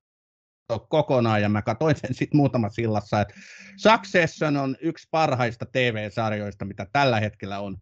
kokonaan, 0.89 1.41
ja 1.41 1.49
mä 1.49 1.61
katsoin 1.61 1.95
sen 1.95 2.13
sitten 2.13 2.37
muutama 2.37 2.69
sillassa, 2.69 3.21
että 3.21 3.33
Succession 3.77 4.57
on 4.57 4.75
yksi 4.81 5.07
parhaista 5.11 5.65
TV-sarjoista, 5.65 6.65
mitä 6.65 6.87
tällä 6.93 7.19
hetkellä 7.19 7.59
on 7.59 7.77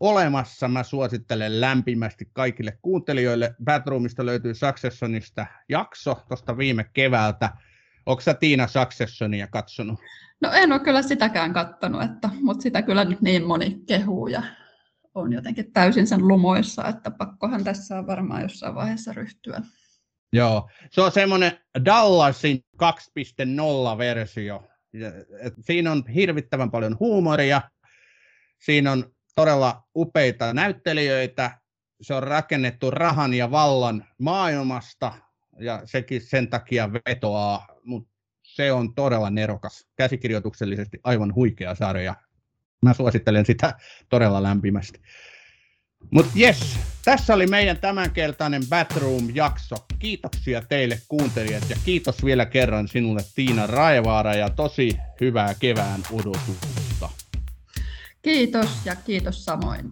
olemassa. 0.00 0.68
Mä 0.68 0.82
suosittelen 0.82 1.60
lämpimästi 1.60 2.28
kaikille 2.32 2.78
kuuntelijoille. 2.82 3.54
Batroomista 3.64 4.26
löytyy 4.26 4.54
Successionista 4.54 5.46
jakso 5.68 6.22
tuosta 6.28 6.58
viime 6.58 6.84
keväältä, 6.92 7.50
Onko 8.06 8.20
sä 8.20 8.34
Tiina 8.34 8.66
Successionia 8.66 9.46
katsonut? 9.46 10.00
No 10.40 10.52
en 10.52 10.72
ole 10.72 10.80
kyllä 10.80 11.02
sitäkään 11.02 11.52
katsonut, 11.52 12.02
mutta 12.40 12.62
sitä 12.62 12.82
kyllä 12.82 13.04
nyt 13.04 13.20
niin 13.20 13.46
moni 13.46 13.82
kehuu 13.86 14.28
ja 14.28 14.42
on 15.14 15.32
jotenkin 15.32 15.72
täysin 15.72 16.06
sen 16.06 16.28
lumoissa, 16.28 16.88
että 16.88 17.10
pakkohan 17.10 17.64
tässä 17.64 17.98
on 17.98 18.06
varmaan 18.06 18.42
jossain 18.42 18.74
vaiheessa 18.74 19.12
ryhtyä. 19.12 19.60
Joo, 20.32 20.70
se 20.90 21.00
on 21.00 21.12
semmoinen 21.12 21.58
Dallasin 21.84 22.64
2.0-versio. 22.82 24.68
Siinä 25.60 25.92
on 25.92 26.04
hirvittävän 26.08 26.70
paljon 26.70 26.96
huumoria, 27.00 27.62
siinä 28.58 28.92
on 28.92 29.14
todella 29.34 29.88
upeita 29.96 30.54
näyttelijöitä, 30.54 31.58
se 32.00 32.14
on 32.14 32.22
rakennettu 32.22 32.90
rahan 32.90 33.34
ja 33.34 33.50
vallan 33.50 34.04
maailmasta, 34.18 35.12
ja 35.58 35.82
sekin 35.84 36.20
sen 36.20 36.48
takia 36.48 36.92
vetoaa, 36.92 37.66
mutta 37.84 38.10
se 38.42 38.72
on 38.72 38.94
todella 38.94 39.30
nerokas, 39.30 39.86
käsikirjoituksellisesti 39.96 41.00
aivan 41.04 41.34
huikea 41.34 41.74
sarja. 41.74 42.14
Mä 42.84 42.94
suosittelen 42.94 43.46
sitä 43.46 43.74
todella 44.08 44.42
lämpimästi. 44.42 45.00
Mutta 46.10 46.32
jes, 46.34 46.78
tässä 47.04 47.34
oli 47.34 47.46
meidän 47.46 47.76
tämänkertainen 47.76 48.62
Batroom-jakso. 48.68 49.76
Kiitoksia 49.98 50.62
teille 50.62 51.00
kuuntelijat 51.08 51.70
ja 51.70 51.76
kiitos 51.84 52.24
vielä 52.24 52.46
kerran 52.46 52.88
sinulle 52.88 53.20
Tiina 53.34 53.66
Raivaara 53.66 54.34
ja 54.34 54.50
tosi 54.50 54.96
hyvää 55.20 55.54
kevään 55.54 56.00
odotusta. 56.12 57.10
Kiitos 58.22 58.68
ja 58.84 58.96
kiitos 58.96 59.44
samoin. 59.44 59.90